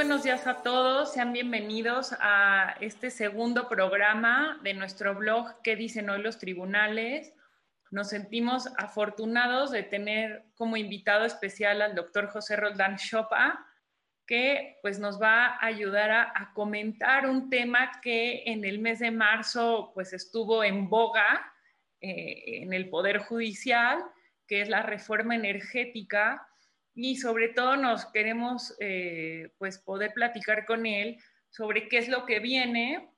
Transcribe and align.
buenos 0.00 0.22
días 0.22 0.46
a 0.46 0.62
todos, 0.62 1.12
sean 1.12 1.34
bienvenidos 1.34 2.14
a 2.20 2.74
este 2.80 3.10
segundo 3.10 3.68
programa 3.68 4.58
de 4.62 4.72
nuestro 4.72 5.14
blog 5.14 5.60
¿Qué 5.62 5.76
dicen 5.76 6.08
hoy 6.08 6.22
los 6.22 6.38
tribunales? 6.38 7.34
Nos 7.90 8.08
sentimos 8.08 8.66
afortunados 8.78 9.70
de 9.70 9.82
tener 9.82 10.46
como 10.54 10.78
invitado 10.78 11.26
especial 11.26 11.82
al 11.82 11.94
doctor 11.94 12.28
José 12.28 12.56
Roldán 12.56 12.96
Chopa, 12.96 13.66
que 14.26 14.78
pues 14.80 14.98
nos 14.98 15.20
va 15.20 15.48
a 15.48 15.66
ayudar 15.66 16.10
a, 16.10 16.50
comentar 16.54 17.28
un 17.28 17.50
tema 17.50 18.00
que 18.00 18.44
en 18.46 18.64
el 18.64 18.78
mes 18.78 19.00
de 19.00 19.10
marzo 19.10 19.92
pues 19.92 20.14
estuvo 20.14 20.64
en 20.64 20.88
boga 20.88 21.52
eh, 22.00 22.62
en 22.62 22.72
el 22.72 22.88
Poder 22.88 23.18
Judicial, 23.18 23.98
que 24.46 24.62
es 24.62 24.70
la 24.70 24.80
reforma 24.80 25.34
energética 25.34 26.49
y 26.94 27.16
sobre 27.16 27.48
todo 27.48 27.76
nos 27.76 28.06
queremos 28.06 28.74
eh, 28.80 29.52
pues 29.58 29.78
poder 29.78 30.12
platicar 30.12 30.66
con 30.66 30.86
él 30.86 31.18
sobre 31.48 31.88
qué 31.88 31.98
es 31.98 32.08
lo 32.08 32.26
que 32.26 32.40
viene 32.40 33.10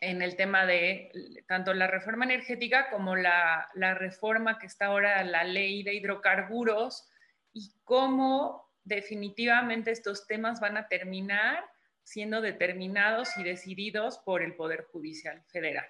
en 0.00 0.22
el 0.22 0.36
tema 0.36 0.66
de 0.66 1.10
tanto 1.46 1.72
la 1.72 1.86
reforma 1.86 2.24
energética 2.24 2.90
como 2.90 3.16
la, 3.16 3.68
la 3.74 3.94
reforma 3.94 4.58
que 4.58 4.66
está 4.66 4.86
ahora 4.86 5.22
la 5.24 5.44
ley 5.44 5.82
de 5.82 5.94
hidrocarburos 5.94 7.08
y 7.52 7.72
cómo 7.84 8.70
definitivamente 8.82 9.90
estos 9.90 10.26
temas 10.26 10.60
van 10.60 10.76
a 10.76 10.88
terminar 10.88 11.64
siendo 12.02 12.42
determinados 12.42 13.36
y 13.38 13.42
decididos 13.42 14.18
por 14.18 14.42
el 14.42 14.54
Poder 14.54 14.84
Judicial 14.92 15.42
Federal. 15.46 15.86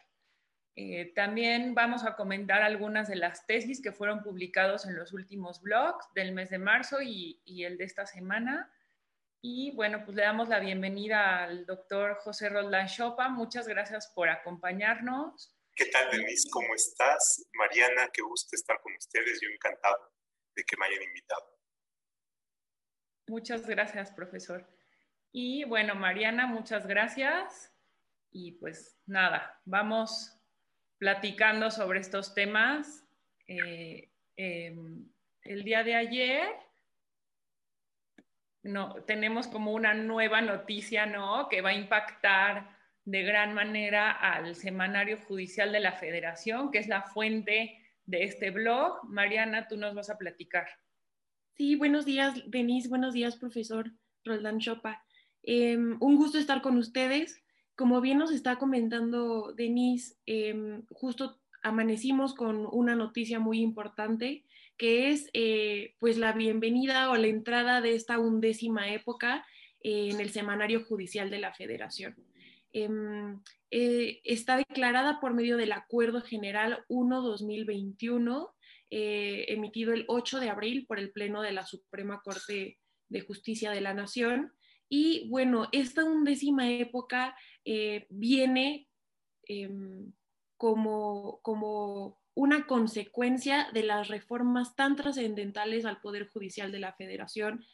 Eh, 0.77 1.13
también 1.15 1.73
vamos 1.75 2.05
a 2.05 2.17
comentar 2.17 2.63
algunas 2.63 3.07
de 3.09 3.15
las 3.15 3.47
tesis 3.47 3.81
que 3.81 3.93
fueron 3.93 4.25
publicados 4.25 4.87
en 4.87 4.97
los 4.97 5.13
últimos 5.13 5.63
blogs 5.63 6.13
del 6.15 6.33
mes 6.33 6.51
de 6.51 6.59
marzo 6.59 7.01
y, 7.01 7.41
el 7.65 7.79
de 7.79 7.85
esta 7.85 8.07
semana. 8.07 8.73
Y 9.41 9.71
bueno, 9.73 10.05
pues 10.05 10.17
le 10.17 10.23
damos 10.23 10.49
la 10.49 10.59
bienvenida 10.59 11.45
al 11.45 11.65
doctor 11.65 12.17
José 12.17 12.49
Roldán 12.49 12.89
Chopa. 12.89 13.29
Muchas 13.29 13.69
gracias 13.69 14.09
por 14.09 14.29
acompañarnos. 14.29 15.55
¿Qué 15.77 15.87
tal, 15.87 16.11
Denise? 16.11 16.49
¿Cómo 16.51 16.75
estás? 16.75 17.47
Mariana, 17.53 18.09
qué 18.13 18.23
gusto 18.23 18.57
estar 18.57 18.81
con 18.81 18.95
ustedes. 18.97 19.41
Yo 19.41 19.49
encantado 19.51 20.13
de 20.57 20.65
que 20.65 20.77
me 20.77 20.87
hayan 20.87 21.03
invitado. 21.03 21.55
Muchas 23.29 23.67
gracias, 23.67 24.11
profesor. 24.13 24.69
Y 25.31 25.65
bueno, 25.65 25.95
Mariana, 25.95 26.47
muchas 26.47 26.87
gracias. 26.87 27.73
Y 28.31 28.53
pues 28.53 28.99
nada, 29.07 29.61
vamos 29.65 30.34
platicando 31.05 31.71
sobre 31.71 32.01
estos 32.01 32.33
temas. 32.33 33.05
Eh, 33.47 34.09
em, 34.37 35.07
el 35.43 35.63
día 35.63 35.85
de 35.85 35.97
ayer 35.97 36.49
no, 38.63 38.95
tenemos 39.07 39.47
como 39.47 39.73
una 39.73 39.93
nueva 39.93 40.41
noticia, 40.41 41.05
¿no? 41.05 41.51
Que 41.51 41.61
va 41.61 41.69
a 41.69 41.75
impactar 41.75 42.75
de 43.05 43.23
gran 43.23 43.53
manera 43.53 44.13
al 44.13 44.57
semanario 44.57 45.19
judicial 45.19 45.73
de 45.73 45.81
la 45.81 45.93
federación, 45.93 46.71
que 46.71 46.79
es 46.79 46.89
la 46.89 47.03
fuente 47.03 47.79
de 48.07 48.25
este 48.25 48.51
blog. 48.51 49.05
Mariana, 49.05 49.69
tú 49.69 49.77
nos 49.77 49.95
vas 49.95 50.09
a 50.09 50.17
platicar. 50.17 50.67
Sí, 51.53 51.77
buenos 51.77 52.07
días, 52.07 52.33
Denise. 52.47 52.89
Buenos 52.89 53.13
días, 53.13 53.37
profesor 53.37 53.91
Roldán 54.25 54.59
Chopa. 54.59 55.05
Em, 55.43 55.99
un 56.01 56.17
gusto 56.17 56.39
estar 56.39 56.63
con 56.63 56.79
ustedes. 56.79 57.44
Como 57.77 58.01
bien 58.01 58.19
nos 58.19 58.31
está 58.31 58.57
comentando 58.57 59.53
Denise, 59.53 60.17
em, 60.27 60.85
justo 60.91 61.41
amanecimos 61.63 62.35
con 62.35 62.69
una 62.71 62.95
noticia 62.95 63.41
muy 63.41 63.61
importante 63.61 64.45
que 64.77 65.11
es 65.11 65.31
eh, 65.33 65.95
pues 65.99 66.17
la 66.19 66.33
bienvenida 66.33 67.11
o 67.11 67.17
la 67.17 67.29
entrada 67.29 67.81
de 67.81 67.95
esta 67.95 68.19
undécima 68.19 68.91
época 68.91 69.47
en 69.81 70.21
el 70.21 70.31
semanario 70.31 70.85
judicial 70.85 71.31
de 71.31 71.39
la 71.39 71.53
federación. 71.53 72.17
Em, 72.73 73.41
eh, 73.71 74.21
está 74.25 74.57
declarada 74.57 75.21
por 75.21 75.35
medio 75.35 75.57
del 75.57 75.73
Acuerdo 75.73 76.23
General 76.23 76.85
1-2021, 76.89 78.55
eh, 78.91 79.47
emitido 79.49 79.93
el 79.93 80.05
8 80.09 80.41
de 80.41 80.49
abril 80.49 80.87
por 80.87 80.99
el 80.99 81.13
Pleno 81.13 81.43
de 81.43 81.53
la 81.53 81.67
Suprema 81.67 82.21
Corte 82.23 82.79
de 83.09 83.21
Justicia 83.21 83.71
de 83.71 83.81
la 83.81 83.95
Nación, 83.95 84.53
y 84.89 85.29
bueno, 85.29 85.69
esta 85.73 86.05
undécima 86.05 86.71
época 86.71 87.37
eh, 87.65 88.07
viene 88.11 88.89
em, 89.45 90.13
como, 90.57 91.41
como 91.43 92.21
una 92.35 92.67
consecuencia 92.67 93.69
de 93.73 93.83
las 93.83 94.09
reformas 94.09 94.77
tan 94.77 94.97
trascendentales 94.97 95.85
al 95.85 96.01
Poder 96.01 96.29
Judicial 96.29 96.73
de 96.73 96.81
la 96.81 96.93
Federación, 96.93 97.65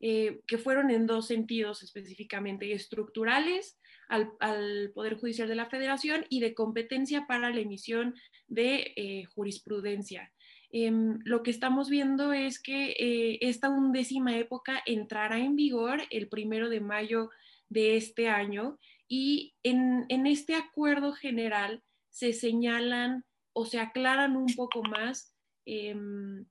eh, 0.00 0.40
que 0.46 0.58
fueron 0.58 0.90
en 0.90 1.06
dos 1.06 1.26
sentidos 1.26 1.82
específicamente, 1.82 2.72
estructurales 2.72 3.78
al, 4.08 4.90
Poder 4.94 5.16
Judicial 5.16 5.48
de 5.48 5.54
la 5.54 5.68
Federación 5.68 6.24
y 6.28 6.40
de 6.40 6.54
competencia 6.54 7.26
para 7.26 7.50
la 7.50 7.60
emisión 7.60 8.14
de 8.46 8.92
eh, 8.96 9.24
jurisprudencia. 9.34 10.32
Em, 10.70 11.18
lo 11.24 11.42
que 11.42 11.50
estamos 11.50 11.88
viendo 11.88 12.32
es 12.32 12.60
que 12.60 13.38
esta 13.40 13.68
undécima 13.68 14.36
época 14.36 14.82
entrará 14.86 15.38
en 15.38 15.56
vigor 15.56 16.02
el 16.10 16.28
primero 16.28 16.68
de 16.68 16.80
mayo 16.80 17.30
de 17.68 17.96
este 17.96 18.28
año 18.28 18.78
y 19.08 19.54
en, 19.62 20.06
este 20.26 20.54
acuerdo 20.54 21.12
general 21.12 21.82
se 22.10 22.32
señalan 22.32 23.24
o 23.52 23.66
se 23.66 23.78
aclaran 23.78 24.36
un 24.36 24.54
poco 24.54 24.82
más 24.82 25.34
em, 25.64 26.46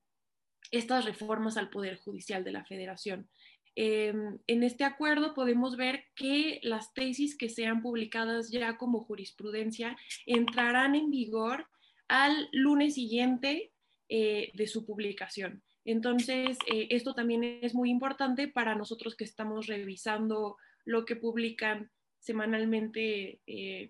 estas 0.71 1.05
reformas 1.05 1.57
al 1.57 1.69
Poder 1.69 1.97
Judicial 1.97 2.43
de 2.43 2.51
la 2.51 2.65
Federación. 2.65 3.29
Em, 3.75 4.39
en 4.47 4.63
este 4.63 4.85
acuerdo 4.85 5.33
podemos 5.33 5.75
ver 5.75 6.05
que 6.15 6.59
las 6.63 6.93
tesis 6.93 7.37
que 7.37 7.49
sean 7.49 7.81
publicadas 7.81 8.49
ya 8.49 8.77
como 8.77 9.03
jurisprudencia 9.03 9.97
entrarán 10.25 10.95
en 10.95 11.11
vigor 11.11 11.67
al 12.07 12.47
lunes 12.53 12.93
siguiente 12.95 13.73
eh, 14.07 14.51
de 14.53 14.67
su 14.67 14.85
publicación. 14.85 15.61
Entonces, 15.83 16.57
eh, 16.71 16.87
esto 16.89 17.13
también 17.13 17.59
es 17.61 17.75
muy 17.75 17.89
importante 17.89 18.47
para 18.47 18.75
nosotros 18.75 19.15
que 19.15 19.23
estamos 19.23 19.67
revisando 19.67 20.57
lo 20.85 21.05
que 21.05 21.15
publican 21.15 21.91
semanalmente 22.25 23.39
eh, 23.45 23.89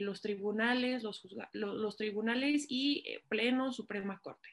los 0.00 0.22
tribunales, 0.22 1.02
los, 1.02 1.96
tribunales 1.96 2.66
y 2.68 3.04
Pleno 3.28 3.72
Suprema 3.72 4.18
Corte. 4.20 4.48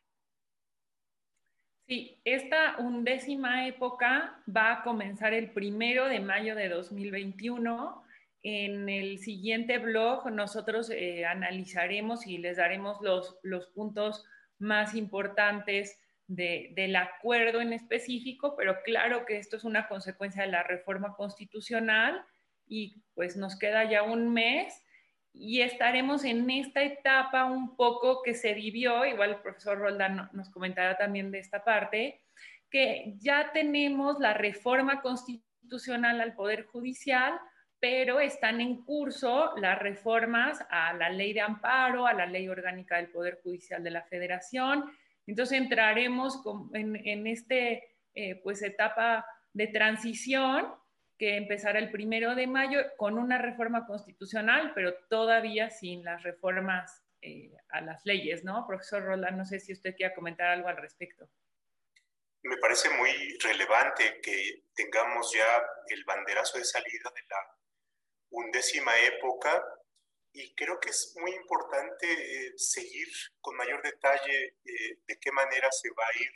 Sí, 1.87 2.19
esta 2.25 2.75
undécima 2.79 3.67
época 3.67 4.43
va 4.53 4.73
a 4.73 4.83
comenzar 4.83 5.33
el 5.33 5.51
primero 5.51 6.07
de 6.09 6.19
mayo 6.19 6.55
de 6.55 6.67
2021. 6.67 8.03
En 8.43 8.89
el 8.89 9.19
siguiente 9.19 9.77
blog 9.77 10.29
nosotros 10.29 10.91
analizaremos 11.27 12.27
y 12.27 12.37
les 12.37 12.57
daremos 12.57 13.01
los, 13.01 13.37
los 13.43 13.67
puntos 13.67 14.25
más 14.59 14.93
importantes 14.93 15.99
del 16.27 16.95
acuerdo 16.95 17.61
en 17.61 17.71
específico, 17.71 18.55
pero 18.57 18.81
claro 18.83 19.25
que 19.25 19.37
esto 19.37 19.55
es 19.55 19.63
una 19.63 19.87
consecuencia 19.87 20.43
de 20.43 20.51
la 20.51 20.63
reforma 20.63 21.15
constitucional 21.15 22.25
y 22.67 23.01
pues 23.13 23.37
nos 23.37 23.57
queda 23.57 23.89
ya 23.89 24.03
un 24.03 24.33
mes 24.33 24.81
y 25.37 25.61
estaremos 25.61 26.23
en 26.23 26.49
esta 26.49 26.81
etapa 26.81 27.45
un 27.45 27.75
poco 27.75 28.21
que 28.23 28.33
se 28.33 28.53
vivió, 28.53 29.05
igual 29.05 29.31
el 29.31 29.41
profesor 29.41 29.77
Roldán 29.77 30.29
nos 30.31 30.49
comentará 30.49 30.97
también 30.97 31.29
de 31.29 31.39
esta 31.39 31.63
parte, 31.63 32.21
que 32.69 33.15
ya 33.17 33.51
tenemos 33.51 34.19
la 34.19 34.33
reforma 34.33 35.01
constitucional 35.01 36.21
al 36.21 36.35
Poder 36.35 36.65
Judicial, 36.65 37.33
pero 37.79 38.19
están 38.19 38.61
en 38.61 38.83
curso 38.83 39.53
las 39.57 39.77
reformas 39.77 40.65
a 40.69 40.93
la 40.93 41.09
ley 41.09 41.33
de 41.33 41.41
amparo, 41.41 42.07
a 42.07 42.13
la 42.13 42.25
ley 42.25 42.47
orgánica 42.47 42.95
del 42.95 43.11
Poder 43.11 43.40
Judicial 43.43 43.84
de 43.84 43.91
la 43.91 44.03
Federación. 44.03 44.85
Entonces 45.28 45.59
entraremos 45.59 46.41
en, 46.73 47.28
esta 47.28 47.55
eh, 47.55 48.41
pues 48.41 48.61
etapa 48.61 49.25
de 49.53 49.67
transición 49.67 50.67
que 51.17 51.38
empezará 51.38 51.79
el 51.79 51.91
primero 51.91 52.35
de 52.35 52.47
mayo 52.47 52.79
con 52.97 53.17
una 53.17 53.38
reforma 53.38 53.85
constitucional, 53.85 54.73
pero 54.76 54.94
todavía 55.09 55.70
sin 55.70 56.03
las 56.03 56.23
reformas 56.23 57.03
eh, 57.22 57.52
a 57.70 57.82
las 57.82 58.06
leyes, 58.06 58.44
¿no? 58.44 58.66
Profesor 58.67 59.03
Roland, 59.03 59.38
no 59.38 59.46
sé 59.46 59.59
si 59.59 59.73
usted 59.73 59.96
quiere 59.96 60.14
comentar 60.14 60.47
algo 60.47 60.67
al 60.67 60.78
respecto. 60.78 61.29
Me 62.44 62.58
parece 62.58 62.90
muy 62.90 63.38
relevante 63.40 64.20
que 64.22 64.66
tengamos 64.76 65.34
ya 65.34 65.66
el 65.88 66.03
banderazo 66.03 66.59
de 66.59 66.66
salida 66.66 67.12
de 67.16 67.22
la 67.28 67.58
undécima 68.29 68.91
época 69.00 69.64
y 70.34 70.53
creo 70.53 70.79
que 70.79 70.90
es 70.90 71.16
muy 71.20 71.32
importante 71.32 72.08
eh, 72.12 72.53
seguir 72.58 73.08
con 73.40 73.56
mayor 73.56 73.82
detalle 73.82 74.58
eh, 74.66 75.00
de 75.08 75.17
qué 75.20 75.32
manera 75.32 75.72
se 75.72 75.90
va 75.91 76.06
a 76.06 76.22
ir 76.22 76.32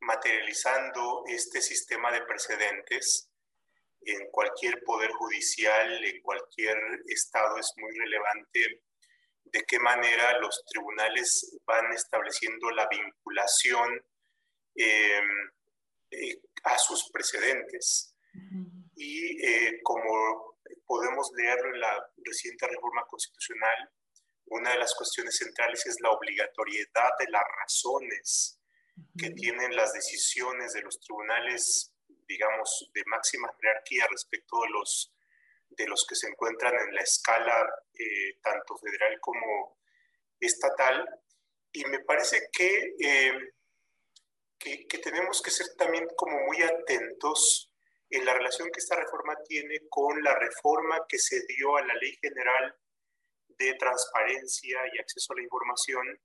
materializando 0.00 1.24
este 1.26 1.60
sistema 1.60 2.12
de 2.12 2.22
precedentes 2.22 3.25
en 4.06 4.30
cualquier 4.30 4.82
poder 4.84 5.10
judicial, 5.12 6.04
en 6.04 6.22
cualquier 6.22 6.76
estado, 7.06 7.58
es 7.58 7.72
muy 7.76 7.92
relevante 7.98 8.82
de 9.44 9.64
qué 9.66 9.78
manera 9.78 10.38
los 10.38 10.64
tribunales 10.66 11.58
van 11.64 11.92
estableciendo 11.92 12.70
la 12.70 12.88
vinculación 12.88 14.04
em, 14.74 15.50
eh, 16.10 16.40
a 16.64 16.78
sus 16.78 17.10
precedentes. 17.10 18.12
y 18.98 19.46
eh, 19.46 19.80
como 19.82 20.58
podemos 20.86 21.30
leerlo 21.36 21.74
en 21.74 21.80
la 21.80 22.10
reciente 22.24 22.66
reforma 22.66 23.04
constitucional, 23.06 23.90
una 24.46 24.70
de 24.70 24.78
las 24.78 24.94
cuestiones 24.94 25.36
centrales 25.36 25.84
es 25.86 25.96
la 26.00 26.10
obligatoriedad 26.10 27.10
de 27.18 27.26
las 27.30 27.42
razones 27.60 28.60
que 29.18 29.30
tienen 29.30 29.74
las 29.74 29.92
decisiones 29.92 30.72
de 30.72 30.82
los 30.82 30.98
tribunales, 31.00 31.92
digamos, 32.26 32.90
de 32.92 33.02
máxima 33.06 33.52
jerarquía 33.60 34.06
respecto 34.10 34.60
de 34.62 34.70
los, 34.70 35.14
de 35.70 35.86
los 35.86 36.04
que 36.06 36.14
se 36.14 36.28
encuentran 36.28 36.74
en 36.74 36.94
la 36.94 37.02
escala 37.02 37.66
eh, 37.94 38.38
tanto 38.42 38.76
federal 38.78 39.18
como 39.20 39.78
estatal. 40.40 41.08
Y 41.72 41.84
me 41.84 42.00
parece 42.00 42.48
que, 42.52 42.94
eh, 42.98 43.54
que, 44.58 44.86
que 44.86 44.98
tenemos 44.98 45.42
que 45.42 45.50
ser 45.50 45.66
también 45.76 46.06
como 46.16 46.38
muy 46.46 46.62
atentos 46.62 47.70
en 48.10 48.24
la 48.24 48.34
relación 48.34 48.70
que 48.70 48.80
esta 48.80 48.96
reforma 48.96 49.36
tiene 49.44 49.88
con 49.88 50.22
la 50.22 50.34
reforma 50.34 51.04
que 51.08 51.18
se 51.18 51.44
dio 51.46 51.76
a 51.76 51.84
la 51.84 51.94
Ley 51.94 52.16
General 52.22 52.76
de 53.58 53.74
Transparencia 53.74 54.80
y 54.92 54.98
Acceso 54.98 55.32
a 55.32 55.36
la 55.36 55.42
Información, 55.42 56.20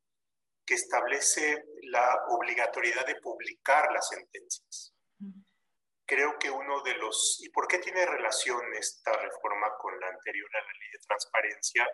que 0.66 0.76
establece 0.76 1.66
la 1.84 2.26
obligatoriedad 2.30 3.06
de 3.06 3.16
publicar 3.16 3.92
las 3.92 4.08
sentencias. 4.10 4.91
Creo 6.12 6.38
que 6.38 6.50
uno 6.50 6.84
de 6.84 6.94
los... 6.96 7.40
¿Y 7.42 7.48
por 7.52 7.70
qué 7.70 7.78
tiene 7.78 8.06
relación 8.06 8.62
esta 8.74 9.14
reforma 9.14 9.72
con 9.80 9.98
la 9.98 10.10
anterior 10.10 10.50
a 10.54 10.60
la 10.60 10.74
Ley 10.74 10.92
de 10.92 11.00
Transparencia? 11.08 11.88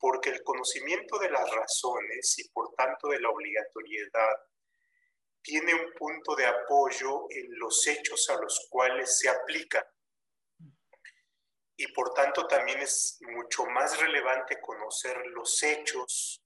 Porque 0.00 0.30
el 0.30 0.42
conocimiento 0.42 1.16
de 1.16 1.30
las 1.30 1.48
razones 1.48 2.36
y 2.40 2.48
por 2.48 2.74
tanto 2.74 3.06
de 3.06 3.20
la 3.20 3.30
obligatoriedad 3.30 4.34
tiene 5.42 5.74
un 5.74 5.92
punto 5.92 6.34
de 6.34 6.44
apoyo 6.44 7.26
en 7.30 7.56
los 7.56 7.86
hechos 7.86 8.28
a 8.30 8.34
los 8.34 8.66
cuales 8.68 9.16
se 9.20 9.28
aplica. 9.28 9.88
Y 11.76 11.86
por 11.92 12.12
tanto 12.12 12.48
también 12.48 12.80
es 12.80 13.16
mucho 13.20 13.64
más 13.66 13.96
relevante 14.00 14.60
conocer 14.60 15.16
los 15.28 15.62
hechos 15.62 16.42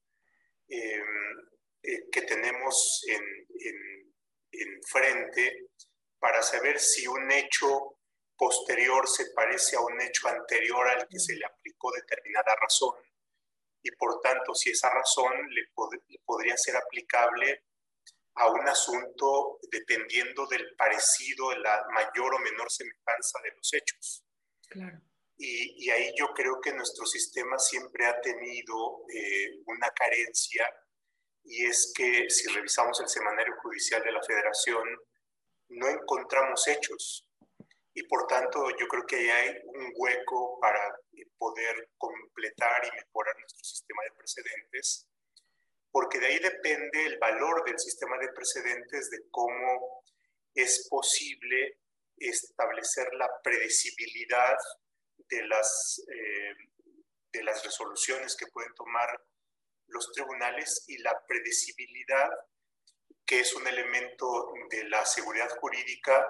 em, 0.67 1.49
eh, 1.81 2.09
que 2.11 2.21
tenemos 2.21 3.03
en, 3.07 3.23
en, 4.51 4.81
frente 4.87 5.71
para 6.25 6.41
saber 6.41 6.79
si 6.79 7.05
un 7.05 7.31
hecho 7.31 7.99
posterior 8.35 9.07
se 9.07 9.27
parece 9.35 9.75
a 9.75 9.81
un 9.81 10.01
hecho 10.01 10.27
anterior 10.27 10.87
al 10.87 11.07
que 11.07 11.19
se 11.19 11.35
le 11.35 11.45
aplicó 11.45 11.91
determinada 11.91 12.55
razón. 12.55 12.95
Y 13.83 13.91
por 13.91 14.19
tanto, 14.21 14.55
si 14.55 14.71
esa 14.71 14.89
razón 14.89 15.31
le 15.51 15.67
podría 16.25 16.57
ser 16.57 16.77
aplicable 16.77 17.65
a 18.37 18.49
un 18.49 18.67
asunto 18.67 19.59
dependiendo 19.71 20.47
del 20.47 20.75
parecido, 20.75 21.51
de 21.51 21.59
la 21.59 21.85
mayor 21.93 22.33
o 22.33 22.39
menor 22.39 22.71
semejanza 22.71 23.39
de 23.43 23.51
los 23.55 23.71
hechos. 23.71 24.25
Claro. 24.67 24.99
Y, 25.37 25.91
ahí 25.91 26.11
yo 26.17 26.33
creo 26.33 26.59
que 26.59 26.73
nuestro 26.73 27.05
sistema 27.05 27.59
siempre 27.59 28.07
ha 28.07 28.19
tenido 28.19 29.05
eh, 29.13 29.61
una 29.67 29.91
carencia 29.91 30.67
y 31.43 31.67
es 31.67 31.93
que 31.95 32.31
si 32.31 32.47
revisamos 32.47 32.99
el 32.99 33.09
semanario 33.09 33.53
judicial 33.61 34.03
de 34.03 34.11
la 34.11 34.23
federación, 34.23 34.87
no 35.69 35.87
encontramos 35.89 36.67
hechos. 36.67 37.27
Y 37.93 38.03
por 38.07 38.27
tanto 38.27 38.69
yo 38.77 38.87
creo 38.87 39.05
que 39.05 39.15
ahí 39.15 39.29
hay 39.29 39.55
un 39.65 39.93
hueco 39.95 40.59
para 40.59 40.97
poder 41.37 41.89
completar 41.97 42.85
y 42.85 42.95
mejorar 42.95 43.35
nuestro 43.39 43.63
sistema 43.63 44.03
de 44.03 44.11
precedentes 44.17 45.07
porque 45.95 46.19
de 46.19 46.25
ahí 46.25 46.39
depende 46.39 47.05
el 47.05 47.17
valor 47.19 47.63
del 47.63 47.79
sistema 47.79 48.17
de 48.17 48.27
precedentes, 48.33 49.09
de 49.11 49.29
cómo 49.31 50.03
es 50.53 50.89
posible 50.89 51.79
establecer 52.17 53.07
la 53.13 53.29
predecibilidad 53.41 54.57
de 55.29 55.47
las, 55.47 56.03
eh, 56.11 56.53
de 57.31 57.43
las 57.43 57.63
resoluciones 57.63 58.35
que 58.35 58.47
pueden 58.47 58.73
tomar 58.73 59.07
los 59.87 60.11
tribunales 60.11 60.83
y 60.89 60.97
la 60.97 61.17
predecibilidad, 61.25 62.29
que 63.25 63.39
es 63.39 63.55
un 63.55 63.67
elemento 63.67 64.53
de 64.69 64.87
la 64.89 65.05
seguridad 65.05 65.49
jurídica, 65.59 66.27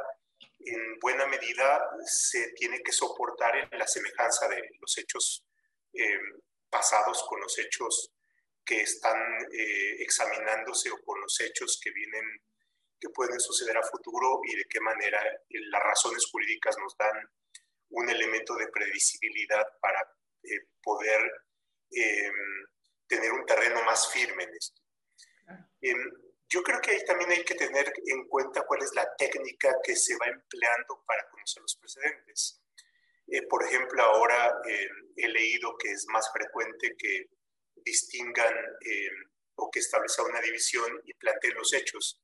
en 0.60 1.00
buena 1.00 1.26
medida 1.28 1.90
se 2.06 2.52
tiene 2.54 2.82
que 2.82 2.92
soportar 2.92 3.56
en 3.58 3.78
la 3.78 3.88
semejanza 3.88 4.48
de 4.48 4.62
los 4.80 4.98
hechos 4.98 5.46
eh, 5.94 6.20
pasados 6.70 7.24
con 7.28 7.40
los 7.40 7.58
hechos 7.60 8.12
que 8.66 8.82
están 8.82 9.18
eh, 9.52 9.96
examinándose 10.00 10.90
o 10.90 10.98
con 11.06 11.22
los 11.22 11.40
hechos 11.40 11.80
que 11.82 11.92
vienen, 11.92 12.26
que 13.00 13.10
pueden 13.10 13.40
suceder 13.40 13.78
a 13.78 13.84
futuro 13.84 14.42
y 14.44 14.56
de 14.56 14.66
qué 14.68 14.80
manera 14.80 15.22
eh, 15.24 15.60
las 15.70 15.84
razones 15.84 16.26
jurídicas 16.32 16.76
nos 16.80 16.98
dan 16.98 17.30
un 17.90 18.10
elemento 18.10 18.56
de 18.56 18.68
previsibilidad 18.68 19.64
para 19.80 20.02
eh, 20.44 20.68
poder 20.82 21.22
em, 21.92 22.68
tener 23.08 23.32
un 23.32 23.46
terreno 23.46 23.84
más 23.84 24.12
firme 24.12 24.44
en 24.44 24.54
esto. 24.56 24.82
Em, 25.82 26.12
yo 26.56 26.64
creo 26.64 26.80
que 26.80 26.92
ahí 26.92 27.04
también 27.04 27.32
hay 27.32 27.44
que 27.44 27.56
tener 27.56 27.92
en 28.06 28.30
cuenta 28.30 28.66
cuál 28.66 28.82
es 28.82 28.92
la 28.96 29.06
técnica 29.18 29.76
que 29.84 29.94
se 29.94 30.16
va 30.16 30.28
empleando 30.28 31.04
para 31.06 31.30
conocer 31.30 31.62
los 31.62 31.76
precedentes. 31.76 32.62
por 33.50 33.62
ejemplo, 33.66 34.02
ahora 34.02 34.62
he 35.18 35.28
leído 35.28 35.76
que 35.78 35.92
es 35.92 36.06
más 36.08 36.32
frecuente 36.32 36.96
que 36.98 37.26
distingan 37.84 38.54
eh, 38.80 39.10
o 39.56 39.70
que 39.70 39.80
establezcan 39.80 40.28
una 40.28 40.40
división 40.40 41.02
y 41.04 41.14
planteen 41.16 41.56
los 41.56 41.74
hechos, 41.74 42.22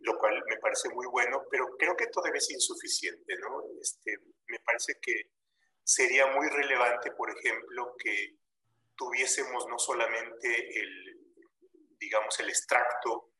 lo 0.00 0.18
cual 0.18 0.42
me 0.46 0.58
parece 0.58 0.90
muy 0.90 1.06
bueno, 1.06 1.46
pero 1.50 1.74
creo 1.78 1.96
que 1.96 2.08
todavía 2.08 2.38
es 2.38 2.50
insuficiente, 2.50 3.38
¿no? 3.38 3.62
Este, 3.80 4.18
me 4.48 4.58
parece 4.60 4.98
que 5.00 5.30
sería 5.82 6.26
muy 6.26 6.46
relevante, 6.50 7.12
por 7.12 7.30
ejemplo, 7.30 7.96
que 7.98 8.36
tuviésemos 8.96 9.66
no 9.66 9.78
solamente 9.78 10.78
el, 10.78 11.20
digamos, 11.98 12.38
el 12.40 12.50
extracto 12.50 13.31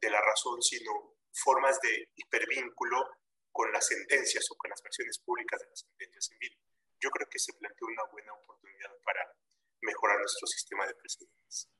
de 0.00 0.10
la 0.10 0.20
razón, 0.20 0.62
sino 0.62 1.16
formas 1.32 1.80
de 1.80 2.10
hipervínculo 2.16 3.04
con 3.52 3.72
las 3.72 3.86
sentencias 3.86 4.48
o 4.50 4.56
con 4.56 4.70
las 4.70 4.82
versiones 4.82 5.18
públicas 5.18 5.60
de 5.60 5.66
las 5.68 5.80
sentencias 5.80 6.30
en. 6.40 6.50
Yo 7.00 7.10
creo 7.10 7.28
que 7.28 7.38
se 7.38 7.52
plantea 7.54 7.88
una 7.88 8.04
buena 8.10 8.32
oportunidad 8.32 8.90
para 9.04 9.20
mejorar 9.82 10.18
nuestro 10.18 10.46
sistema 10.46 10.86
de 10.86 10.94
precedentes. 10.94 11.70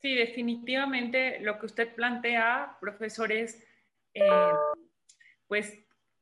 Sí, 0.00 0.14
definitivamente 0.14 1.40
lo 1.40 1.58
que 1.58 1.66
usted 1.66 1.94
plantea, 1.94 2.76
profesor, 2.80 3.32
es 3.32 3.56
eh, 4.14 4.52
pues 5.46 5.72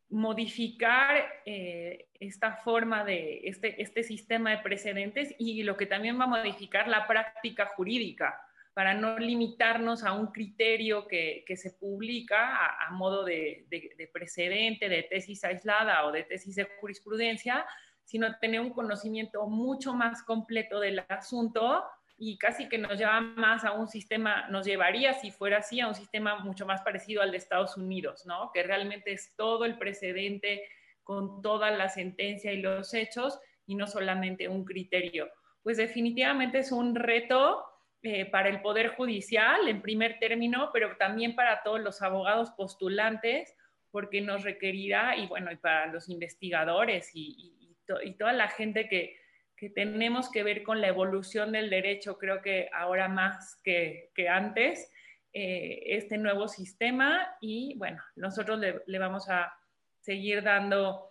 modificar 0.08 1.42
eh, 1.44 2.08
esta 2.20 2.56
forma 2.58 3.04
de 3.04 3.40
este, 3.44 3.82
este 3.82 4.02
sistema 4.04 4.50
de 4.50 4.62
precedentes 4.62 5.34
y 5.38 5.62
lo 5.62 5.76
que 5.76 5.86
también 5.86 6.18
va 6.18 6.24
a 6.24 6.28
modificar 6.28 6.88
la 6.88 7.06
práctica 7.06 7.66
jurídica 7.66 8.40
para 8.74 8.92
no 8.92 9.16
limitarnos 9.18 10.02
a 10.02 10.12
un 10.12 10.32
criterio 10.32 11.06
que, 11.06 11.44
que 11.46 11.56
se 11.56 11.70
publica 11.70 12.74
a, 12.84 12.90
modo 12.90 13.24
de, 13.24 13.66
de, 13.70 14.10
precedente, 14.12 14.88
de 14.88 15.04
tesis 15.04 15.44
aislada 15.44 16.04
o 16.06 16.12
de 16.12 16.24
tesis 16.24 16.56
de 16.56 16.68
jurisprudencia, 16.80 17.64
sino 18.02 18.36
tener 18.40 18.60
un 18.60 18.70
conocimiento 18.70 19.46
mucho 19.46 19.94
más 19.94 20.24
completo 20.24 20.80
del 20.80 21.04
asunto 21.08 21.84
y 22.18 22.36
casi 22.36 22.68
que 22.68 22.78
nos 22.78 22.98
lleva 22.98 23.20
más 23.20 23.64
a 23.64 23.72
un 23.72 23.86
sistema, 23.86 24.48
nos 24.48 24.66
llevaría, 24.66 25.14
si 25.14 25.30
fuera 25.30 25.58
así, 25.58 25.80
a 25.80 25.88
un 25.88 25.94
sistema 25.94 26.40
mucho 26.40 26.66
más 26.66 26.82
parecido 26.82 27.22
al 27.22 27.30
de 27.30 27.38
Estados 27.38 27.76
Unidos, 27.76 28.26
¿no? 28.26 28.50
Que 28.52 28.64
realmente 28.64 29.12
es 29.12 29.34
todo 29.36 29.64
el 29.64 29.78
precedente 29.78 30.64
con 31.04 31.42
toda 31.42 31.70
la 31.70 31.88
sentencia 31.88 32.52
y 32.52 32.60
los 32.60 32.92
hechos 32.92 33.38
y 33.66 33.76
no 33.76 33.86
solamente 33.86 34.48
un 34.48 34.64
criterio. 34.64 35.30
Pues 35.62 35.76
definitivamente 35.76 36.58
es 36.58 36.72
un 36.72 36.94
reto 36.94 37.64
eh, 38.04 38.26
para 38.26 38.50
el 38.50 38.60
Poder 38.60 38.88
Judicial 38.88 39.66
en 39.66 39.80
primer 39.82 40.18
término, 40.18 40.70
pero 40.72 40.96
también 40.96 41.34
para 41.34 41.62
todos 41.62 41.80
los 41.80 42.02
abogados 42.02 42.50
postulantes, 42.50 43.56
porque 43.90 44.20
nos 44.20 44.44
requerirá, 44.44 45.16
y 45.16 45.26
bueno, 45.26 45.50
y 45.50 45.56
para 45.56 45.86
los 45.86 46.08
investigadores 46.10 47.10
y, 47.14 47.76
y 48.04 48.12
toda 48.12 48.32
la 48.32 48.48
gente 48.48 48.88
que, 48.88 49.16
que, 49.56 49.70
tenemos 49.70 50.30
que 50.30 50.42
ver 50.42 50.62
con 50.62 50.80
la 50.80 50.88
evolución 50.88 51.52
del 51.52 51.70
derecho, 51.70 52.18
creo 52.18 52.42
que 52.42 52.68
ahora 52.72 53.08
más 53.08 53.60
que, 53.64 54.10
que 54.14 54.28
antes, 54.28 54.90
eh, 55.32 55.82
este 55.96 56.18
nuevo 56.18 56.46
sistema 56.46 57.36
y 57.40 57.74
bueno, 57.78 58.02
nosotros 58.16 58.58
le, 58.58 58.82
le 58.86 58.98
vamos 58.98 59.28
a 59.28 59.52
seguir 60.00 60.42
dando 60.42 61.10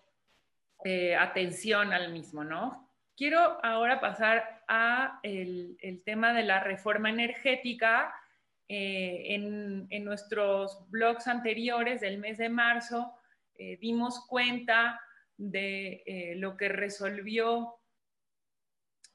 eh, 0.85 1.15
atención 1.15 1.91
al 1.91 2.13
mismo, 2.13 2.43
¿no? 2.43 2.82
Quiero 3.15 3.63
ahora 3.63 3.99
pasar 3.99 4.63
a 4.67 5.19
el, 5.23 5.77
tema 6.05 6.33
de 6.33 6.43
la 6.43 6.59
reforma 6.59 7.09
energética. 7.09 8.13
Eh, 8.67 9.35
en, 9.35 10.03
nuestros 10.03 10.89
blogs 10.89 11.27
anteriores 11.27 12.01
del 12.01 12.17
mes 12.17 12.37
de 12.37 12.49
marzo 12.49 13.13
dimos 13.79 14.25
cuenta 14.27 14.99
de 15.37 16.03
eh, 16.05 16.35
lo 16.35 16.55
que 16.57 16.69
resolvió, 16.69 17.75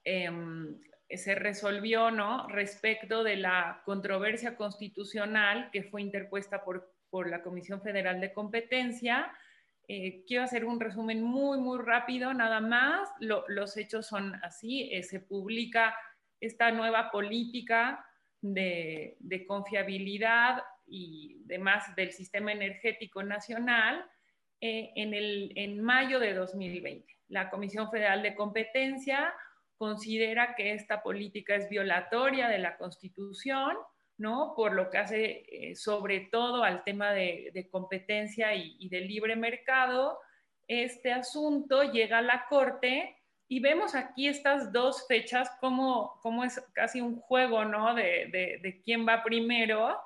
em, 0.05 0.79
se 1.09 1.35
resolvió, 1.35 2.11
¿no? 2.11 2.47
Respecto 2.49 3.23
de 3.23 3.37
la 3.37 3.83
controversia 3.85 4.57
constitucional 4.57 5.71
que 5.73 5.85
fue 5.85 6.03
interpuesta 6.03 6.63
por, 6.65 6.93
la 7.11 7.43
Comisión 7.43 7.81
Federal 7.81 8.21
de 8.21 8.35
Competencia 8.35 9.33
Eh, 9.91 10.23
quiero 10.27 10.45
hacer 10.45 10.67
un 10.67 10.79
resumen 10.79 11.23
muy, 11.23 11.59
muy 11.59 11.79
rápido, 11.83 12.35
nada 12.35 12.61
más. 12.61 13.09
los 13.21 13.77
hechos 13.79 14.07
son 14.07 14.35
así. 14.45 14.91
Eh, 14.93 15.03
se 15.03 15.21
publica 15.21 15.97
esta 16.41 16.71
nueva 16.71 17.11
política 17.11 18.05
de, 18.43 19.17
confiabilidad 19.47 20.63
y 20.87 21.41
demás 21.45 21.95
del 21.97 22.13
sistema 22.13 22.53
energético 22.53 23.23
nacional 23.23 24.05
eh, 24.61 24.93
en, 24.95 25.15
el, 25.15 25.53
en 25.57 25.83
mayo 25.83 26.21
de 26.21 26.35
2020. 26.35 27.07
La 27.29 27.49
Comisión 27.49 27.91
Federal 27.91 28.23
de 28.23 28.35
Competencia 28.35 29.33
considera 29.79 30.55
que 30.55 30.75
esta 30.75 31.03
política 31.03 31.55
es 31.55 31.69
violatoria 31.71 32.49
de 32.49 32.59
la 32.59 32.77
Constitución, 32.77 33.77
¿no? 34.19 34.55
Por 34.55 34.75
lo 34.75 34.91
que 34.91 34.99
hace 34.99 35.45
eh, 35.49 35.75
sobre 35.75 36.29
todo 36.31 36.63
al 36.65 36.85
tema 36.85 37.13
de, 37.13 37.69
competencia 37.71 38.55
y, 38.55 38.89
de 38.89 39.01
libre 39.01 39.37
mercado. 39.37 40.19
Este 40.67 41.13
asunto 41.13 41.83
llega 41.85 42.19
a 42.19 42.23
la 42.23 42.45
Corte 42.49 43.17
y 43.49 43.61
vemos 43.61 43.95
aquí 43.95 44.29
estas 44.29 44.73
dos 44.73 45.07
fechas 45.09 45.51
como, 45.61 46.19
como 46.21 46.45
es 46.45 46.63
casi 46.75 47.01
un 47.01 47.21
juego, 47.21 47.65
¿no? 47.65 47.95
De, 47.95 48.29
de 48.63 48.83
quién 48.85 49.07
va 49.09 49.23
primero 49.23 49.97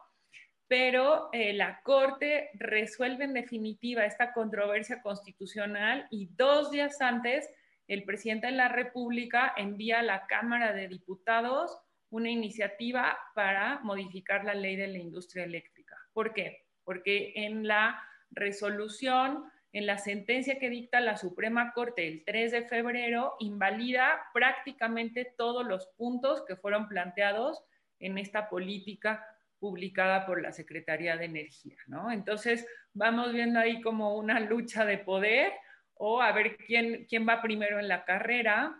pero 0.73 1.29
eh, 1.35 1.53
la 1.53 1.83
Corte 1.83 2.49
resuelve 2.55 3.25
en 3.25 3.35
definitiva 3.35 4.07
esta 4.07 4.33
controversia 4.33 5.03
constitucional 5.03 6.07
y 6.11 6.31
dos 6.35 6.71
días 6.71 6.99
antes 7.03 7.47
el 7.89 8.05
presidente 8.05 8.47
de 8.47 8.55
la 8.55 8.71
República 8.71 9.53
envía 9.59 9.99
a 9.99 10.03
la 10.03 10.27
Cámara 10.27 10.73
de 10.73 10.89
Diputados 10.89 11.77
una 12.13 12.31
iniciativa 12.31 13.19
para 13.35 13.81
modificar 13.81 14.45
la 14.45 14.55
ley 14.55 14.77
de 14.77 14.87
la 14.87 14.99
industria 14.99 15.45
eléctrica. 15.45 15.97
¿Por 16.13 16.35
qué? 16.35 16.67
Porque 16.85 17.33
en 17.35 17.67
la 17.67 18.03
resolución, 18.31 19.45
en 19.73 19.87
la 19.87 19.97
sentencia 19.97 20.59
que 20.59 20.69
dicta 20.69 21.01
la 21.01 21.17
Suprema 21.17 21.73
Corte 21.73 22.07
el 22.07 22.23
3 22.25 22.53
de 22.53 22.63
febrero, 22.65 23.35
invalida 23.41 24.27
prácticamente 24.35 25.33
todos 25.39 25.67
los 25.67 25.87
puntos 25.97 26.45
que 26.47 26.57
fueron 26.57 26.87
planteados 26.87 27.65
en 27.99 28.19
esta 28.19 28.51
política 28.51 29.27
publicada 29.59 30.27
por 30.27 30.43
la 30.43 30.53
Secretaría 30.53 31.17
de 31.17 31.25
Energía. 31.25 31.77
Entonces, 32.11 32.67
vamos 32.93 33.33
viendo 33.33 33.59
ahí 33.59 33.81
como 33.81 34.17
una 34.17 34.39
lucha 34.39 34.85
de 34.85 34.99
poder 34.99 35.53
o 35.95 36.21
a 36.21 36.31
ver 36.33 36.59
quién, 36.59 37.07
quién 37.07 37.27
va 37.27 37.41
primero 37.41 37.79
en 37.79 37.89
la 37.89 38.05
carrera. 38.05 38.77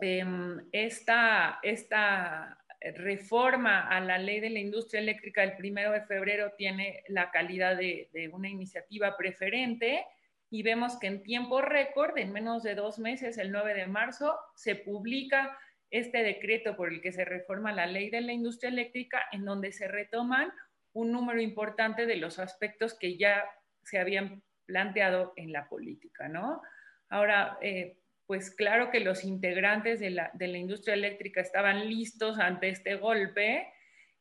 Em, 0.00 0.60
esta, 0.72 1.58
esta 1.62 2.58
reforma 2.80 3.88
a 3.88 4.00
la 4.00 4.18
ley 4.18 4.40
de 4.40 4.50
la 4.50 4.58
industria 4.58 5.00
eléctrica 5.00 5.40
del 5.40 5.56
primero 5.56 5.92
de 5.92 6.02
febrero 6.02 6.52
tiene 6.56 7.02
la 7.08 7.30
calidad 7.30 7.76
de, 7.76 8.10
de 8.12 8.28
una 8.28 8.48
iniciativa 8.48 9.16
preferente 9.16 10.04
y 10.50 10.62
vemos 10.62 10.98
que 10.98 11.06
en 11.06 11.22
tiempo 11.22 11.60
récord, 11.62 12.16
en 12.18 12.32
menos 12.32 12.62
de 12.62 12.74
dos 12.74 12.98
meses, 12.98 13.38
el 13.38 13.50
9 13.50 13.74
de 13.74 13.86
marzo, 13.86 14.38
se 14.54 14.76
publica 14.76 15.58
este 15.90 16.22
decreto 16.22 16.76
por 16.76 16.92
el 16.92 17.00
que 17.00 17.12
se 17.12 17.24
reforma 17.24 17.72
la 17.72 17.86
ley 17.86 18.10
de 18.10 18.20
la 18.20 18.32
industria 18.32 18.68
eléctrica, 18.68 19.26
en 19.32 19.44
donde 19.44 19.72
se 19.72 19.88
retoman 19.88 20.52
un 20.92 21.12
número 21.12 21.40
importante 21.40 22.06
de 22.06 22.16
los 22.16 22.38
aspectos 22.38 22.96
que 22.98 23.16
ya 23.16 23.44
se 23.82 23.98
habían 23.98 24.42
planteado 24.66 25.32
en 25.36 25.52
la 25.52 25.68
política, 25.68 26.28
¿no? 26.28 26.62
Ahora, 27.08 27.58
eh, 27.60 27.98
pues 28.26 28.50
claro 28.50 28.90
que 28.90 29.00
los 29.00 29.24
integrantes 29.24 30.00
de 30.00 30.10
la, 30.10 30.30
industria 30.58 30.94
eléctrica 30.94 31.40
estaban 31.40 31.88
listos 31.88 32.38
ante 32.38 32.68
este 32.68 32.96
golpe 32.96 33.68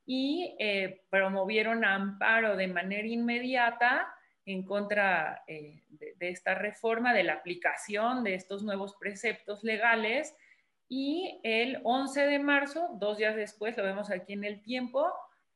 y 0.05 0.55
eh, 0.60 1.01
promovieron 1.10 1.86
amparo 1.86 2.57
de 2.57 2.67
manera 2.67 3.07
inmediata 3.07 4.13
en 4.45 4.63
contra 4.63 5.43
eh, 5.48 5.83
de, 5.89 6.29
esta 6.29 6.53
reforma, 6.55 7.13
de 7.13 7.24
la 7.24 7.33
aplicación 7.33 8.24
de 8.24 8.36
estos 8.36 8.63
nuevos 8.63 8.95
preceptos 9.00 9.63
legales. 9.63 10.36
Y 10.89 11.39
el 11.43 11.79
11 11.83 12.25
de 12.25 12.39
marzo, 12.39 12.89
dos 12.95 13.17
días 13.17 13.36
después, 13.36 13.77
lo 13.77 13.83
vemos 13.83 14.12
aquí 14.12 14.33
en 14.33 14.43
el 14.43 14.62
tiempo, 14.62 15.12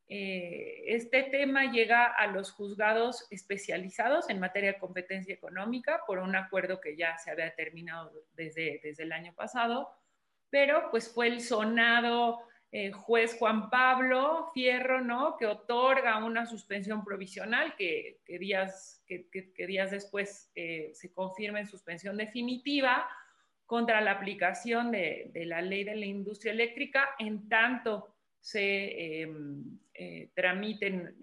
eh, 0.09 0.83
este 0.87 1.23
tema 1.23 1.71
llega 1.71 2.05
a 2.05 2.27
los 2.27 2.51
juzgados 2.51 3.27
especializados 3.29 4.29
en 4.29 4.39
materia 4.39 4.73
de 4.73 4.79
competencia 4.79 5.33
económica 5.33 6.01
por 6.07 6.19
un 6.19 6.35
acuerdo 6.35 6.79
que 6.79 6.95
ya 6.95 7.17
se 7.17 7.31
había 7.31 7.53
terminado 7.55 8.13
desde, 8.33 8.79
desde 8.83 9.03
el 9.03 9.11
año 9.11 9.33
pasado, 9.33 9.89
pero 10.49 10.89
pues 10.91 11.13
fue 11.13 11.27
el 11.27 11.41
sonado 11.41 12.39
eh, 12.71 12.91
juez 12.91 13.37
Juan 13.39 13.69
Pablo 13.69 14.51
Fierro, 14.53 15.01
¿no? 15.01 15.37
Que 15.37 15.45
otorga 15.45 16.23
una 16.23 16.45
suspensión 16.45 17.03
provisional 17.03 17.75
que, 17.77 18.19
que 18.25 18.37
días, 18.37 19.03
que, 19.07 19.27
días 19.67 19.91
después 19.91 20.51
eh, 20.53 20.91
se 20.93 21.13
confirma 21.13 21.61
en 21.61 21.67
suspensión 21.67 22.17
definitiva 22.17 23.09
contra 23.65 24.01
la 24.01 24.11
aplicación 24.11 24.91
de, 24.91 25.31
la 25.45 25.61
ley 25.61 25.85
de 25.85 25.95
la 25.95 26.05
industria 26.05 26.51
eléctrica 26.51 27.09
en 27.19 27.47
tanto 27.47 28.16
se 28.47 29.21
em, 29.23 29.77
eh, 29.93 30.31
tramiten 30.33 31.17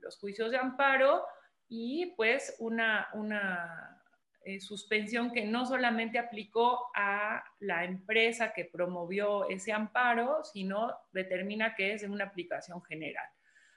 los 0.00 0.16
juicios 0.18 0.52
de 0.52 0.56
amparo 0.56 1.24
y 1.68 2.14
pues 2.14 2.54
una, 2.60 3.08
una 3.14 4.00
eh, 4.44 4.60
suspensión 4.60 5.32
que 5.32 5.44
no 5.44 5.66
solamente 5.66 6.20
aplicó 6.20 6.92
a 6.94 7.42
la 7.58 7.84
empresa 7.84 8.52
que 8.52 8.66
promovió 8.66 9.48
ese 9.48 9.72
amparo, 9.72 10.44
sino 10.44 10.96
determina 11.10 11.74
que 11.74 11.94
es 11.94 12.02
de 12.02 12.08
una 12.08 12.26
aplicación 12.26 12.80
general. 12.84 13.26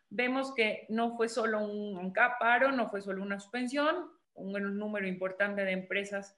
Vemos 0.09 0.53
que 0.53 0.85
no 0.89 1.17
fue 1.17 1.29
solo 1.29 1.62
un, 1.62 1.97
un 1.97 2.13
amparo, 2.15 2.71
no 2.71 2.91
fue 2.91 3.01
solo 3.01 3.23
una 3.23 3.39
suspensión, 3.39 4.12
un 4.35 4.77
número 4.77 5.07
importante 5.07 5.65
de 5.65 5.71
empresas 5.71 6.38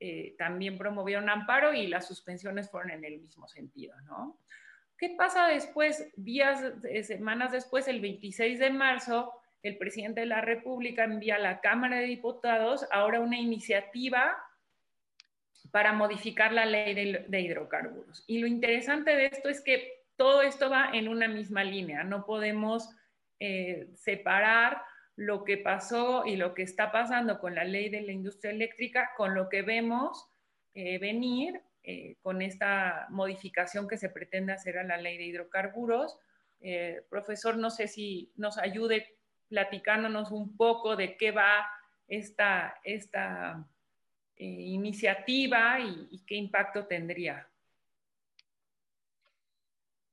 eh, 0.00 0.34
también 0.36 0.76
promovieron 0.76 1.30
amparo 1.30 1.72
y 1.72 1.86
las 1.86 2.06
suspensiones 2.06 2.70
fueron 2.70 2.90
en 2.90 3.04
el 3.04 3.20
mismo 3.20 3.48
sentido, 3.48 3.98
¿no? 4.02 4.38
¿Qué 5.04 5.10
pasa 5.18 5.48
después? 5.48 6.10
Días, 6.16 6.64
semanas 7.02 7.52
después, 7.52 7.88
el 7.88 8.00
26 8.00 8.58
de 8.58 8.70
marzo, 8.70 9.34
el 9.62 9.76
presidente 9.76 10.20
de 10.22 10.26
la 10.26 10.40
República 10.40 11.04
envía 11.04 11.34
a 11.34 11.40
la 11.40 11.60
Cámara 11.60 11.98
de 11.98 12.06
Diputados 12.06 12.86
ahora 12.90 13.20
una 13.20 13.38
iniciativa 13.38 14.34
para 15.70 15.92
modificar 15.92 16.54
la 16.54 16.64
ley 16.64 16.94
de, 16.94 17.38
hidrocarburos. 17.38 18.24
Y 18.26 18.38
lo 18.38 18.46
interesante 18.46 19.14
de 19.14 19.26
esto 19.26 19.50
es 19.50 19.60
que 19.60 19.92
todo 20.16 20.40
esto 20.40 20.70
va 20.70 20.88
en 20.94 21.08
una 21.08 21.28
misma 21.28 21.64
línea, 21.64 22.02
no 22.02 22.24
podemos 22.24 22.88
eh, 23.40 23.90
separar 23.96 24.80
lo 25.16 25.44
que 25.44 25.58
pasó 25.58 26.24
y 26.24 26.36
lo 26.36 26.54
que 26.54 26.62
está 26.62 26.90
pasando 26.92 27.40
con 27.40 27.54
la 27.54 27.64
ley 27.64 27.90
de 27.90 28.00
la 28.00 28.12
industria 28.12 28.52
eléctrica, 28.52 29.10
con 29.18 29.34
lo 29.34 29.50
que 29.50 29.60
vemos 29.60 30.30
eh, 30.72 30.96
venir 30.98 31.60
eh, 31.84 32.16
con 32.22 32.42
esta 32.42 33.06
modificación 33.10 33.86
que 33.86 33.98
se 33.98 34.08
pretende 34.08 34.52
hacer 34.52 34.78
a 34.78 34.84
la 34.84 34.96
ley 34.96 35.18
de 35.18 35.24
hidrocarburos. 35.24 36.18
Eh, 36.60 37.04
profesor, 37.10 37.56
no 37.56 37.70
sé 37.70 37.88
si 37.88 38.32
nos 38.36 38.56
ayude 38.58 39.18
platicándonos 39.48 40.30
un 40.30 40.56
poco 40.56 40.96
de 40.96 41.16
qué 41.16 41.30
va 41.30 41.68
esta, 42.08 42.80
esta 42.84 43.68
iniciativa 44.36 45.78
y, 45.78 46.08
y 46.10 46.24
qué 46.24 46.34
impacto 46.36 46.86
tendría. 46.86 47.48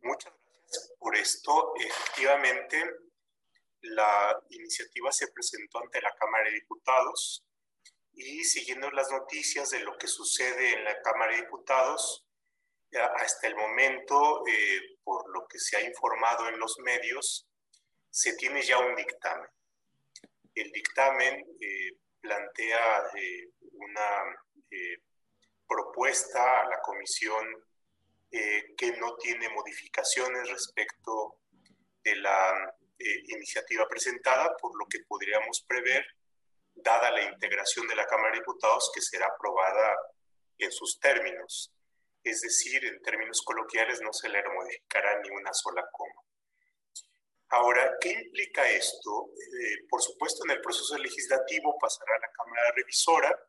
Muchas 0.01 0.33
gracias 0.33 0.93
por 0.99 1.15
esto. 1.15 1.73
Efectivamente, 1.79 2.83
la 3.81 4.39
iniciativa 4.49 5.11
se 5.11 5.31
presentó 5.31 5.79
ante 5.79 6.01
la 6.01 6.13
Cámara 6.15 6.45
de 6.45 6.55
Diputados 6.55 7.45
y 8.13 8.43
siguiendo 8.43 8.89
las 8.91 9.09
noticias 9.11 9.69
de 9.69 9.79
lo 9.79 9.97
que 9.97 10.07
sucede 10.07 10.73
en 10.73 10.83
la 10.83 11.01
Cámara 11.01 11.33
de 11.33 11.41
Diputados, 11.41 12.25
hasta 13.15 13.47
el 13.47 13.55
momento, 13.55 14.45
eh, 14.47 14.97
por 15.03 15.29
lo 15.33 15.47
que 15.47 15.57
se 15.59 15.77
ha 15.77 15.81
informado 15.81 16.49
en 16.49 16.59
los 16.59 16.77
medios, 16.79 17.47
se 18.09 18.35
tiene 18.35 18.61
ya 18.61 18.79
un 18.79 18.95
dictamen. 18.95 19.49
El 20.53 20.71
dictamen 20.71 21.45
eh, 21.61 21.91
plantea 22.19 23.03
eh, 23.15 23.49
una 23.71 24.37
propuesta 25.67 26.61
a 26.61 26.69
la 26.69 26.81
comisión 26.81 27.45
que 28.29 28.93
no 28.97 29.15
tiene 29.17 29.49
modificaciones 29.49 30.49
respecto 30.49 31.41
de 32.03 32.15
la 32.15 32.73
eh, 33.03 33.23
iniciativa 33.29 33.87
presentada, 33.87 34.55
por 34.57 34.77
lo 34.77 34.85
que 34.85 34.99
podríamos 35.07 35.63
prever, 35.67 36.05
dada 36.73 37.11
la 37.11 37.23
integración 37.23 37.87
de 37.87 37.95
la 37.95 38.05
Cámara 38.05 38.31
de 38.31 38.39
Diputados, 38.39 38.91
que 38.93 39.01
será 39.01 39.27
aprobada 39.27 39.95
en 40.57 40.71
sus 40.71 40.99
términos. 40.99 41.73
Es 42.23 42.41
decir, 42.41 42.85
en 42.85 43.01
términos 43.01 43.41
coloquiales, 43.43 44.01
no 44.01 44.13
se 44.13 44.29
le 44.29 44.43
modificará 44.43 45.19
ni 45.21 45.29
una 45.29 45.53
sola 45.53 45.83
coma. 45.91 46.21
Ahora, 47.49 47.97
¿qué 47.99 48.11
implica 48.11 48.69
esto? 48.69 49.31
Eh, 49.35 49.85
por 49.89 50.01
supuesto, 50.01 50.43
en 50.45 50.51
el 50.51 50.61
proceso 50.61 50.97
legislativo 50.97 51.77
pasará 51.79 52.15
a 52.15 52.27
la 52.27 52.31
Cámara 52.31 52.71
Revisora, 52.75 53.39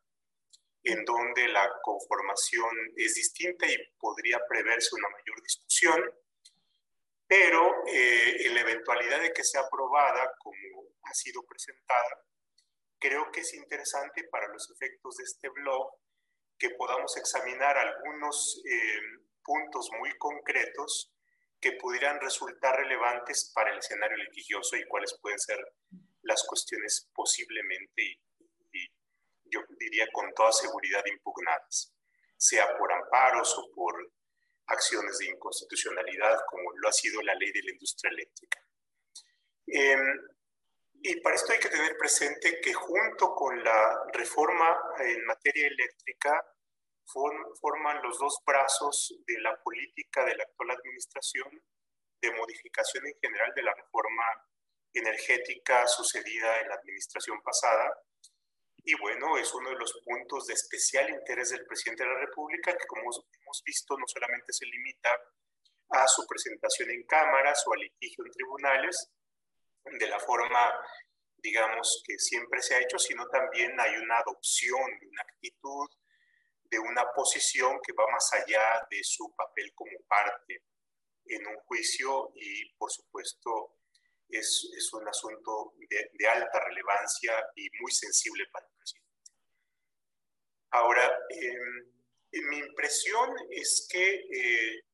en 0.85 1.05
donde 1.05 1.49
la 1.49 1.71
conformación 1.83 2.71
es 2.97 3.15
distinta 3.15 3.67
y 3.67 3.77
podría 3.99 4.41
preverse 4.49 4.97
una 4.97 5.09
mayor 5.11 5.41
discusión 5.43 6.03
pero 7.33 7.87
eh, 7.87 8.45
en 8.45 8.55
la 8.55 8.61
eventualidad 8.61 9.19
de 9.23 9.33
que 9.33 9.43
sea 9.43 9.63
aprobada 9.63 10.35
como 10.39 10.85
ha 11.05 11.15
sido 11.15 11.43
presentada, 11.45 12.23
creo 13.03 13.31
que 13.33 13.41
es 13.41 13.53
interesante 13.55 14.25
para 14.31 14.47
los 14.49 14.71
efectos 14.71 15.17
de 15.17 15.25
este 15.25 15.49
blog 15.49 15.93
que 16.57 16.71
podamos 16.71 17.17
examinar 17.17 17.77
algunos 17.77 18.63
eh, 18.65 19.01
puntos 19.43 19.91
muy 19.99 20.17
concretos 20.19 21.13
que 21.61 21.73
pudieran 21.73 22.21
resultar 22.21 22.77
relevantes 22.77 23.51
para 23.53 23.73
el 23.73 23.79
escenario 23.79 24.17
litigioso 24.19 24.77
y 24.77 24.87
cuáles 24.87 25.19
pueden 25.21 25.41
ser 25.41 25.59
las 26.23 26.45
cuestiones 26.45 27.11
posiblemente 27.13 28.03
y, 28.03 28.19
yo 29.45 29.61
diría 29.79 30.07
con 30.15 30.33
toda 30.33 30.51
seguridad 30.51 31.03
impugnadas, 31.05 31.93
sea 32.39 32.75
por 32.79 32.91
amparos 32.91 33.55
o 33.59 33.71
por 33.75 34.13
acciones 34.69 35.19
de 35.19 35.27
inconstitucionalidad, 35.27 36.39
como 36.49 36.73
lo 36.77 36.89
ha 36.89 36.93
sido 36.93 37.21
la 37.21 37.35
ley 37.35 37.53
de 37.53 37.63
la 37.63 37.73
industria 37.73 38.13
eléctrica. 38.13 38.65
Em, 39.67 40.01
y 41.05 41.21
para 41.21 41.35
esto 41.35 41.53
hay 41.53 41.59
que 41.59 41.69
tener 41.69 41.97
presente 41.99 42.61
que 42.61 42.73
junto 42.73 43.35
con 43.35 43.63
la 43.63 44.05
reforma 44.13 44.81
en 45.01 45.25
materia 45.25 45.67
eléctrica 45.67 46.45
forman 47.61 48.01
los 48.03 48.19
dos 48.19 48.39
brazos 48.47 49.13
de 49.27 49.41
la 49.41 49.61
política 49.63 50.25
de 50.25 50.37
la 50.37 50.45
actual 50.45 50.71
administración 50.71 51.63
de 52.21 52.33
modificación 52.33 53.05
en 53.07 53.15
general 53.21 53.53
de 53.55 53.63
la 53.65 53.75
reforma 53.75 54.25
energética 54.95 55.87
sucedida 55.89 56.61
en 56.61 56.69
la 56.69 56.77
administración 56.77 57.43
pasada. 57.43 57.99
Y 58.85 58.95
bueno, 58.95 59.37
es 59.37 59.53
uno 59.55 59.71
de 59.71 59.77
los 59.77 60.01
puntos 60.05 60.47
de 60.47 60.55
especial 60.55 61.11
interés 61.11 61.51
del 61.51 61.67
presidente 61.67 62.05
de 62.05 62.11
la 62.11 62.21
República, 62.21 62.77
que 62.77 62.87
como 62.87 63.03
hemos 63.03 63.63
visto 63.65 63.99
no 63.99 64.07
solamente 64.07 64.53
se 64.53 64.67
limita 64.67 65.11
a 65.91 66.07
su 66.07 66.25
presentación 66.27 66.91
en 66.91 67.05
cámaras 67.07 67.65
o 67.67 67.75
a 67.75 67.77
litigio 67.77 68.25
en 68.25 68.33
tribunales, 68.33 69.11
de 69.85 70.07
la 70.07 70.19
forma, 70.19 70.73
digamos, 71.37 72.03
que 72.07 72.19
siempre 72.19 72.63
se 72.63 72.75
ha 72.75 72.81
hecho, 72.81 72.99
sino 72.99 73.27
también 73.29 73.79
hay 73.81 73.97
una 73.97 74.19
adopción 74.19 74.83
una 74.83 75.23
actitud, 75.23 75.89
de 76.65 76.79
una 76.79 77.05
posición 77.13 77.79
que 77.85 77.93
va 77.93 78.07
más 78.11 78.33
allá 78.33 78.87
de 78.91 79.05
su 79.05 79.31
papel 79.37 79.73
como 79.75 79.93
parte 80.09 80.65
en 81.27 81.47
un 81.47 81.57
juicio 81.67 82.33
y, 82.35 82.75
por 82.77 82.91
supuesto, 82.91 83.77
es, 84.29 84.71
es 84.75 84.93
un 84.95 85.07
asunto 85.07 85.75
de, 85.77 86.11
de, 86.15 86.29
alta 86.29 86.61
relevancia 86.65 87.35
y 87.57 87.69
muy 87.81 87.93
sensible 87.93 88.47
para 88.51 88.67
el 88.67 88.73
presidente. 88.73 89.13
Ahora, 90.71 91.19
em, 91.29 91.93
mi 92.49 92.59
impresión 92.59 93.31
es 93.51 93.87
que 93.91 94.27
eh, 94.33 94.85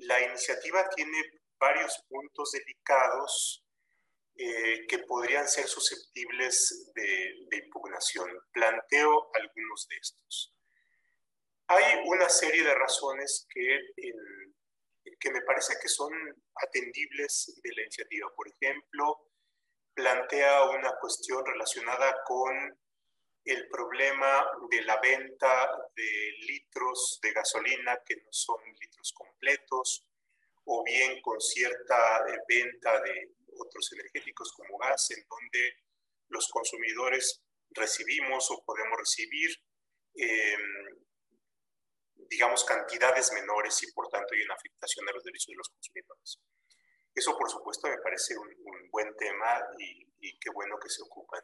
la 0.00 0.20
iniciativa 0.20 0.86
tiene 0.90 1.18
varios 1.58 2.04
puntos 2.08 2.52
delicados 2.52 3.64
eh, 4.38 4.86
que 4.86 4.98
podrían 5.00 5.48
ser 5.48 5.66
susceptibles 5.66 6.92
de, 6.94 7.58
impugnación. 7.64 8.30
Planteo 8.52 9.30
algunos 9.34 9.88
de 9.88 9.96
estos. 9.96 10.54
Hay 11.68 12.02
una 12.04 12.28
serie 12.28 12.62
de 12.62 12.74
razones 12.74 13.46
que, 13.48 13.80
que 15.18 15.30
me 15.30 15.40
parece 15.42 15.74
que 15.80 15.88
son 15.88 16.12
atendibles 16.54 17.60
de 17.62 17.70
la 17.74 17.82
iniciativa. 17.82 18.30
Por 18.36 18.48
ejemplo, 18.48 19.30
plantea 19.94 20.64
una 20.70 20.92
cuestión 21.00 21.44
relacionada 21.44 22.22
con 22.24 22.78
el 23.46 23.68
problema 23.68 24.44
de 24.70 24.82
la 24.82 25.00
venta 25.00 25.70
de 25.94 26.32
litros 26.46 27.20
de 27.22 27.32
gasolina 27.32 27.98
que 28.04 28.16
no 28.16 28.28
son 28.32 28.58
litros 28.80 29.12
completos, 29.12 30.06
o 30.64 30.82
bien 30.84 31.20
con 31.22 31.40
cierta 31.40 32.24
eh, 32.28 32.38
venta 32.48 33.00
de 33.00 33.35
otros 33.58 33.92
energéticos 33.92 34.52
como 34.52 34.78
gas, 34.78 35.10
en 35.10 35.24
donde 35.28 35.74
los 36.28 36.48
consumidores 36.48 37.42
recibimos 37.70 38.50
o 38.50 38.62
podemos 38.64 38.98
recibir, 38.98 39.50
em, 40.14 41.04
digamos, 42.28 42.64
cantidades 42.64 43.32
menores 43.32 43.82
y 43.82 43.92
por 43.92 44.08
tanto 44.08 44.34
hay 44.34 44.42
una 44.42 44.54
afectación 44.54 45.08
a 45.08 45.12
los 45.12 45.24
derechos 45.24 45.48
de 45.48 45.56
los 45.56 45.68
consumidores. 45.68 46.40
Eso, 47.14 47.36
por 47.36 47.50
supuesto, 47.50 47.88
me 47.88 47.98
parece 47.98 48.36
un, 48.36 48.54
buen 48.90 49.14
tema 49.16 49.62
y, 49.78 50.06
y, 50.20 50.38
qué 50.38 50.48
bueno 50.50 50.78
que 50.80 50.88
se 50.88 51.02
ocupan. 51.02 51.42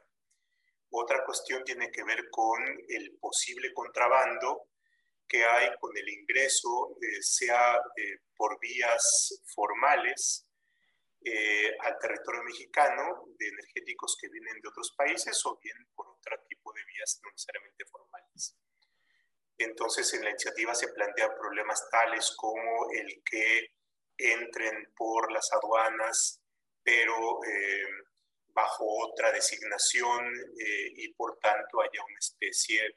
Otra 0.90 1.22
cuestión 1.24 1.64
tiene 1.64 1.90
que 1.90 2.02
ver 2.02 2.30
con 2.30 2.62
el 2.88 3.18
posible 3.18 3.72
contrabando 3.74 4.68
que 5.32 5.42
hay 5.44 5.70
con 5.80 5.96
el 5.96 6.08
ingreso, 6.08 6.96
eh, 7.00 7.22
sea 7.22 7.76
eh, 7.96 8.18
por 8.36 8.60
vías 8.60 9.42
formales 9.46 10.46
eh, 11.24 11.76
al 11.80 11.98
territorio 12.00 12.42
mexicano 12.42 13.24
de 13.38 13.48
energéticos 13.48 14.16
que 14.20 14.28
vienen 14.28 14.60
de 14.60 14.68
otros 14.68 14.92
países 14.96 15.40
o 15.46 15.56
bien 15.62 15.76
por 15.94 16.08
otro 16.08 16.36
tipo 16.48 16.72
de 16.72 16.84
vías 16.84 17.20
no 17.22 17.30
necesariamente 17.30 17.84
formales. 17.86 18.56
Entonces, 19.58 20.12
en 20.14 20.24
la 20.24 20.30
iniciativa 20.30 20.74
se 20.74 20.88
plantean 20.88 21.30
problemas 21.38 21.88
tales 21.90 22.34
como 22.36 22.90
el 22.90 23.22
que 23.24 23.68
entren 24.18 24.92
por 24.96 25.30
las 25.30 25.48
aduanas, 25.52 26.40
pero 26.82 27.38
eh, 27.44 27.86
bajo 28.48 28.84
otra 29.06 29.30
designación 29.30 30.26
eh, 30.58 30.92
y 30.96 31.12
por 31.14 31.38
tanto 31.38 31.80
haya 31.80 32.04
una 32.04 32.18
especie 32.18 32.96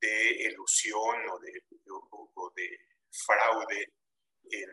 de 0.00 0.30
ilusión 0.50 1.28
o 1.30 1.38
de, 1.38 1.62
o, 1.90 2.52
de 2.56 2.78
fraude 3.10 3.92
en, 4.50 4.70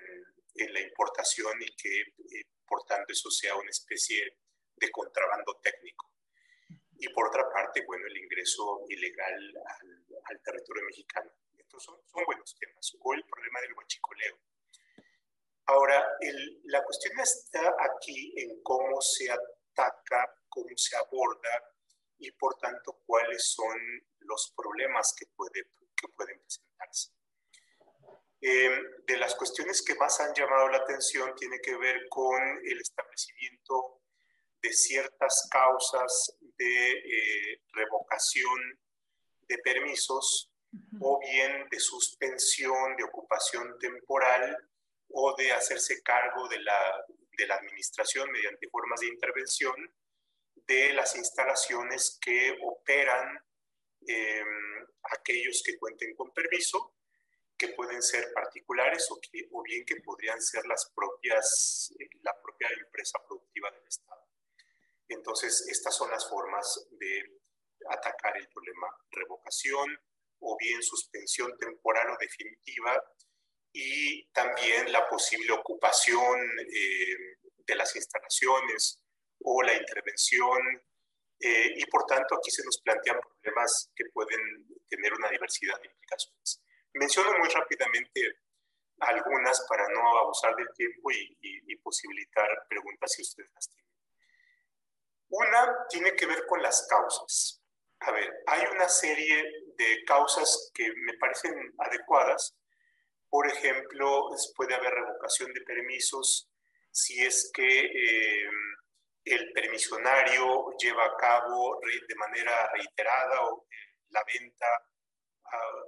en, 0.56 0.74
la 0.74 0.82
importación 0.82 1.54
y 1.62 1.76
que 1.76 2.04
por 2.16 2.61
tanto 2.86 3.12
eso 3.14 3.30
sea 3.30 3.56
una 3.56 3.70
especie 3.70 4.38
de 4.76 4.90
contrabando 4.92 5.60
técnico. 5.62 6.12
Y 6.98 7.10
por 7.10 7.28
otra 7.28 7.44
parte, 7.52 7.84
bueno, 7.86 8.06
el 8.08 8.18
ingreso 8.18 8.86
ilegal 8.90 9.54
al, 10.26 10.42
territorio 10.44 10.84
mexicano. 10.86 11.32
Estos 11.58 11.84
son, 11.84 11.98
son, 12.06 12.24
buenos 12.26 12.56
temas. 12.60 12.92
O 13.00 13.14
el 13.14 13.24
problema 13.26 13.62
del 13.62 13.74
huachicoleo. 13.74 14.40
Ahora, 15.66 16.06
la 16.66 16.84
cuestión 16.84 17.20
está 17.20 17.76
aquí 17.80 18.34
en 18.38 18.62
cómo 18.62 19.02
se 19.02 19.32
ataca, 19.32 20.36
cómo 20.50 20.76
se 20.76 20.96
aborda 20.98 21.64
y 22.18 22.32
por 22.32 22.56
tanto 22.60 23.02
cuáles 23.06 23.52
son 23.52 23.78
los 24.20 24.54
problemas 24.56 25.14
que, 25.18 25.26
puede, 25.36 25.64
que 25.96 26.08
pueden 26.10 26.40
presentarse. 26.40 27.12
Em, 28.44 28.74
de 29.06 29.18
las 29.18 29.36
cuestiones 29.36 29.84
que 29.84 29.94
más 29.96 30.20
han 30.20 30.34
llamado 30.34 30.68
la 30.70 30.78
atención 30.78 31.36
tiene 31.36 31.60
que 31.60 31.78
ver 31.78 32.10
con 32.10 32.42
el 32.66 32.82
establecimiento 32.82 34.02
de 34.60 34.74
ciertas 34.74 35.48
causas 35.52 36.36
de 36.58 36.92
eh, 36.92 37.62
revocación 37.74 38.80
de 39.48 39.58
permisos 39.60 40.50
o 41.00 41.20
bien 41.20 41.68
de 41.70 41.80
suspensión 41.80 42.96
de 42.96 43.04
ocupación 43.04 43.78
temporal 43.78 44.58
o 45.10 45.36
de 45.36 45.52
hacerse 45.52 46.02
cargo 46.02 46.48
de 46.48 46.62
la, 46.62 47.06
de 47.38 47.46
la 47.46 47.56
administración 47.56 48.32
mediante 48.32 48.70
formas 48.70 49.02
de 49.02 49.08
intervención 49.08 49.76
de 50.66 50.94
las 50.94 51.16
instalaciones 51.16 52.18
que 52.20 52.58
operan 52.64 53.38
em, 54.08 54.88
aquellos 55.12 55.62
que 55.64 55.78
cuenten 55.78 56.16
con 56.16 56.32
permiso 56.32 56.96
que 57.62 57.76
pueden 57.76 58.02
ser 58.02 58.34
particulares 58.34 59.06
o, 59.12 59.22
o 59.52 59.62
bien 59.62 59.86
que 59.86 59.98
podrían 59.98 60.42
ser 60.42 60.66
las 60.66 60.92
propias, 60.96 61.94
eh, 62.00 62.10
la 62.24 62.34
propia 62.42 62.70
empresa 62.70 63.20
productiva 63.28 63.70
del 63.70 63.88
Estado. 63.88 64.28
Entonces, 65.08 65.68
estas 65.70 65.96
son 65.96 66.10
las 66.10 66.28
formas 66.28 66.88
de 66.90 67.40
atacar 67.88 68.36
el 68.38 68.48
problema. 68.50 68.88
Revocación 69.12 69.96
o 70.40 70.58
bien 70.58 70.82
suspensión 70.82 71.56
temporal 71.60 72.10
o 72.10 72.18
definitiva 72.20 73.00
y 73.72 74.26
también 74.32 74.92
la 74.92 75.08
posible 75.08 75.52
ocupación 75.52 76.40
eh, 76.62 77.38
de 77.68 77.76
las 77.76 77.96
instalaciones 77.96 79.04
o 79.44 79.62
la 79.62 79.76
intervención. 79.76 80.82
Eh, 81.40 81.74
y 81.76 81.86
por 81.86 82.06
tanto, 82.08 82.36
aquí 82.36 82.50
se 82.50 82.66
nos 82.66 82.82
plantean 82.82 83.20
problemas 83.20 83.92
que 83.96 84.06
pueden 84.12 84.42
tener 84.90 85.14
una 85.14 85.30
diversidad 85.30 85.80
de 85.80 85.90
implicaciones. 85.90 86.61
Menciono 86.94 87.38
muy 87.38 87.50
rápidamente 87.50 88.40
algunas 89.00 89.66
para 89.68 89.88
no 89.90 90.18
abusar 90.20 90.56
del 90.56 90.72
tiempo 90.74 91.12
y, 91.12 91.76
posibilitar 91.78 92.48
preguntas 92.70 93.12
si 93.12 93.24
ustedes 93.24 93.50
las 93.54 93.68
tienen. 93.70 93.92
Una 95.30 95.88
tiene 95.90 96.16
que 96.16 96.28
ver 96.28 96.46
con 96.46 96.62
las 96.62 96.86
causas. 96.88 97.62
A 98.02 98.12
ver, 98.12 98.44
hay 98.46 98.64
una 98.72 98.88
serie 98.88 99.44
de 99.78 100.04
causas 100.06 100.72
que 100.74 100.92
me 100.96 101.18
parecen 101.18 101.74
adecuadas. 101.80 102.56
Por 103.30 103.48
ejemplo, 103.48 104.30
puede 104.56 104.76
haber 104.76 104.94
revocación 104.94 105.52
de 105.54 105.62
permisos 105.62 106.52
si 106.92 107.24
es 107.24 107.50
que 107.54 107.86
eh, 107.86 108.50
el 109.26 109.52
permisionario 109.54 110.76
lleva 110.78 111.06
a 111.06 111.18
cabo 111.18 111.80
de 112.08 112.16
manera 112.16 112.70
reiterada 112.74 113.42
o, 113.46 113.66
eh, 113.70 113.98
la 114.10 114.24
venta 114.26 114.68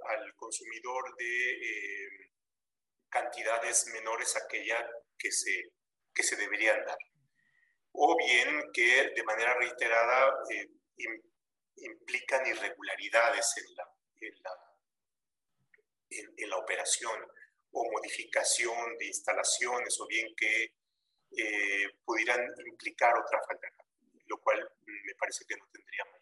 al 0.08 0.34
consumidor 0.34 1.14
de 1.16 1.50
eh, 1.52 2.30
cantidades 3.08 3.86
menores 3.88 4.34
a 4.36 4.40
aquella 4.44 4.84
que 5.18 5.30
se, 5.30 5.72
que 6.14 6.22
se 6.22 6.36
deberían 6.36 6.84
dar. 6.84 6.98
O 7.92 8.16
bien 8.16 8.60
que 8.72 9.12
de 9.14 9.22
manera 9.22 9.54
reiterada 9.54 10.34
eh, 10.50 10.68
implican 11.76 12.46
irregularidades 12.46 13.54
en 13.56 13.76
la, 13.76 13.88
en 14.20 14.42
la, 14.42 14.50
en, 16.36 16.50
la 16.50 16.56
operación 16.56 17.20
o 17.70 17.90
modificación 17.92 18.96
de 18.98 19.06
instalaciones 19.06 19.98
o 20.00 20.06
bien 20.06 20.26
que 20.36 20.74
eh, 21.36 21.88
pudieran 22.04 22.40
implicar 22.66 23.12
otra 23.16 23.40
falta, 23.46 23.68
lo 24.26 24.40
cual 24.40 24.68
me 24.86 25.14
parece 25.14 25.44
que 25.46 25.56
no 25.56 25.66
tendría. 25.72 26.13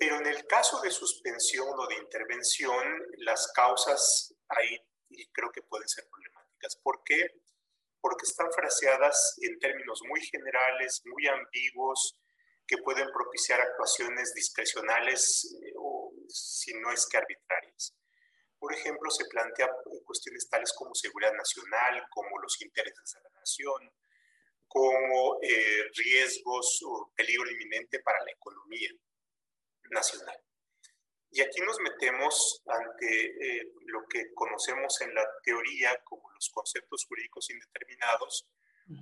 Pero 0.00 0.16
en 0.16 0.26
el 0.28 0.46
caso 0.46 0.80
de 0.80 0.90
suspensión 0.90 1.68
o 1.78 1.86
de 1.86 1.96
intervención, 1.96 2.82
las 3.18 3.52
causas 3.52 4.34
ahí 4.48 4.78
creo 5.30 5.52
que 5.52 5.60
pueden 5.60 5.86
ser 5.86 6.08
problemáticas. 6.10 6.76
¿Por 6.82 7.02
qué? 7.04 7.28
Porque 8.00 8.24
están 8.24 8.50
fraseadas 8.50 9.36
en 9.42 9.58
términos 9.58 10.00
muy 10.08 10.22
generales, 10.22 11.02
muy 11.04 11.26
ambiguos, 11.26 12.16
que 12.66 12.78
pueden 12.78 13.08
propiciar 13.12 13.60
actuaciones 13.60 14.32
discrecionales 14.32 15.54
eh, 15.66 15.74
o 15.76 16.14
si 16.28 16.72
no 16.80 16.90
es 16.92 17.06
que 17.06 17.18
arbitrarias. 17.18 17.94
Por 18.58 18.72
ejemplo, 18.72 19.10
se 19.10 19.26
plantea 19.26 19.68
cuestiones 20.06 20.48
tales 20.48 20.72
como 20.78 20.94
seguridad 20.94 21.34
nacional, 21.34 22.06
como 22.08 22.38
los 22.38 22.58
intereses 22.62 23.12
de 23.12 23.20
la 23.20 23.38
nación, 23.38 23.92
como 24.66 25.40
eh, 25.42 25.82
riesgos 25.94 26.80
o 26.86 27.12
peligro 27.14 27.50
inminente 27.50 28.00
para 28.00 28.24
la 28.24 28.32
economía 28.32 28.88
nacional. 29.90 30.36
Y 31.32 31.42
aquí 31.42 31.60
nos 31.60 31.78
metemos 31.80 32.62
ante 32.66 33.60
eh, 33.60 33.72
lo 33.86 34.04
que 34.08 34.34
conocemos 34.34 35.00
en 35.00 35.14
la 35.14 35.24
teoría 35.44 35.96
como 36.04 36.28
los 36.32 36.50
conceptos 36.50 37.06
jurídicos 37.08 37.48
indeterminados 37.50 38.48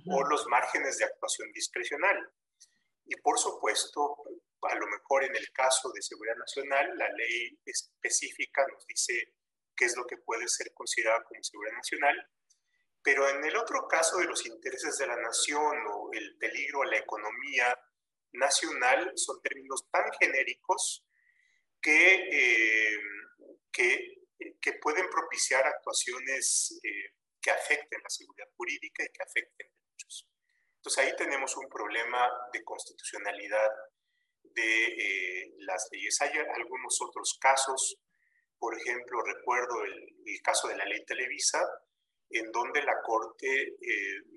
o 0.05 0.23
los 0.23 0.45
márgenes 0.47 0.97
de 0.97 1.05
actuación 1.05 1.51
discrecional. 1.51 2.17
Y 3.05 3.15
por 3.21 3.39
supuesto, 3.39 4.17
a 4.61 4.75
lo 4.75 4.85
mejor 4.85 5.23
en 5.23 5.35
el 5.35 5.51
caso 5.51 5.91
de 5.91 6.01
seguridad 6.03 6.35
nacional, 6.35 6.95
la 6.95 7.09
ley 7.09 7.59
específica 7.65 8.63
nos 8.71 8.85
dice 8.85 9.33
qué 9.75 9.85
es 9.85 9.97
lo 9.97 10.05
que 10.05 10.17
puede 10.17 10.47
ser 10.47 10.71
considerado 10.75 11.23
como 11.23 11.41
seguridad 11.41 11.75
nacional, 11.75 12.29
pero 13.01 13.27
en 13.29 13.43
el 13.43 13.55
otro 13.55 13.87
caso 13.87 14.17
de 14.17 14.25
los 14.25 14.45
intereses 14.45 14.97
de 14.97 15.07
la 15.07 15.15
nación 15.15 15.77
o 15.91 16.09
el 16.13 16.37
peligro 16.37 16.83
a 16.83 16.87
la 16.87 16.97
economía 16.97 17.75
nacional, 18.33 19.11
son 19.15 19.41
términos 19.41 19.89
tan 19.91 20.05
genéricos 20.19 21.05
que, 21.81 22.29
eh, 22.31 22.99
que, 23.71 24.73
pueden 24.81 25.09
propiciar 25.09 25.65
actuaciones 25.65 26.79
eh, 26.83 27.15
que 27.41 27.51
afecten 27.51 28.01
la 28.01 28.09
seguridad 28.09 28.47
jurídica 28.55 29.03
y 29.03 29.09
que 29.09 29.23
afecten 29.23 29.67
derechos. 29.67 30.29
Entonces 30.75 31.05
ahí 31.05 31.15
tenemos 31.17 31.55
un 31.57 31.67
problema 31.67 32.29
de 32.53 32.63
constitucionalidad 32.63 33.69
de 34.43 34.83
eh, 34.85 35.53
las 35.59 35.89
leyes. 35.91 36.21
Hay 36.21 36.31
algunos 36.55 37.01
otros 37.01 37.37
casos, 37.41 37.97
por 38.57 38.77
ejemplo, 38.77 39.21
recuerdo 39.21 39.83
el, 39.83 40.41
caso 40.43 40.67
de 40.67 40.77
la 40.77 40.85
ley 40.85 41.03
Televisa, 41.05 41.61
en 42.29 42.51
donde 42.51 42.81
la 42.83 43.01
Corte 43.01 43.75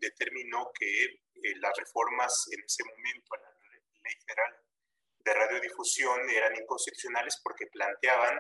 determinó 0.00 0.70
que 0.74 1.20
las 1.60 1.76
reformas 1.76 2.48
en 2.50 2.62
ese 2.64 2.82
momento 2.84 3.34
a 3.34 3.40
la 3.40 3.51
Ley 4.12 4.20
Federal 4.26 4.56
de 5.24 5.34
Radiodifusión 5.34 6.28
eran 6.30 6.54
inconstitucionales 6.56 7.40
porque 7.42 7.66
planteaban 7.66 8.38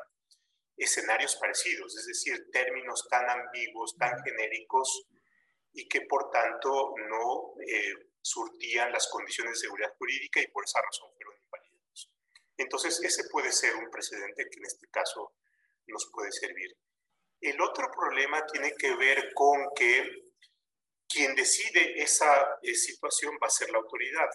escenarios 0.76 1.36
parecidos, 1.36 1.96
es 1.96 2.06
decir, 2.06 2.50
términos 2.50 3.06
tan 3.08 3.28
ambiguos, 3.28 3.96
tan 3.96 4.20
genéricos, 4.24 5.06
y 5.72 5.88
que 5.88 6.02
por 6.02 6.30
tanto 6.30 6.94
no 7.08 7.54
eh, 7.66 7.94
surtían 8.20 8.92
las 8.92 9.08
condiciones 9.08 9.54
de 9.54 9.60
seguridad 9.60 9.94
jurídica 9.96 10.40
y 10.40 10.48
por 10.48 10.64
esa 10.64 10.80
razón 10.82 11.10
fueron 11.14 11.34
invalidados. 11.42 12.10
Entonces, 12.56 13.00
ese 13.02 13.28
puede 13.30 13.52
ser 13.52 13.74
un 13.76 13.90
precedente 13.90 14.48
que 14.50 14.58
en 14.58 14.66
este 14.66 14.88
caso 14.88 15.34
nos 15.86 16.10
puede 16.12 16.30
servir. 16.32 16.76
El 17.40 17.60
otro 17.60 17.90
problema 17.90 18.44
tiene 18.46 18.74
que 18.76 18.94
ver 18.94 19.32
con 19.34 19.70
que 19.74 20.32
quien 21.08 21.34
decide 21.34 22.00
esa 22.02 22.58
eh, 22.62 22.74
situación 22.74 23.36
va 23.42 23.46
a 23.46 23.50
ser 23.50 23.70
la 23.70 23.78
autoridad 23.78 24.28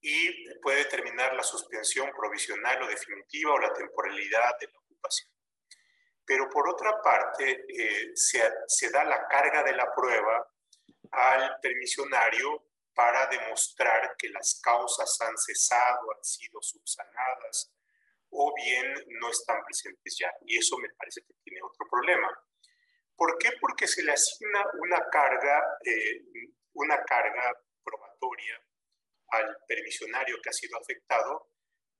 y 0.00 0.48
puede 0.60 0.78
determinar 0.78 1.34
la 1.34 1.42
suspensión 1.42 2.10
provisional 2.16 2.82
o 2.82 2.86
definitiva 2.86 3.52
o 3.52 3.58
la 3.58 3.72
temporalidad 3.72 4.58
de 4.60 4.66
la 4.66 4.78
ocupación. 4.78 5.30
Pero 6.24 6.48
por 6.50 6.68
otra 6.68 7.00
parte, 7.02 7.64
eh, 7.68 8.12
se, 8.14 8.90
da 8.90 9.04
la 9.04 9.26
carga 9.26 9.62
de 9.62 9.72
la 9.72 9.92
prueba 9.94 10.46
al 11.10 11.58
permisionario 11.60 12.66
para 12.94 13.26
demostrar 13.26 14.14
que 14.18 14.28
las 14.28 14.60
causas 14.62 15.16
han 15.22 15.36
cesado, 15.38 16.12
han 16.12 16.22
sido 16.22 16.60
subsanadas 16.60 17.72
o 18.30 18.52
bien 18.54 18.92
no 19.20 19.30
están 19.30 19.64
presentes 19.64 20.16
ya. 20.18 20.30
Y 20.42 20.58
eso 20.58 20.76
me 20.78 20.90
parece 20.90 21.22
que 21.22 21.32
tiene 21.42 21.60
otro 21.62 21.86
problema. 21.90 22.28
¿Por 23.16 23.38
qué? 23.38 23.52
Porque 23.60 23.88
se 23.88 24.02
le 24.02 24.12
asigna 24.12 24.64
una 24.80 25.08
carga, 25.10 25.78
eh, 25.84 26.22
una 26.74 27.02
carga 27.04 27.58
probatoria 27.82 28.60
al 29.30 29.56
permisionario 29.66 30.36
que 30.42 30.50
ha 30.50 30.52
sido 30.52 30.78
afectado 30.78 31.50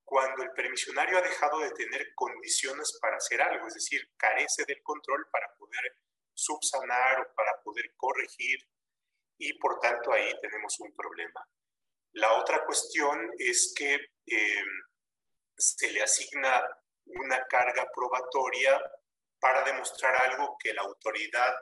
cuando 0.04 0.42
el 0.42 0.52
permisionario 0.52 1.18
ha 1.18 1.22
dejado 1.22 1.60
de 1.60 1.70
tener 1.72 2.14
condiciones 2.14 2.98
para 3.00 3.16
hacer 3.16 3.42
algo, 3.42 3.66
es 3.66 3.74
decir, 3.74 4.00
carece 4.16 4.64
del 4.66 4.82
control 4.82 5.26
para 5.30 5.54
poder 5.58 5.98
subsanar 6.32 7.20
o 7.20 7.34
para 7.34 7.60
poder 7.62 7.92
corregir 7.96 8.58
y 9.38 9.52
por 9.58 9.78
tanto 9.80 10.12
ahí 10.12 10.32
tenemos 10.40 10.80
un 10.80 10.94
problema. 10.94 11.46
La 12.12 12.32
otra 12.34 12.64
cuestión 12.64 13.30
es 13.38 13.74
que 13.76 13.94
eh, 13.94 14.64
se 15.56 15.92
le 15.92 16.02
asigna 16.02 16.64
una 17.04 17.44
carga 17.46 17.86
probatoria 17.94 18.80
para 19.38 19.62
demostrar 19.64 20.16
algo 20.16 20.56
que 20.58 20.72
la 20.72 20.82
autoridad 20.82 21.54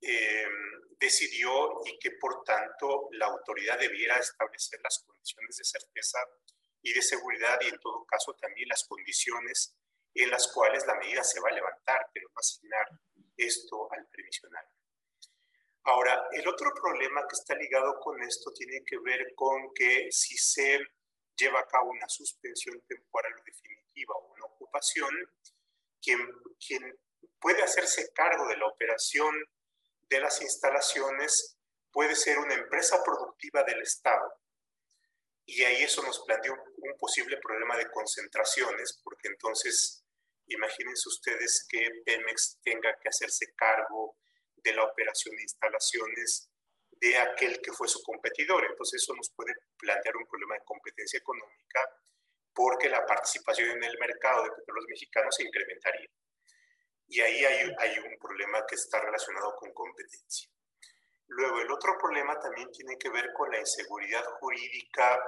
eh, 0.00 0.48
decidió 0.98 1.80
y 1.84 1.98
que 1.98 2.12
por 2.12 2.42
tanto 2.44 3.08
la 3.12 3.26
autoridad 3.26 3.78
debiera 3.78 4.16
establecer 4.16 4.80
las 4.82 4.98
condiciones 5.00 5.56
de 5.56 5.64
certeza 5.64 6.18
y 6.82 6.92
de 6.92 7.02
seguridad 7.02 7.58
y 7.60 7.68
en 7.68 7.78
todo 7.78 8.04
caso 8.06 8.34
también 8.34 8.68
las 8.68 8.84
condiciones 8.84 9.76
en 10.14 10.30
las 10.30 10.50
cuales 10.52 10.86
la 10.86 10.94
medida 10.94 11.22
se 11.22 11.40
va 11.40 11.50
a 11.50 11.54
levantar, 11.54 12.10
pero 12.14 12.28
no 12.28 12.38
asignar 12.38 12.88
esto 13.36 13.92
al 13.92 14.06
previsionario. 14.08 14.70
Ahora, 15.84 16.26
el 16.32 16.48
otro 16.48 16.72
problema 16.74 17.26
que 17.28 17.36
está 17.36 17.54
ligado 17.54 18.00
con 18.00 18.20
esto 18.22 18.50
tiene 18.52 18.82
que 18.84 18.98
ver 18.98 19.34
con 19.34 19.72
que 19.74 20.08
si 20.10 20.36
se 20.36 20.80
lleva 21.36 21.60
a 21.60 21.66
cabo 21.66 21.90
una 21.90 22.08
suspensión 22.08 22.80
temporal 22.88 23.32
o 23.34 23.44
definitiva 23.44 24.14
o 24.14 24.32
una 24.32 24.46
ocupación, 24.46 25.10
quien, 26.00 26.18
quien 26.58 26.98
puede 27.38 27.62
hacerse 27.62 28.10
cargo 28.14 28.48
de 28.48 28.56
la 28.56 28.66
operación 28.66 29.34
de 30.08 30.20
las 30.20 30.40
instalaciones 30.42 31.56
puede 31.90 32.14
ser 32.14 32.38
una 32.38 32.54
empresa 32.54 33.02
productiva 33.04 33.62
del 33.64 33.82
Estado 33.82 34.32
y 35.46 35.62
ahí 35.62 35.84
eso 35.84 36.02
nos 36.02 36.24
plantea 36.26 36.52
un, 36.52 36.98
posible 36.98 37.36
problema 37.38 37.76
de 37.76 37.88
concentraciones, 37.90 39.00
porque 39.04 39.28
entonces 39.28 40.04
imagínense 40.48 41.08
ustedes 41.08 41.66
que 41.68 41.88
Pemex 42.04 42.58
tenga 42.62 42.96
que 43.00 43.08
hacerse 43.08 43.54
cargo 43.54 44.16
de 44.56 44.74
la 44.74 44.82
operación 44.82 45.36
de 45.36 45.42
instalaciones 45.42 46.50
de 46.90 47.18
aquel 47.18 47.60
que 47.60 47.72
fue 47.72 47.86
su 47.86 48.02
competidor. 48.02 48.64
Entonces 48.64 49.02
eso 49.02 49.14
nos 49.14 49.30
puede 49.36 49.52
plantear 49.78 50.16
un 50.16 50.26
problema 50.26 50.54
de 50.54 50.64
competencia 50.64 51.18
económica 51.18 51.80
porque 52.52 52.88
la 52.88 53.04
participación 53.04 53.70
en 53.70 53.84
el 53.84 53.98
mercado 53.98 54.44
de 54.44 54.50
petróleos 54.50 54.86
mexicanos 54.88 55.36
se 55.36 55.44
incrementaría. 55.44 56.08
Y 57.08 57.20
ahí 57.20 57.44
hay, 57.44 57.72
hay 57.78 57.98
un 57.98 58.18
problema 58.18 58.64
que 58.66 58.74
está 58.74 59.00
relacionado 59.00 59.54
con 59.56 59.72
competencia. 59.72 60.50
Luego, 61.28 61.60
el 61.60 61.70
otro 61.70 61.96
problema 61.98 62.38
también 62.38 62.70
tiene 62.70 62.96
que 62.98 63.10
ver 63.10 63.32
con 63.32 63.50
la 63.50 63.58
inseguridad 63.58 64.24
jurídica 64.38 65.20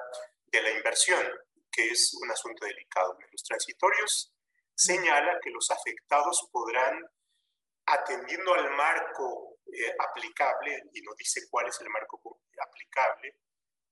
de 0.47 0.63
la 0.63 0.71
inversión, 0.71 1.27
que 1.71 1.89
es 1.89 2.15
un 2.23 2.31
asunto 2.31 2.65
delicado. 2.65 3.17
En 3.21 3.29
los 3.33 3.43
transitorios 3.43 4.33
señala 4.75 5.39
que 5.43 5.51
los 5.51 5.71
afectados 5.71 6.49
podrán, 6.53 7.05
atendiendo 7.87 8.55
al 8.55 8.71
marco 8.71 9.59
eh, 9.67 9.95
aplicable, 9.99 10.85
y 10.93 11.03
no 11.03 11.13
dice 11.17 11.49
cuál 11.51 11.69
es 11.69 11.81
el 11.81 11.89
marco 11.91 12.41
aplicable, 12.61 13.37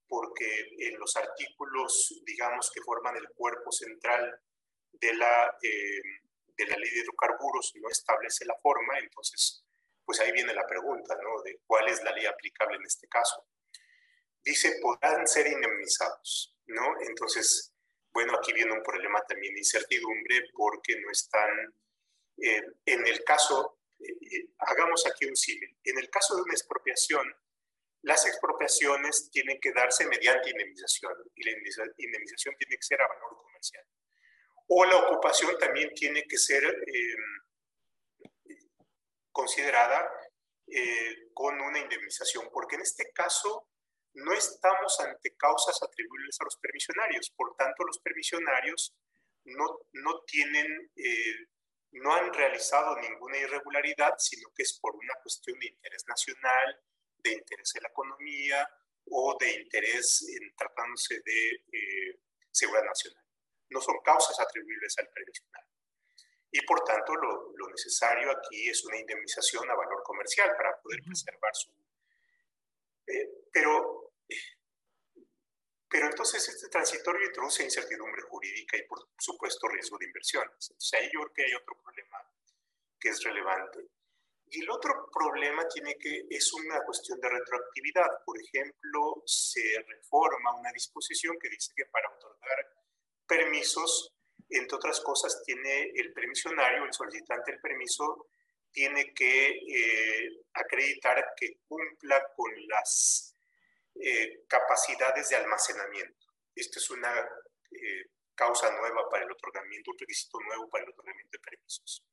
porque 0.09 0.69
en 0.79 0.99
los 0.99 1.17
artículos, 1.17 2.23
digamos, 2.25 2.71
que 2.71 2.83
forman 2.83 3.17
el 3.17 3.29
cuerpo 3.31 3.73
central 3.73 4.41
de 4.93 5.15
la, 5.15 5.57
eh, 5.61 6.01
de 6.57 6.67
la 6.67 6.77
ley 6.77 6.91
de 6.91 7.01
hidrocarburos 7.01 7.73
no 7.77 7.89
establece 7.89 8.45
la 8.45 8.57
forma, 8.63 8.99
entonces 8.99 9.65
pues 10.07 10.21
ahí 10.21 10.31
viene 10.33 10.55
la 10.55 10.67
pregunta, 10.67 11.17
¿no? 11.21 11.43
De 11.43 11.61
cuál 11.67 11.89
es 11.89 12.03
la 12.05 12.13
ley 12.13 12.27
aplicable 12.27 12.77
en 12.77 12.85
este 12.87 13.09
caso. 13.09 13.45
Dice, 14.43 14.79
podrán 14.81 15.27
ser 15.27 15.49
indemnizados, 15.49 16.57
¿no? 16.67 16.95
Entonces, 17.01 17.75
bueno, 18.13 18.35
aquí 18.37 18.53
viene 18.53 18.73
un 18.73 18.85
problema 18.85 19.21
también 19.27 19.53
de 19.55 19.61
incertidumbre 19.61 20.49
porque 20.55 20.95
no 21.01 21.11
están, 21.11 21.75
eh, 22.39 22.63
en 22.87 23.07
el 23.07 23.25
caso, 23.25 23.81
eh, 23.99 24.49
hagamos 24.59 25.05
aquí 25.07 25.27
un 25.27 25.35
símil, 25.35 25.77
en 25.83 25.99
el 25.99 26.09
caso 26.09 26.37
de 26.37 26.43
una 26.43 26.55
expropiación, 26.55 27.27
las 28.03 28.25
expropiaciones 28.27 29.29
tienen 29.33 29.59
que 29.61 29.73
darse 29.73 30.07
mediante 30.07 30.51
indemnización 30.51 31.13
y 31.35 31.43
la 31.43 31.51
indemnización 31.97 32.55
tiene 32.57 32.77
que 32.77 32.83
ser 32.83 33.03
a 33.03 33.09
valor 33.09 33.37
comercial. 33.43 33.85
O 34.69 34.85
la 34.85 34.97
ocupación 34.97 35.57
también 35.59 35.93
tiene 35.95 36.25
que 36.25 36.39
ser 36.39 36.65
em, 36.65 37.37
considerada 39.31 40.11
eh, 40.67 41.29
con 41.33 41.61
una 41.61 41.79
indemnización, 41.79 42.49
porque 42.53 42.77
en 42.77 42.83
este 42.83 43.13
caso 43.13 43.69
no 44.15 44.33
estamos 44.33 44.99
ante 45.01 45.37
causas 45.37 45.81
atribuibles 45.83 46.37
a 46.41 46.45
los 46.45 46.57
permisionarios, 46.57 47.31
por 47.37 47.55
tanto 47.55 47.85
los 47.85 47.99
permisionarios 47.99 48.95
no, 49.45 49.79
no 49.93 50.23
tienen, 50.27 50.91
eh, 50.97 51.47
no 51.93 52.15
han 52.15 52.33
realizado 52.33 52.99
ninguna 52.99 53.37
irregularidad, 53.39 54.15
sino 54.19 54.51
que 54.55 54.63
es 54.63 54.79
por 54.81 54.97
una 54.97 55.15
cuestión 55.23 55.59
de 55.59 55.67
interés 55.67 56.05
nacional, 56.09 56.81
de 57.19 57.33
interés 57.33 57.75
en 57.77 57.83
la 57.83 57.89
economía 57.91 58.69
o 59.09 59.37
de 59.39 59.53
interés 59.61 60.27
en 60.29 60.55
tratándose 60.57 61.21
de 61.25 61.51
eh, 61.73 62.21
seguridad 62.51 62.85
nacional. 62.85 63.26
No 63.71 63.81
son 63.81 63.97
causas 64.05 64.39
atribuibles 64.41 64.95
al 64.99 65.09
previsional. 65.09 65.65
Y 66.51 66.65
por 66.65 66.83
tanto, 66.85 67.15
lo, 67.15 67.53
lo, 67.55 67.69
necesario 67.69 68.31
aquí 68.31 68.69
es 68.69 68.85
una 68.85 68.99
indemnización 68.99 69.69
a 69.71 69.75
valor 69.75 70.03
comercial 70.03 70.55
para 70.57 70.81
poder 70.81 71.03
preservar 71.05 71.55
su... 71.55 71.71
Eh, 73.07 73.49
pero, 73.53 74.15
pero 75.89 76.07
entonces 76.07 76.49
este 76.49 76.69
transitorio 76.69 77.27
introduce 77.27 77.63
incertidumbre 77.63 78.23
jurídica 78.23 78.77
y 78.77 78.83
por 78.87 79.11
supuesto 79.19 79.69
riesgo 79.69 79.99
de 79.99 80.07
inversiones. 80.07 80.71
Entonces 80.71 80.95
ahí 80.95 81.11
yo 81.13 81.21
creo 81.21 81.33
que 81.35 81.45
hay 81.45 81.55
otro 81.55 81.77
problema 81.83 82.19
que 82.99 83.09
es 83.11 83.23
relevante. 83.23 83.91
Y 84.49 84.63
el 84.63 84.71
otro 84.71 85.11
problema 85.13 85.67
tiene 85.69 85.97
que, 85.99 86.27
es 86.31 86.53
una 86.55 86.81
cuestión 86.85 87.21
de 87.21 87.29
retroactividad. 87.29 88.25
Por 88.25 88.41
ejemplo, 88.41 89.23
se 89.27 89.85
reforma 89.87 90.55
una 90.57 90.73
disposición 90.73 91.37
que 91.41 91.49
dice 91.49 91.73
que 91.77 91.87
para 91.87 92.09
otorgar 92.09 92.76
permisos, 93.27 94.13
entre 94.49 94.77
otras 94.77 95.01
cosas, 95.01 95.43
tiene 95.45 95.91
el 95.95 96.13
permisionario, 96.13 96.85
el 96.85 96.93
solicitante 96.93 97.53
del 97.53 97.61
permiso, 97.61 98.29
tiene 98.71 99.15
que 99.15 99.49
eh, 99.49 100.45
acreditar 100.53 101.33
que 101.37 101.61
cumpla 101.67 102.23
con 102.37 102.53
las 102.69 103.35
eh, 103.95 104.45
capacidades 104.47 105.31
de 105.31 105.37
almacenamiento. 105.37 106.27
Esta 106.55 106.79
es 106.79 106.91
una 106.91 107.11
eh, 107.71 108.11
causa 108.35 108.71
nueva 108.73 109.09
para 109.09 109.25
el 109.25 109.33
otorgamiento, 109.33 109.93
un 109.93 109.99
requisito 109.99 110.39
nuevo 110.41 110.69
para 110.69 110.85
el 110.85 110.91
otorgamiento 110.91 111.31
de 111.33 111.39
permisos. 111.39 112.05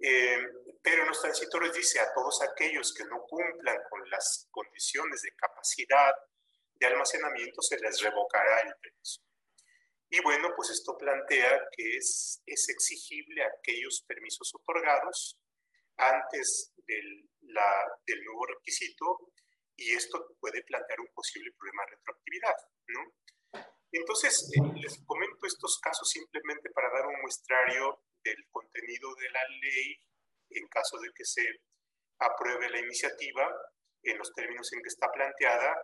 Pero 0.00 1.02
en 1.02 1.08
los 1.08 1.20
transitorios 1.20 1.74
dice 1.74 1.98
a 1.98 2.14
todos 2.14 2.40
aquellos 2.40 2.94
que 2.94 3.04
no 3.04 3.20
cumplan 3.24 3.78
con 3.90 4.08
las 4.08 4.46
condiciones 4.50 5.22
de 5.22 5.32
capacidad 5.32 6.14
de 6.76 6.86
almacenamiento 6.86 7.60
se 7.60 7.78
les 7.78 8.00
revocará 8.00 8.60
el 8.60 8.74
permiso. 8.76 9.20
Y 10.10 10.20
bueno, 10.22 10.48
pues 10.56 10.70
esto 10.70 10.96
plantea 10.96 11.68
que 11.76 11.96
es, 11.96 12.42
es 12.46 12.68
exigible 12.68 13.44
aquellos 13.44 14.04
permisos 14.06 14.52
otorgados 14.54 15.38
antes 15.98 16.72
del, 16.86 17.28
la, 17.42 17.84
del 18.06 18.24
nuevo 18.24 18.46
requisito 18.46 19.32
y 19.76 19.92
esto 19.94 20.36
puede 20.40 20.62
plantear 20.64 21.00
un 21.00 21.12
posible 21.14 21.52
problema 21.52 21.82
de 21.84 21.96
retroactividad, 21.96 22.56
¿no? 22.88 23.14
Entonces, 23.92 24.50
eh, 24.54 24.60
les 24.82 25.02
comento 25.06 25.46
estos 25.46 25.78
casos 25.80 26.10
simplemente 26.10 26.70
para 26.70 26.90
dar 26.90 27.06
un 27.06 27.20
muestrario 27.22 28.02
del 28.22 28.36
contenido 28.50 29.14
de 29.14 29.30
la 29.30 29.40
ley 29.62 29.96
en 30.50 30.66
caso 30.68 30.98
de 30.98 31.10
que 31.14 31.24
se 31.24 31.44
apruebe 32.18 32.68
la 32.70 32.80
iniciativa 32.80 33.48
en 34.02 34.18
los 34.18 34.32
términos 34.34 34.72
en 34.72 34.82
que 34.82 34.88
está 34.88 35.10
planteada 35.10 35.74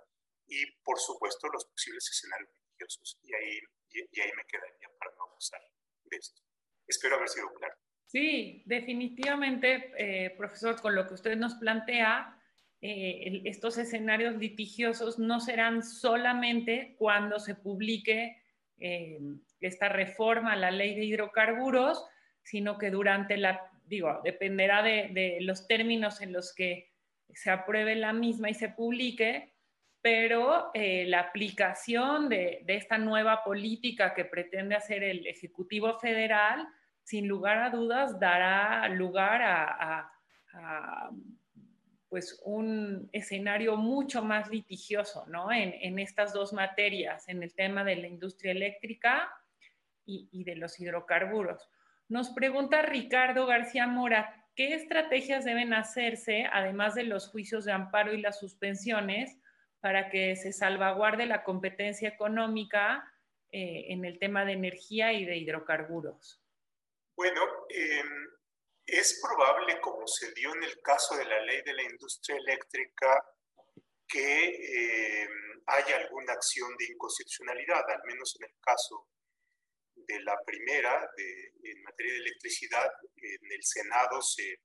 y, 0.47 0.71
por 0.83 0.99
supuesto, 0.99 1.49
los 1.49 1.65
posibles 1.67 2.09
escenarios 2.11 2.51
litigiosos. 2.53 3.19
Y 3.23 3.35
ahí, 3.35 3.61
y, 3.95 4.21
ahí 4.21 4.31
me 4.37 4.45
quedaría 4.45 4.89
para 4.99 5.13
no 5.17 5.25
abusar 5.31 5.61
de 6.05 6.17
esto. 6.17 6.43
Espero 6.87 7.17
haber 7.17 7.29
sido 7.29 7.53
claro. 7.55 7.75
Sí, 8.07 8.63
definitivamente, 8.67 9.93
eh, 9.97 10.31
profesor, 10.37 10.81
con 10.81 10.95
lo 10.95 11.07
que 11.07 11.15
usted 11.15 11.37
nos 11.37 11.55
plantea, 11.55 12.39
eh, 12.81 13.41
estos 13.47 13.79
escenarios 13.79 14.37
litigiosos 14.37 15.19
no 15.19 15.41
serán 15.41 15.83
solamente 15.83 16.95
cuando 16.99 17.41
se 17.41 17.55
publique 17.55 18.43
eh, 18.79 19.19
esta 19.61 19.89
reforma 19.89 20.53
a 20.53 20.57
la 20.57 20.71
ley 20.71 20.95
de 20.95 21.05
hidrocarburos, 21.05 22.05
sino 22.43 22.77
que 22.77 22.91
durante 22.91 23.39
la, 23.39 23.71
digo, 23.87 24.21
dependerá 24.23 24.83
de, 24.83 25.39
los 25.41 25.67
términos 25.67 26.21
en 26.21 26.33
los 26.35 26.55
que 26.55 26.93
se 27.33 27.51
apruebe 27.51 27.97
la 27.97 28.13
misma 28.13 28.51
y 28.51 28.55
se 28.55 28.69
publique, 28.69 29.54
pero 30.05 30.71
eh, 30.75 31.07
la 31.07 31.21
aplicación 31.21 32.29
de, 32.29 32.63
esta 32.69 32.99
nueva 32.99 33.43
política 33.43 34.13
que 34.13 34.27
pretende 34.27 34.75
hacer 34.75 35.03
el 35.03 35.27
Ejecutivo 35.27 35.99
Federal, 35.99 36.69
sin 37.03 37.27
lugar 37.27 37.57
a 37.57 37.71
dudas, 37.71 38.21
dará 38.21 38.87
lugar 38.91 39.41
a, 39.43 40.11
pues 42.11 42.39
un 42.45 43.09
escenario 43.13 43.79
mucho 43.79 44.23
más 44.23 44.51
litigioso 44.51 45.25
¿no? 45.27 45.51
en, 45.51 45.99
estas 45.99 46.35
dos 46.35 46.53
materias, 46.53 47.27
en 47.31 47.43
el 47.43 47.55
tema 47.55 47.83
de 47.83 47.97
la 47.97 48.07
industria 48.07 48.53
eléctrica 48.53 49.33
y 50.05 50.45
de 50.45 50.57
los 50.57 50.79
hidrocarburos. 50.79 51.71
Nos 52.11 52.29
pregunta 52.29 52.83
Ricardo 52.83 53.47
García 53.47 53.87
Mora, 53.87 54.45
¿qué 54.55 54.75
estrategias 54.75 55.47
deben 55.47 55.73
hacerse, 55.73 56.47
además 56.53 56.95
de 56.95 57.05
los 57.05 57.31
juicios 57.31 57.65
de 57.65 57.73
amparo 57.73 58.13
y 58.13 58.21
las 58.21 58.39
suspensiones, 58.39 59.39
para 59.85 60.09
que 60.09 60.35
se 60.35 60.51
salvaguarde 60.55 61.27
la 61.27 61.45
competencia 61.45 62.09
económica 62.09 63.05
eh, 63.53 63.93
en 63.93 64.07
el 64.07 64.19
tema 64.19 64.47
de 64.47 64.55
energía 64.55 65.13
y 65.13 65.27
de 65.27 65.37
hidrocarburos? 65.37 66.43
Bueno, 67.15 67.43
em, 67.69 68.09
es 68.87 69.21
probable, 69.21 69.79
como 69.83 70.07
se 70.07 70.33
dio 70.33 70.55
en 70.55 70.65
el 70.65 70.81
caso 70.81 71.19
de 71.19 71.27
la 71.27 71.39
ley 71.43 71.61
de 71.67 71.75
la 71.75 71.83
industria 71.83 72.39
eléctrica, 72.39 73.23
que 74.09 75.21
em, 75.23 75.63
haya 75.67 75.97
alguna 75.99 76.33
acción 76.33 76.75
de 76.79 76.87
inconstitucionalidad, 76.87 77.85
al 77.91 78.05
menos 78.07 78.35
en 78.41 78.47
el 78.49 78.57
caso 78.63 79.11
de 79.97 80.19
la 80.23 80.39
primera, 80.47 81.11
en 81.63 81.83
materia 81.83 82.13
de 82.15 82.21
electricidad, 82.21 82.91
en 83.17 83.53
el 83.53 83.63
Senado 83.63 84.23
se 84.23 84.61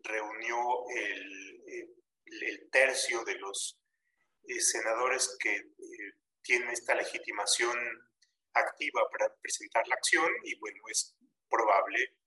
reunió 0.00 0.58
el, 0.94 1.64
el 2.26 2.68
tercio 2.70 3.24
de 3.24 3.36
los 3.36 3.81
eh, 4.44 4.60
senadores 4.60 5.36
que 5.38 5.54
eh, 5.54 6.12
tienen 6.42 6.70
esta 6.70 6.94
legitimación 6.94 7.78
activa 8.54 9.08
para 9.10 9.34
presentar 9.40 9.86
la 9.88 9.94
acción 9.94 10.30
y 10.44 10.58
bueno, 10.58 10.82
es 10.90 11.14
probable 11.48 12.18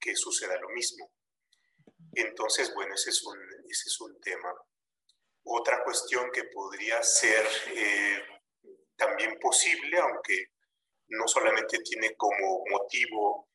que 0.00 0.14
suceda 0.16 0.58
lo 0.58 0.68
mismo. 0.70 1.12
Entonces, 2.14 2.72
bueno, 2.74 2.94
ese 2.94 3.10
es 3.10 3.22
un, 3.24 3.38
ese 3.68 3.88
es 3.88 4.00
un 4.00 4.20
tema. 4.20 4.52
Otra 5.44 5.82
cuestión 5.84 6.30
que 6.32 6.44
podría 6.44 7.02
ser 7.02 7.46
eh, 7.74 8.22
también 8.96 9.38
posible, 9.40 9.98
aunque 9.98 10.52
no 11.08 11.26
solamente 11.26 11.78
tiene 11.80 12.14
como 12.16 12.64
motivo 12.70 13.48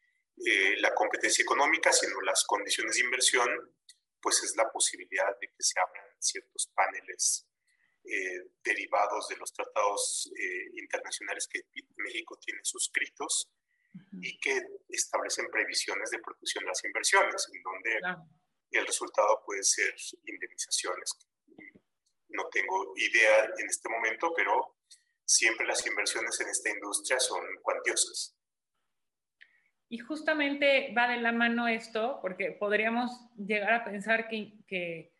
eh, 0.45 0.75
la 0.79 0.93
competencia 0.93 1.43
económica, 1.43 1.91
sino 1.91 2.19
las 2.21 2.43
condiciones 2.45 2.95
de 2.95 3.03
inversión, 3.03 3.75
pues 4.21 4.41
es 4.43 4.55
la 4.55 4.71
posibilidad 4.71 5.37
de 5.39 5.47
que 5.47 5.63
se 5.63 5.79
abran 5.79 6.05
ciertos 6.19 6.71
paneles 6.73 7.47
eh, 8.05 8.51
derivados 8.63 9.27
de 9.29 9.37
los 9.37 9.53
tratados 9.53 10.31
eh, 10.37 10.79
internacionales 10.81 11.47
que 11.47 11.61
México 11.97 12.37
tiene 12.37 12.59
suscritos 12.63 13.49
y 14.21 14.37
que 14.39 14.59
establecen 14.89 15.47
previsiones 15.51 16.09
de 16.09 16.19
protección 16.19 16.63
de 16.63 16.69
las 16.69 16.83
inversiones, 16.83 17.47
en 17.53 17.61
donde 17.61 17.99
el 18.71 18.87
resultado 18.87 19.41
puede 19.45 19.63
ser 19.63 19.93
indemnizaciones. 20.25 21.17
No 22.29 22.49
tengo 22.49 22.93
idea 22.95 23.45
en 23.57 23.67
este 23.67 23.89
momento, 23.89 24.33
pero 24.35 24.77
siempre 25.25 25.65
las 25.67 25.85
inversiones 25.85 26.39
en 26.41 26.49
esta 26.49 26.69
industria 26.71 27.19
son 27.19 27.45
cuantiosas. 27.61 28.35
Y 29.89 29.99
justamente 29.99 30.91
va 30.97 31.07
de 31.07 31.21
la 31.21 31.31
mano 31.31 31.67
esto, 31.67 32.17
porque 32.21 32.57
podríamos 32.59 33.11
llegar 33.37 33.73
a 33.73 33.85
pensar 33.85 34.27
que, 34.27 34.53
que, 34.67 35.12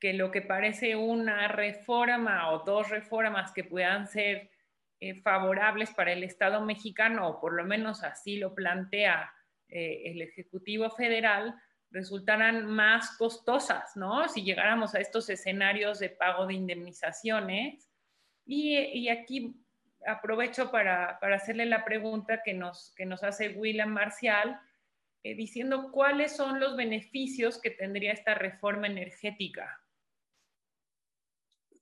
que 0.00 0.14
lo 0.14 0.30
que 0.30 0.42
parece 0.42 0.96
una 0.96 1.46
reforma 1.46 2.50
o 2.50 2.64
dos 2.64 2.88
reformas 2.88 3.52
que 3.52 3.64
puedan 3.64 4.08
ser 4.08 4.50
eh, 4.98 5.20
favorables 5.20 5.90
para 5.90 6.12
el 6.12 6.24
Estado 6.24 6.64
mexicano, 6.64 7.28
o 7.28 7.40
por 7.40 7.52
lo 7.52 7.64
menos 7.64 8.02
así 8.02 8.36
lo 8.36 8.54
plantea 8.54 9.32
eh, 9.68 10.02
el 10.06 10.22
Ejecutivo 10.22 10.90
Federal, 10.90 11.54
resultaran 11.90 12.66
más 12.66 13.16
costosas, 13.16 13.96
¿no? 13.96 14.28
Si 14.28 14.42
llegáramos 14.42 14.94
a 14.94 15.00
estos 15.00 15.28
escenarios 15.28 15.98
de 15.98 16.08
pago 16.08 16.46
de 16.46 16.54
indemnizaciones, 16.54 17.88
y, 18.46 19.08
aquí 19.08 19.54
aprovecho 20.06 20.70
para, 20.70 21.18
hacerle 21.20 21.66
la 21.66 21.84
pregunta 21.84 22.42
que 22.42 22.52
nos, 22.52 22.92
que 22.96 23.06
nos 23.06 23.22
hace 23.22 23.50
William 23.50 23.90
Marcial, 23.90 24.58
eh, 25.22 25.34
diciendo 25.34 25.92
cuáles 25.92 26.34
son 26.34 26.58
los 26.58 26.76
beneficios 26.76 27.60
que 27.60 27.70
tendría 27.70 28.12
esta 28.12 28.34
reforma 28.34 28.86
energética. 28.86 29.80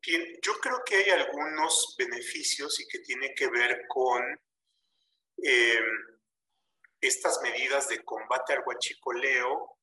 Yo 0.03 0.55
creo 0.61 0.83
que 0.87 0.97
hay 0.97 1.11
algunos 1.11 1.95
beneficios 1.99 2.81
y 2.81 2.87
que 2.87 3.01
tiene 3.01 3.35
que 3.35 3.49
ver 3.49 3.83
con 3.89 4.23
eh, 5.43 5.81
estas 7.01 7.41
medidas 7.43 7.89
de 7.89 8.03
combate 8.05 8.55
al 8.55 8.63
huachicoleo 8.65 9.77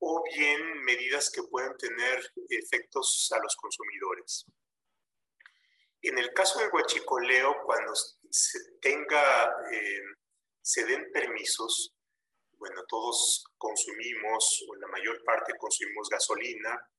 o 0.00 0.22
bien 0.34 0.82
medidas 0.82 1.30
que 1.30 1.42
pueden 1.44 1.76
tener 1.76 2.32
efectos 2.48 3.30
a 3.32 3.38
los 3.38 3.54
consumidores. 3.56 4.46
En 6.02 6.18
el 6.18 6.32
caso 6.32 6.58
del 6.58 6.70
huachicoleo, 6.72 7.54
cuando 7.64 7.92
se 7.94 8.58
tenga, 8.80 9.44
eh, 9.72 10.02
se 10.62 10.84
den 10.86 11.10
permisos, 11.12 11.94
bueno, 12.52 12.82
todos 12.88 13.44
consumimos, 13.58 14.64
o 14.68 14.74
la 14.76 14.88
mayor 14.88 15.22
parte 15.24 15.52
consumimos 15.58 16.08
gasolina 16.08 16.90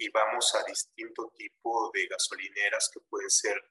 y 0.00 0.08
vamos 0.08 0.54
a 0.54 0.64
distinto 0.64 1.30
tipo 1.36 1.90
de 1.92 2.06
gasolineras 2.06 2.90
que 2.92 3.00
pueden 3.00 3.28
ser 3.28 3.62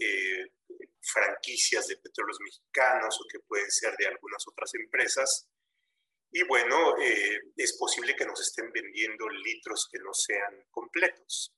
eh, 0.00 0.54
franquicias 1.02 1.86
de 1.86 1.98
petróleos 1.98 2.38
mexicanos 2.40 3.20
o 3.20 3.28
que 3.30 3.40
pueden 3.40 3.70
ser 3.70 3.94
de 3.98 4.06
algunas 4.06 4.42
otras 4.48 4.74
empresas. 4.74 5.46
Y 6.30 6.44
bueno, 6.44 6.96
eh, 6.98 7.40
es 7.56 7.76
posible 7.76 8.16
que 8.16 8.24
nos 8.24 8.40
estén 8.40 8.72
vendiendo 8.72 9.28
litros 9.28 9.86
que 9.92 9.98
no 9.98 10.14
sean 10.14 10.64
completos. 10.70 11.54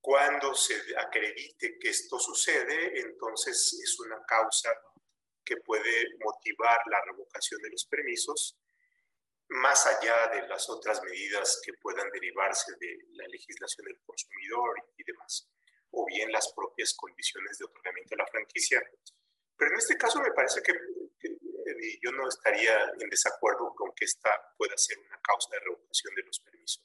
Cuando 0.00 0.54
se 0.54 0.76
acredite 0.96 1.78
que 1.80 1.88
esto 1.88 2.16
sucede, 2.16 3.00
entonces 3.00 3.76
es 3.82 3.98
una 3.98 4.24
causa 4.24 4.70
que 5.44 5.56
puede 5.56 6.06
motivar 6.24 6.78
la 6.86 7.02
revocación 7.06 7.60
de 7.60 7.70
los 7.70 7.84
permisos, 7.86 8.56
más 9.50 9.84
allá 9.86 10.28
de 10.28 10.46
las 10.46 10.68
otras 10.70 11.02
medidas 11.02 11.60
que 11.64 11.72
puedan 11.74 12.08
derivarse 12.10 12.72
de 12.78 12.98
la 13.12 13.26
legislación 13.26 13.86
del 13.86 14.00
consumidor 14.02 14.76
y 14.96 15.04
demás, 15.04 15.48
o 15.90 16.06
bien 16.06 16.30
las 16.30 16.52
propias 16.52 16.94
condiciones 16.94 17.58
de 17.58 17.64
otorgamiento 17.64 18.10
de 18.10 18.16
la 18.18 18.26
franquicia. 18.26 18.80
Pero 19.56 19.72
en 19.72 19.78
este 19.78 19.96
caso 19.96 20.20
me 20.20 20.30
parece 20.32 20.62
que, 20.62 20.72
yo 22.02 22.12
no 22.12 22.28
estaría 22.28 22.92
en 22.98 23.08
desacuerdo 23.08 23.74
con 23.74 23.92
que 23.94 24.04
esta 24.04 24.30
pueda 24.56 24.76
ser 24.76 24.98
una 24.98 25.18
causa 25.20 25.48
de 25.52 25.60
revocación 25.60 26.14
de 26.14 26.22
los 26.22 26.40
permisos. 26.40 26.84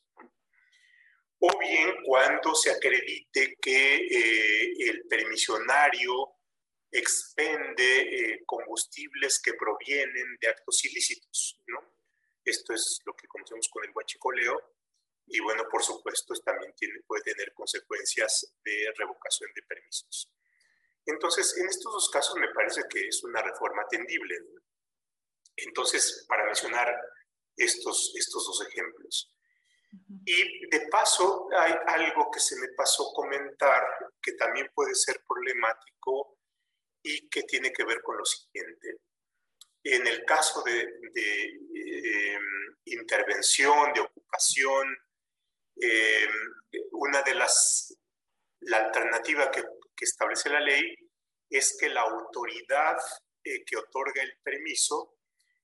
O 1.39 1.59
bien 1.59 1.95
cuando 2.03 2.55
se 2.55 2.71
acredite 2.71 3.57
que 3.61 3.95
eh, 3.95 4.73
el 4.89 5.05
permisionario 5.07 6.35
expende 6.91 8.01
eh, 8.01 8.43
combustibles 8.45 9.41
que 9.41 9.53
provienen 9.53 10.37
de 10.39 10.47
actos 10.47 10.85
ilícitos, 10.85 11.61
¿no? 11.67 11.94
Esto 12.45 12.73
es 12.73 13.01
lo 13.05 13.13
que 13.13 13.27
conocemos 13.27 13.67
con 13.69 13.83
el 13.83 13.91
huachicoleo 13.93 14.75
y 15.27 15.39
bueno, 15.39 15.63
por 15.69 15.83
supuesto, 15.83 16.33
también 16.43 16.73
tiene, 16.75 17.01
puede 17.07 17.23
tener 17.23 17.53
consecuencias 17.53 18.55
de 18.63 18.93
revocación 18.95 19.51
de 19.55 19.63
permisos. 19.63 20.31
Entonces, 21.05 21.57
en 21.57 21.67
estos 21.67 21.91
dos 21.91 22.09
casos 22.09 22.35
me 22.37 22.51
parece 22.53 22.83
que 22.89 23.07
es 23.07 23.23
una 23.23 23.41
reforma 23.41 23.83
atendible. 23.83 24.35
Entonces, 25.55 26.25
para 26.27 26.45
mencionar 26.45 26.93
estos, 27.57 28.13
estos 28.15 28.45
dos 28.45 28.67
ejemplos. 28.67 29.31
Y 30.25 30.67
de 30.69 30.87
paso, 30.91 31.47
hay 31.57 31.73
algo 31.87 32.29
que 32.31 32.39
se 32.39 32.57
me 32.57 32.67
pasó 32.75 33.11
comentar 33.13 33.83
que 34.21 34.33
también 34.33 34.69
puede 34.73 34.93
ser 34.93 35.23
problemático 35.27 36.39
y 37.01 37.29
que 37.29 37.43
tiene 37.43 37.71
que 37.71 37.85
ver 37.85 38.01
con 38.01 38.17
lo 38.17 38.25
siguiente. 38.25 38.99
En 39.87 40.07
el 40.07 40.25
caso 40.25 40.63
de, 40.63 40.81
em, 41.15 42.75
intervención, 42.85 43.93
de 43.93 44.01
ocupación, 44.01 44.97
em, 45.75 46.31
una 46.93 47.21
de 47.21 47.35
las, 47.35 47.95
la 48.61 48.77
alternativa 48.77 49.51
que, 49.51 49.61
que, 49.95 50.05
establece 50.05 50.49
la 50.49 50.59
ley 50.59 50.95
es 51.51 51.77
que 51.79 51.89
la 51.89 52.01
autoridad 52.01 52.97
eh, 53.43 53.63
que 53.63 53.77
otorga 53.77 54.23
el 54.23 54.35
permiso, 54.43 55.19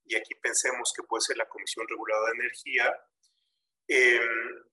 y 0.06 0.16
aquí 0.16 0.36
pensemos 0.36 0.94
que 0.96 1.02
puede 1.02 1.22
ser 1.22 1.38
la 1.38 1.50
Comisión 1.50 1.88
Reguladora 1.88 2.32
de 2.32 2.44
Energía, 2.44 2.96
em, 3.88 4.64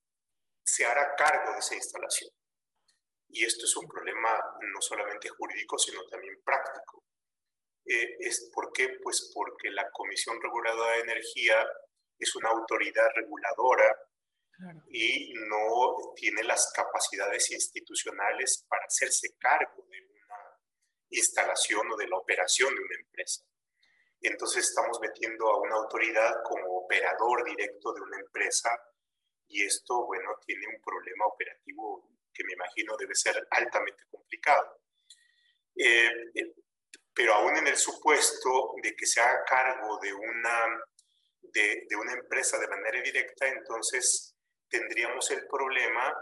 se 0.63 0.85
hará 0.85 1.15
cargo 1.17 1.55
de 1.55 1.61
esa 1.61 1.75
instalación. 1.75 2.31
Y 3.31 3.47
esto 3.47 3.65
es 3.65 3.75
un 3.77 3.89
problema 3.89 4.39
no 4.75 4.83
solamente 4.83 5.31
jurídico, 5.31 5.79
sino 5.79 6.07
también 6.09 6.39
práctico. 6.45 7.03
Eh, 7.89 8.17
¿Es 8.21 8.51
por 8.53 8.71
qué? 8.73 8.99
Pues 9.03 9.31
porque 9.35 9.71
la 9.71 9.91
Comisión 9.91 10.41
Reguladora 10.43 10.97
de 10.97 11.01
Energía 11.01 11.67
es 12.19 12.35
una 12.37 12.51
autoridad 12.51 13.09
reguladora 13.15 13.97
y 14.91 15.33
no 15.49 16.13
tiene 16.17 16.43
las 16.43 16.73
capacidades 16.75 17.51
institucionales 17.53 18.67
para 18.69 18.85
hacerse 18.85 19.37
cargo 19.39 19.87
de 19.89 20.01
una 20.01 20.37
instalación 21.11 21.93
o 21.93 21.97
de 21.97 22.09
la 22.09 22.17
operación 22.17 22.75
de 22.75 22.83
una 22.83 22.97
empresa. 22.97 23.45
Entonces 24.21 24.69
estamos 24.69 24.99
metiendo 25.01 25.49
a 25.49 25.61
una 25.61 25.77
autoridad 25.77 26.43
como 26.43 26.81
operador 26.81 27.45
directo 27.45 27.93
de 27.93 28.01
una 28.01 28.19
empresa 28.19 28.71
y 29.47 29.65
esto, 29.65 30.05
bueno, 30.05 30.37
tiene 30.45 30.67
un 30.67 30.83
problema 30.83 31.27
operativo 31.27 32.11
que 32.35 32.45
me 32.45 32.53
imagino 32.53 32.97
debe 32.97 33.15
ser 33.15 33.47
altamente 33.51 34.05
complicado. 34.11 34.81
Eh, 35.75 36.11
eh, 36.35 36.55
pero 37.19 37.35
aún 37.35 37.57
en 37.57 37.67
el 37.67 37.77
supuesto 37.77 38.75
de 38.81 38.95
que 38.95 39.05
se 39.05 39.21
haga 39.21 39.43
cargo 39.45 39.99
de 40.01 40.15
una, 40.15 40.85
de, 41.43 41.85
de 41.89 41.97
una 41.97 42.13
empresa 42.13 42.61
de 42.61 42.69
manera 42.69 43.03
directa, 43.03 43.49
entonces 43.49 44.37
tendríamos 44.69 45.29
el 45.33 45.45
problema 45.49 46.15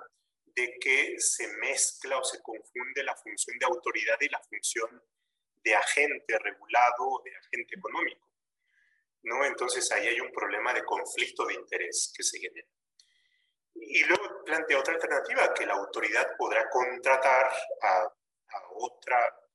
de 0.47 0.79
que 0.81 1.17
se 1.19 1.49
mezcla 1.59 2.17
o 2.17 2.25
se 2.25 2.41
confunde 2.41 3.05
la 3.05 3.15
función 3.15 3.59
de 3.59 3.67
autoridad 3.67 4.17
y 4.23 4.31
la 4.31 4.41
función 4.41 5.03
de 5.63 5.77
agente 5.77 6.39
regulado 6.39 6.97
o 7.01 7.23
de 7.23 7.37
agente 7.37 7.75
económico. 7.77 8.27
¿no? 9.25 9.45
Entonces 9.45 9.93
ahí 9.93 10.07
hay 10.07 10.21
un 10.21 10.33
problema 10.33 10.73
de 10.73 10.83
conflicto 10.83 11.45
de 11.45 11.55
interés 11.57 12.11
que 12.17 12.23
se 12.23 12.39
genera. 12.39 12.69
Y 13.75 14.03
luego 14.05 14.43
plantea 14.47 14.79
otra 14.79 14.95
alternativa, 14.95 15.53
que 15.53 15.67
la 15.67 15.75
autoridad 15.75 16.35
podrá 16.39 16.71
contratar 16.71 17.53
a, 17.83 18.01
a 18.01 18.69
otra, 18.77 19.46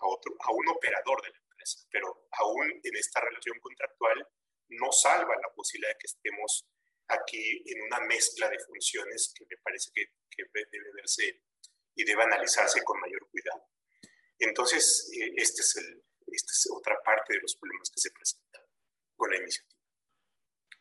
a, 0.00 0.06
otro, 0.06 0.34
a 0.40 0.52
un 0.52 0.68
operador 0.68 1.22
de 1.22 1.30
la 1.30 1.38
empresa, 1.38 1.86
pero 1.90 2.28
aún 2.32 2.80
en 2.82 2.96
esta 2.96 3.20
relación 3.20 3.58
contractual 3.60 4.26
no 4.68 4.92
salva 4.92 5.34
la 5.34 5.52
posibilidad 5.54 5.92
de 5.92 5.98
que 5.98 6.06
estemos 6.06 6.66
aquí 7.08 7.62
en 7.66 7.82
una 7.82 8.00
mezcla 8.00 8.48
de 8.48 8.58
funciones 8.60 9.32
que 9.36 9.44
me 9.44 9.56
parece 9.62 9.90
que, 9.92 10.04
que 10.30 10.44
debe 10.52 10.92
verse 10.94 11.42
y 11.94 12.04
debe 12.04 12.22
analizarse 12.22 12.82
con 12.84 13.00
mayor 13.00 13.28
cuidado. 13.30 13.66
Entonces, 14.38 15.10
eh, 15.18 15.32
este 15.36 15.60
es 15.60 15.76
esta 16.32 16.52
es 16.52 16.68
otra 16.72 16.96
parte 17.04 17.34
de 17.34 17.40
los 17.40 17.56
problemas 17.56 17.90
que 17.90 18.00
se 18.00 18.10
presentan 18.10 18.62
con 19.16 19.30
la 19.30 19.36
iniciativa. 19.38 19.80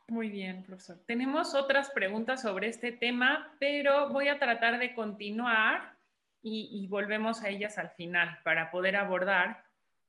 Muy 0.08 0.30
bien, 0.30 0.64
profesor. 0.64 1.00
Tenemos 1.06 1.54
otras 1.54 1.92
preguntas 1.92 2.42
sobre 2.42 2.68
este 2.68 2.92
tema, 2.92 3.56
pero 3.60 4.10
voy 4.10 4.28
a 4.28 4.40
tratar 4.40 4.80
de 4.80 4.96
continuar 4.96 5.99
y, 6.42 6.88
volvemos 6.88 7.44
a 7.44 7.50
ellas 7.50 7.78
al 7.78 7.90
final 7.92 8.40
para 8.44 8.72
poder 8.72 8.96
abordar 8.96 9.64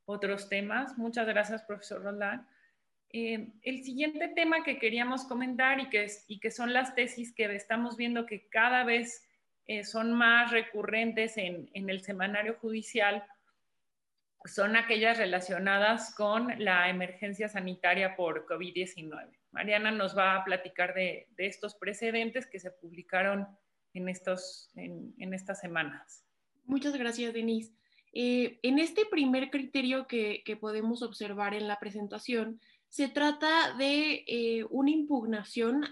otros 0.05 0.49
temas. 0.49 0.97
Muchas 0.97 1.27
gracias, 1.27 1.63
profesor 1.63 2.03
Roland. 2.03 2.47
Eh, 3.13 3.53
el 3.63 3.83
siguiente 3.83 4.29
tema 4.29 4.63
que 4.63 4.79
queríamos 4.79 5.25
comentar 5.25 5.81
y 5.81 5.89
que, 5.89 6.07
y 6.29 6.39
que 6.39 6.51
son 6.51 6.73
las 6.73 6.95
tesis 6.95 7.35
que 7.35 7.45
estamos 7.55 7.97
viendo 7.97 8.27
que 8.27 8.49
cada 8.49 8.85
vez 8.85 9.29
eh, 9.67 9.85
son 9.85 10.13
más 10.13 10.53
recurrentes 10.53 11.37
en, 11.37 11.69
en 11.75 11.91
el 11.91 12.03
semanario 12.03 12.55
judicial 12.61 13.25
son 14.45 14.77
aquellas 14.77 15.19
relacionadas 15.19 16.15
con 16.15 16.53
la 16.59 16.89
emergencia 16.89 17.49
sanitaria 17.49 18.17
por 18.17 18.47
COVID-19. 18.47 19.37
Mariana 19.53 19.91
nos 19.91 20.17
va 20.17 20.37
a 20.37 20.45
platicar 20.45 20.95
de, 20.95 21.29
estos 21.37 21.75
precedentes 21.75 22.47
que 22.47 22.61
se 22.61 22.71
publicaron 22.71 23.47
en, 23.95 24.09
estos, 24.09 24.71
en, 24.75 25.35
estas 25.35 25.61
semanas. 25.61 26.25
Muchas 26.65 26.97
gracias, 26.97 27.33
Denise. 27.33 27.73
Eh, 28.13 28.59
en 28.63 28.79
este 28.79 29.07
primer 29.07 29.51
criterio 29.51 30.07
que, 30.07 30.43
podemos 30.61 31.03
observar 31.03 31.55
en 31.55 31.69
la 31.69 31.79
presentación, 31.79 32.61
se 32.89 33.09
trata 33.09 33.75
de 33.77 34.25
eh, 34.27 34.65
una 34.71 34.91
impugnación 34.91 35.85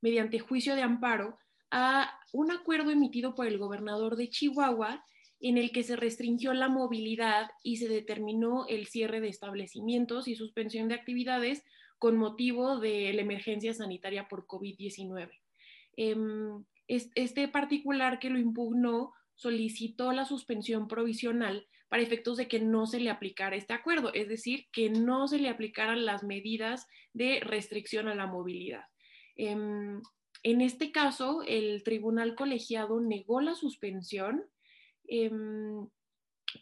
mediante 0.00 0.38
juicio 0.38 0.74
de 0.74 0.82
amparo 0.82 1.38
a 1.70 2.18
un 2.32 2.50
acuerdo 2.50 2.90
emitido 2.90 3.34
por 3.34 3.46
el 3.46 3.58
gobernador 3.58 4.16
de 4.16 4.28
Chihuahua 4.28 5.04
en 5.40 5.56
el 5.56 5.72
que 5.72 5.82
se 5.82 5.96
restringió 5.96 6.52
la 6.52 6.68
movilidad 6.68 7.50
y 7.62 7.76
se 7.76 7.88
determinó 7.88 8.66
el 8.68 8.86
cierre 8.86 9.20
de 9.20 9.28
establecimientos 9.28 10.28
y 10.28 10.36
suspensión 10.36 10.88
de 10.88 10.94
actividades 10.94 11.64
con 11.98 12.16
motivo 12.16 12.78
de 12.78 13.12
la 13.14 13.22
emergencia 13.22 13.72
sanitaria 13.72 14.28
por 14.28 14.46
COVID-19. 14.46 15.30
Em, 15.96 16.64
este 16.90 17.48
particular 17.48 18.18
que 18.18 18.30
lo 18.30 18.38
impugnó 18.38 19.12
solicitó 19.34 20.12
la 20.12 20.24
suspensión 20.24 20.88
provisional 20.88 21.66
para 21.88 22.02
efectos 22.02 22.36
de 22.36 22.48
que 22.48 22.60
no 22.60 22.86
se 22.86 23.00
le 23.00 23.10
aplicara 23.10 23.56
este 23.56 23.72
acuerdo, 23.72 24.12
es 24.12 24.28
decir, 24.28 24.66
que 24.72 24.90
no 24.90 25.26
se 25.28 25.38
le 25.38 25.48
aplicaran 25.48 26.04
las 26.04 26.22
medidas 26.22 26.86
de 27.12 27.40
restricción 27.40 28.08
a 28.08 28.14
la 28.14 28.26
movilidad. 28.26 28.84
Em, 29.36 30.00
en 30.42 30.60
este 30.60 30.92
caso, 30.92 31.42
el 31.46 31.82
tribunal 31.82 32.34
colegiado 32.34 33.00
negó 33.00 33.40
la 33.40 33.54
suspensión, 33.54 34.44
em, 35.08 35.88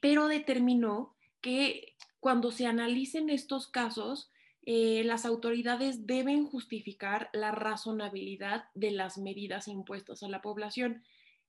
pero 0.00 0.28
determinó 0.28 1.16
que 1.40 1.94
cuando 2.20 2.50
se 2.50 2.66
analicen 2.66 3.30
estos 3.30 3.68
casos, 3.68 4.30
eh, 4.70 5.02
las 5.02 5.24
autoridades 5.24 6.06
deben 6.06 6.44
justificar 6.44 7.30
la 7.32 7.52
razonabilidad 7.52 8.64
de 8.74 8.90
las 8.90 9.16
medidas 9.16 9.66
impuestas 9.66 10.22
a 10.22 10.28
la 10.28 10.42
población. 10.42 11.02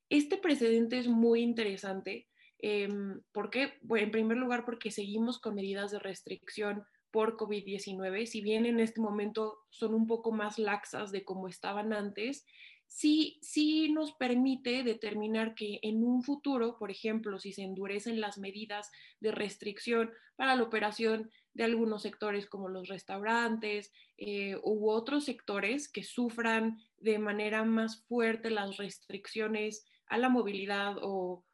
Este 0.08 0.38
precedente 0.38 0.98
es 1.00 1.10
muy 1.10 1.42
interesante. 1.42 2.30
Em, 2.60 3.20
¿Por 3.34 3.50
qué? 3.50 3.74
En 3.90 4.12
primer 4.12 4.38
lugar, 4.38 4.64
porque 4.64 4.90
seguimos 4.90 5.38
con 5.38 5.56
medidas 5.56 5.92
de 5.92 6.00
restricción 6.00 6.86
por 7.12 7.36
COVID-19, 7.36 8.26
si 8.26 8.40
bien 8.40 8.66
en 8.66 8.80
este 8.80 9.02
momento 9.02 9.58
son 9.70 9.96
un 9.96 10.08
poco 10.08 10.32
más 10.32 10.58
laxas 10.58 11.12
de 11.12 11.26
como 11.26 11.50
estaban 11.50 11.92
antes, 11.92 12.46
sí, 12.90 13.40
sí 13.42 13.90
nos 13.92 14.12
permite 14.14 14.84
determinar 14.84 15.56
que 15.56 15.80
en 15.84 16.04
un 16.04 16.24
futuro, 16.24 16.78
por 16.78 16.92
ejemplo, 16.92 17.40
si 17.40 17.54
se 17.54 17.62
endurecen 17.62 18.20
las 18.20 18.38
medidas 18.38 18.92
de 19.22 19.32
restricción 19.32 20.12
para 20.36 20.56
la 20.56 20.64
operación 20.64 21.32
de 21.54 21.64
algunos 21.64 22.02
sectores 22.02 22.48
como 22.48 22.68
los 22.68 22.88
restaurantes 22.88 23.92
eh, 24.18 24.58
u 24.64 24.90
otros 24.90 25.26
sectores 25.26 25.90
que 25.90 26.04
sufran 26.04 26.78
de 26.98 27.20
manera 27.20 27.64
más 27.64 28.06
fuerte 28.08 28.50
las 28.50 28.78
restricciones 28.78 29.86
a 30.08 30.18
la 30.18 30.30
movilidad 30.30 30.96
o, 31.02 31.46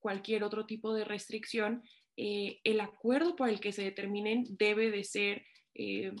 cualquier 0.00 0.42
otro 0.42 0.64
tipo 0.64 0.94
de 0.94 1.04
restricción, 1.04 1.82
eh, 2.16 2.60
el 2.64 2.80
acuerdo 2.80 3.36
por 3.36 3.48
el 3.48 3.60
que 3.60 3.72
se 3.72 3.82
determinen 3.82 4.44
debe 4.48 4.90
de 4.90 5.04
ser, 5.04 5.44
eh, 5.74 6.12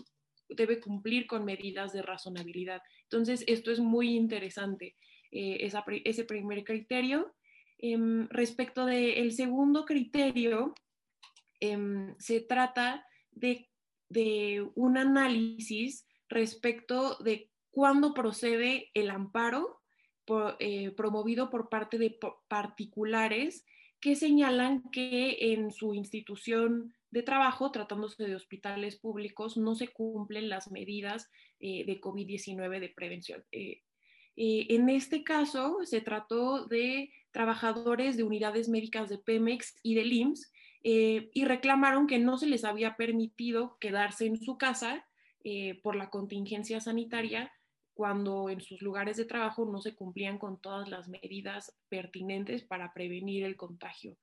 debe 0.48 0.80
cumplir 0.80 1.26
con 1.26 1.44
medidas 1.44 1.92
de 1.92 2.02
razonabilidad. 2.02 2.82
Entonces, 3.10 3.44
esto 3.46 3.70
es 3.70 3.80
muy 3.80 4.16
interesante, 4.16 4.96
eh, 5.30 5.70
ese 6.04 6.24
primer 6.24 6.64
criterio. 6.64 7.34
Em, 7.78 8.28
respecto 8.28 8.84
del 8.86 9.32
segundo 9.32 9.84
criterio, 9.84 10.74
em, 11.60 12.14
se 12.18 12.40
trata 12.40 13.04
de, 13.30 13.64
un 14.74 14.96
análisis 14.96 16.06
respecto 16.28 17.16
de 17.18 17.50
cuándo 17.70 18.14
procede 18.14 18.90
el 18.94 19.10
amparo 19.10 19.82
promovido 20.96 21.50
por 21.50 21.68
parte 21.68 21.98
de 21.98 22.18
particulares 22.48 23.64
que 24.00 24.14
señalan 24.14 24.82
que 24.90 25.52
en 25.52 25.70
su 25.70 25.94
institución 25.94 26.94
de 27.10 27.22
trabajo, 27.22 27.70
tratándose 27.70 28.24
de 28.24 28.34
hospitales 28.34 28.96
públicos, 28.96 29.56
no 29.56 29.74
se 29.74 29.88
cumplen 29.88 30.48
las 30.48 30.70
medidas 30.70 31.30
eh, 31.60 31.84
de 31.86 32.00
COVID-19 32.00 32.80
de 32.80 32.88
prevención. 32.90 33.44
Eh, 33.52 33.82
eh, 34.36 34.66
en 34.70 34.88
este 34.88 35.24
caso, 35.24 35.78
se 35.84 36.00
trató 36.00 36.66
de 36.66 37.10
trabajadores 37.32 38.16
de 38.16 38.24
unidades 38.24 38.68
médicas 38.68 39.08
de 39.08 39.18
Pemex 39.18 39.76
y 39.82 39.94
del 39.94 40.12
IMSS 40.12 40.52
y 40.80 41.44
reclamaron 41.44 42.06
que 42.06 42.20
no 42.20 42.38
se 42.38 42.46
les 42.46 42.64
había 42.64 42.94
permitido 42.96 43.76
quedarse 43.80 44.26
en 44.26 44.36
su 44.36 44.56
casa 44.56 45.04
por 45.82 45.96
la 45.96 46.08
contingencia 46.08 46.80
sanitaria 46.80 47.52
cuando 47.98 48.48
en 48.48 48.60
sus 48.60 48.80
lugares 48.80 49.16
de 49.16 49.24
trabajo 49.24 49.64
no 49.64 49.80
se 49.80 49.96
cumplían 49.96 50.38
con 50.38 50.60
todas 50.60 50.88
las 50.88 51.08
medidas 51.08 51.76
pertinentes 51.88 52.62
para 52.62 52.94
prevenir 52.94 53.42
el 53.42 53.56
contagio. 53.56 54.16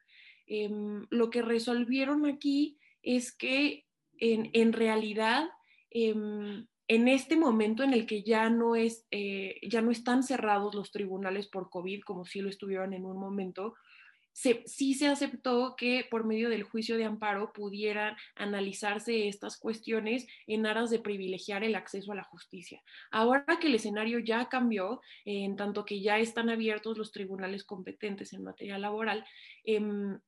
Em, 0.47 1.05
lo 1.09 1.29
que 1.29 1.41
resolvieron 1.41 2.25
aquí 2.25 2.77
es 3.01 3.35
que 3.35 3.85
en, 4.17 4.73
realidad, 4.73 5.49
em, 5.89 6.67
en 6.87 7.07
este 7.07 7.35
momento 7.35 7.83
en 7.83 7.93
el 7.93 8.05
que 8.05 8.23
ya 8.23 8.49
no, 8.49 8.75
es, 8.75 9.05
eh, 9.11 9.59
ya 9.67 9.81
no 9.81 9.91
están 9.91 10.23
cerrados 10.23 10.75
los 10.75 10.91
tribunales 10.91 11.47
por 11.47 11.69
COVID, 11.69 12.01
como 12.01 12.25
si 12.25 12.41
lo 12.41 12.49
estuvieron 12.49 12.93
en 12.93 13.05
un 13.05 13.17
momento, 13.17 13.73
sí 14.35 14.93
se 14.93 15.07
aceptó 15.07 15.75
que 15.77 16.05
por 16.09 16.25
medio 16.25 16.49
del 16.49 16.63
juicio 16.63 16.97
de 16.97 17.05
amparo 17.05 17.53
pudieran 17.53 18.17
analizarse 18.35 19.29
estas 19.29 19.57
cuestiones 19.57 20.27
en 20.45 20.65
aras 20.65 20.89
de 20.89 20.99
privilegiar 20.99 21.63
el 21.63 21.75
acceso 21.75 22.11
a 22.11 22.15
la 22.15 22.23
justicia. 22.23 22.81
Ahora 23.11 23.45
que 23.61 23.67
el 23.67 23.75
escenario 23.75 24.19
ya 24.19 24.49
cambió, 24.49 24.99
en 25.23 25.55
tanto 25.55 25.85
que 25.85 26.01
ya 26.01 26.19
están 26.19 26.49
abiertos 26.49 26.97
los 26.97 27.11
tribunales 27.11 27.63
competentes 27.63 28.33
en 28.33 28.43
materia 28.43 28.77
laboral, 28.77 29.25
em, 29.63 30.19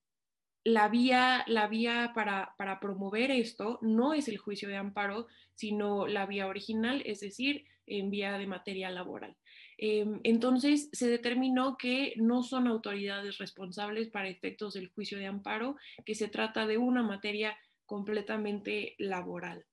la 0.68 0.90
vía, 0.90 1.46
la 1.48 1.70
vía 1.70 2.12
para, 2.14 2.54
para 2.58 2.82
promover 2.82 3.32
esto 3.32 3.80
no 3.82 4.14
es 4.14 4.28
el 4.28 4.38
juicio 4.38 4.68
de 4.68 4.76
amparo, 4.76 5.28
sino 5.54 6.08
la 6.08 6.26
vía 6.26 6.46
original, 6.46 7.02
es 7.06 7.22
decir, 7.22 7.64
en 7.86 8.10
vía 8.10 8.38
de 8.38 8.48
materia 8.48 8.90
laboral. 8.90 9.38
Em, 9.78 10.20
entonces, 10.26 10.90
se 10.92 11.08
determinó 11.08 11.78
que 11.78 12.16
no 12.18 12.44
son 12.44 12.68
autoridades 12.68 13.38
responsables 13.38 14.10
para 14.10 14.28
efectos 14.28 14.74
del 14.74 14.90
juicio 14.90 15.18
de 15.18 15.28
amparo, 15.28 15.78
que 16.06 16.16
se 16.16 16.28
trata 16.28 16.68
de 16.68 16.78
una 16.78 17.02
materia 17.02 17.58
completamente 17.86 18.96
laboral. 18.98 19.66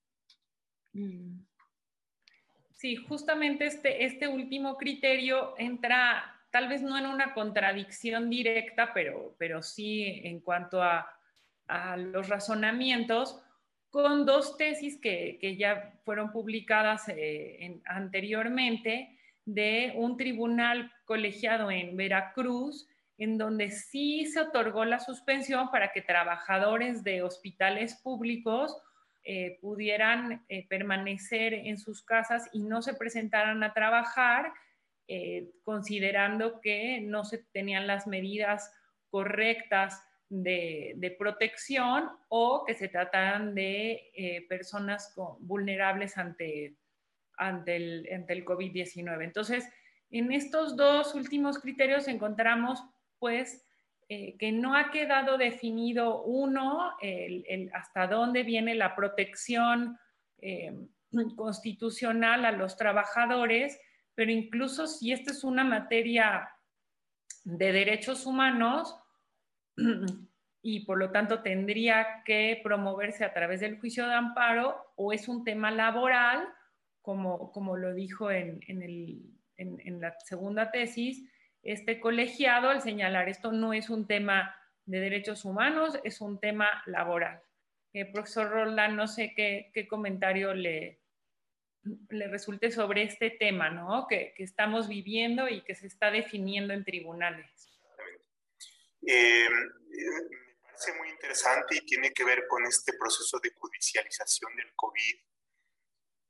Mm. 0.93 1.41
Sí, 2.71 2.95
justamente 2.95 3.65
este, 3.65 4.05
este 4.05 4.29
último 4.29 4.77
criterio 4.77 5.55
entra 5.57 6.34
tal 6.55 6.69
vez 6.69 6.81
no 6.81 6.97
en 6.97 7.05
una 7.05 7.33
contradicción 7.33 8.29
directa, 8.29 8.93
pero, 8.93 9.35
pero 9.37 9.61
sí 9.61 10.21
en 10.23 10.39
cuanto 10.39 10.81
a, 10.81 11.05
los 11.97 12.29
razonamientos, 12.29 13.41
con 13.89 14.25
dos 14.25 14.55
tesis 14.55 14.97
que, 15.01 15.57
ya 15.59 15.99
fueron 16.05 16.31
publicadas 16.31 17.09
eh, 17.09 17.81
anteriormente 17.83 19.19
de 19.43 19.91
un 19.97 20.15
tribunal 20.15 20.93
colegiado 21.03 21.69
en 21.71 21.97
Veracruz, 21.97 22.87
en 23.17 23.37
donde 23.37 23.69
sí 23.69 24.25
se 24.25 24.39
otorgó 24.39 24.85
la 24.85 25.01
suspensión 25.01 25.69
para 25.71 25.91
que 25.91 26.01
trabajadores 26.01 27.03
de 27.03 27.21
hospitales 27.21 27.95
públicos 27.95 28.77
eh, 29.25 29.57
pudieran 29.59 30.45
eh, 30.47 30.65
permanecer 30.69 31.53
en 31.53 31.77
sus 31.77 32.01
casas 32.01 32.47
y 32.53 32.61
no 32.61 32.81
se 32.81 32.93
presentaran 32.93 33.61
a 33.61 33.73
trabajar, 33.73 34.53
eh, 35.07 35.51
considerando 35.63 36.59
que 36.61 37.01
no 37.01 37.23
se 37.25 37.39
tenían 37.51 37.87
las 37.87 38.07
medidas 38.07 38.71
correctas 39.09 40.03
de, 40.29 41.15
protección 41.19 42.09
o 42.29 42.63
que 42.65 42.73
se 42.73 42.89
trataran 42.89 43.53
de 43.53 44.45
personas 44.49 45.13
vulnerables 45.39 46.17
ante 46.17 46.75
ante 47.37 47.75
el, 47.75 48.07
el 48.07 48.45
COVID-19. 48.45 49.23
Entonces, 49.23 49.67
en 50.11 50.31
estos 50.31 50.75
dos 50.75 51.15
últimos 51.15 51.59
criterios 51.59 52.07
encontramos, 52.07 52.83
pues, 53.19 53.65
eh, 54.07 54.37
que 54.37 54.51
no 54.51 54.75
ha 54.75 54.91
quedado 54.91 55.37
definido 55.37 56.23
uno, 56.23 56.91
hasta 57.73 58.07
dónde 58.07 58.43
viene 58.43 58.75
la 58.75 58.95
protección 58.95 59.97
eh, 60.37 60.73
constitucional 61.35 62.45
a 62.45 62.51
los 62.51 62.77
trabajadores, 62.77 63.79
pero 64.15 64.31
incluso 64.31 64.87
si 64.87 65.11
esta 65.11 65.31
es 65.31 65.43
una 65.43 65.63
materia 65.63 66.49
de 67.43 67.71
derechos 67.71 68.25
humanos 68.25 68.97
y 70.61 70.85
por 70.85 70.97
lo 70.97 71.11
tanto 71.11 71.43
tendría 71.43 72.23
que 72.25 72.59
promoverse 72.63 73.23
a 73.23 73.33
través 73.33 73.59
del 73.59 73.79
juicio 73.79 74.07
de 74.07 74.15
amparo 74.15 74.93
o 74.95 75.13
es 75.13 75.27
un 75.27 75.43
tema 75.43 75.69
laboral, 75.69 76.47
como, 77.01 77.77
lo 77.77 77.93
dijo 77.93 78.31
en, 78.31 78.59
la 80.01 80.15
segunda 80.25 80.71
tesis, 80.71 81.23
este 81.61 81.99
colegiado 81.99 82.69
al 82.69 82.81
señalar 82.81 83.29
esto 83.29 83.51
no 83.51 83.73
es 83.73 83.91
un 83.91 84.07
tema 84.07 84.55
de 84.85 84.99
derechos 84.99 85.45
humanos, 85.45 85.99
es 86.03 86.21
un 86.21 86.39
tema 86.39 86.67
laboral. 86.87 87.41
Eh, 87.93 88.05
profesor 88.05 88.49
Roland, 88.49 88.95
no 88.95 89.07
sé 89.07 89.33
qué, 89.35 89.87
comentario 89.87 90.53
le, 90.53 90.99
le, 92.09 92.27
resulte 92.27 92.71
sobre 92.71 93.03
este 93.03 93.31
tema 93.31 93.69
¿no? 93.69 94.05
que, 94.09 94.33
estamos 94.37 94.87
viviendo 94.87 95.47
y 95.47 95.63
que 95.63 95.75
se 95.75 95.87
está 95.87 96.11
definiendo 96.11 96.73
en 96.73 96.83
tribunales. 96.83 97.79
Eh, 99.07 99.49
me 99.49 100.61
parece 100.63 100.93
muy 100.97 101.09
interesante 101.09 101.77
y 101.77 101.85
tiene 101.85 102.11
que 102.11 102.23
ver 102.23 102.47
con 102.47 102.65
este 102.65 102.93
proceso 102.93 103.39
de 103.39 103.51
judicialización 103.55 104.55
del 104.55 104.71
COVID 104.75 105.15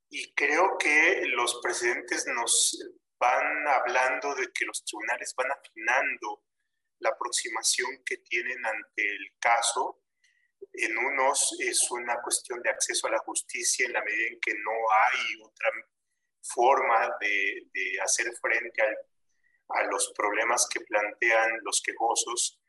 y 0.10 0.34
creo 0.34 0.78
que 0.78 1.26
los 1.28 1.60
presidentes 1.62 2.26
nos 2.28 2.78
van 3.20 3.68
hablando 3.68 4.36
de 4.36 4.48
que 4.54 4.66
los 4.66 4.84
tribunales 4.84 5.34
van 5.36 5.52
afinando 5.52 6.44
la 7.00 7.10
aproximación 7.10 8.04
que 8.06 8.18
tienen 8.18 8.66
ante 8.66 9.10
el 9.10 9.34
caso. 9.40 10.05
En 10.74 10.98
unos 10.98 11.56
es 11.60 11.90
una 11.92 12.22
cuestión 12.22 12.62
de 12.62 12.70
acceso 12.70 13.08
a 13.08 13.12
la 13.12 13.20
justicia 13.20 13.86
en 13.86 13.94
la 13.94 14.04
medida 14.04 14.28
en 14.28 14.40
que 14.40 14.54
no 14.54 14.72
hay 14.72 15.42
otra 15.42 15.70
forma 16.42 17.18
de, 17.20 17.70
hacer 18.04 18.32
frente 18.42 18.82
a 19.70 19.84
los 19.84 20.14
problemas 20.16 20.68
que 20.72 20.82
plantean 20.82 21.60
los 21.64 21.82
quejosos 21.82 22.60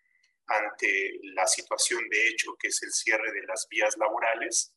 ante 0.46 1.18
la 1.34 1.46
situación 1.46 2.08
de 2.08 2.28
hecho 2.28 2.56
que 2.58 2.68
es 2.68 2.82
el 2.82 2.92
cierre 2.92 3.32
de 3.32 3.42
las 3.46 3.66
vías 3.68 3.96
laborales 3.98 4.72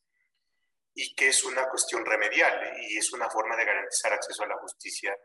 y 0.94 1.14
que 1.14 1.28
es 1.28 1.44
una 1.44 1.68
cuestión 1.68 2.04
remedial 2.04 2.76
y 2.88 2.98
es 2.98 3.12
una 3.12 3.30
forma 3.30 3.56
de 3.56 3.64
garantizar 3.64 4.12
acceso 4.12 4.42
a 4.42 4.48
la 4.48 4.58
justicia. 4.58 5.16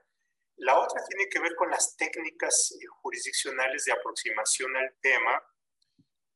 La 0.58 0.80
otra 0.80 1.04
tiene 1.06 1.28
que 1.28 1.40
ver 1.40 1.56
con 1.56 1.70
las 1.70 1.98
técnicas 1.98 2.78
jurisdiccionales 3.02 3.84
de 3.86 3.92
aproximación 3.92 4.76
al 4.78 4.96
tema 5.02 5.44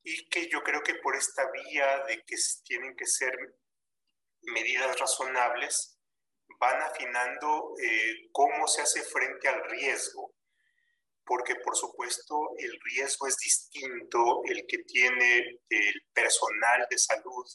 y 0.04 0.28
que 0.30 0.47
yo 0.50 0.62
creo 0.62 0.82
que 0.82 0.95
por 0.95 1.16
esta 1.16 1.50
vía 1.52 2.04
de 2.08 2.24
que 2.26 2.36
tienen 2.64 2.95
que 2.95 3.06
ser 3.06 3.34
medidas 4.41 4.97
razonables, 5.00 6.00
van 6.60 6.82
afinando 6.82 7.74
eh, 7.82 8.30
cómo 8.32 8.68
se 8.68 8.82
hace 8.82 9.02
frente 9.04 9.47
al 9.47 9.64
riesgo, 9.70 10.34
porque 11.26 11.56
por 11.64 11.76
supuesto 11.76 12.36
el 12.58 12.80
riesgo 12.82 13.28
es 13.28 13.38
distinto 13.38 14.41
el 14.45 14.66
que 14.68 14.80
tiene 14.80 15.62
el 15.70 16.08
personal 16.14 16.88
de 16.89 16.97
salud 16.97 17.45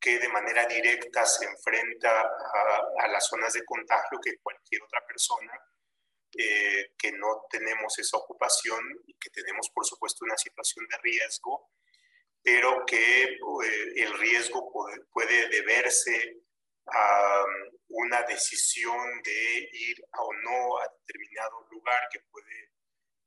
que 0.00 0.18
de 0.18 0.28
manera 0.28 0.66
directa 0.66 1.24
se 1.24 1.46
enfrenta 1.46 2.20
a, 2.20 3.08
las 3.08 3.26
zonas 3.26 3.52
de 3.52 3.64
contagio 3.64 4.18
que 4.22 4.38
cualquier 4.42 4.82
otra 4.82 5.00
persona 5.06 5.52
eh, 6.38 6.92
que 6.98 7.12
no 7.12 7.46
tenemos 7.50 7.98
esa 7.98 8.16
ocupación 8.16 8.80
y 9.06 9.14
que 9.14 9.30
tenemos 9.30 9.70
por 9.70 9.86
supuesto 9.86 10.24
una 10.24 10.36
situación 10.36 10.86
de 10.88 10.98
riesgo, 10.98 11.70
pero 12.42 12.84
que 12.86 13.24
eh, 13.24 13.92
el 13.96 14.18
riesgo 14.18 14.70
puede 15.12 15.48
deberse 15.48 16.42
a 16.86 17.44
um, 17.44 17.76
una 17.88 18.22
decisión 18.22 19.22
de 19.22 19.68
ir 19.72 20.04
o 20.18 20.32
no 20.44 20.78
a 20.78 20.88
determinado 21.00 21.66
lugar 21.70 22.08
que 22.12 22.20
puede, 22.30 22.72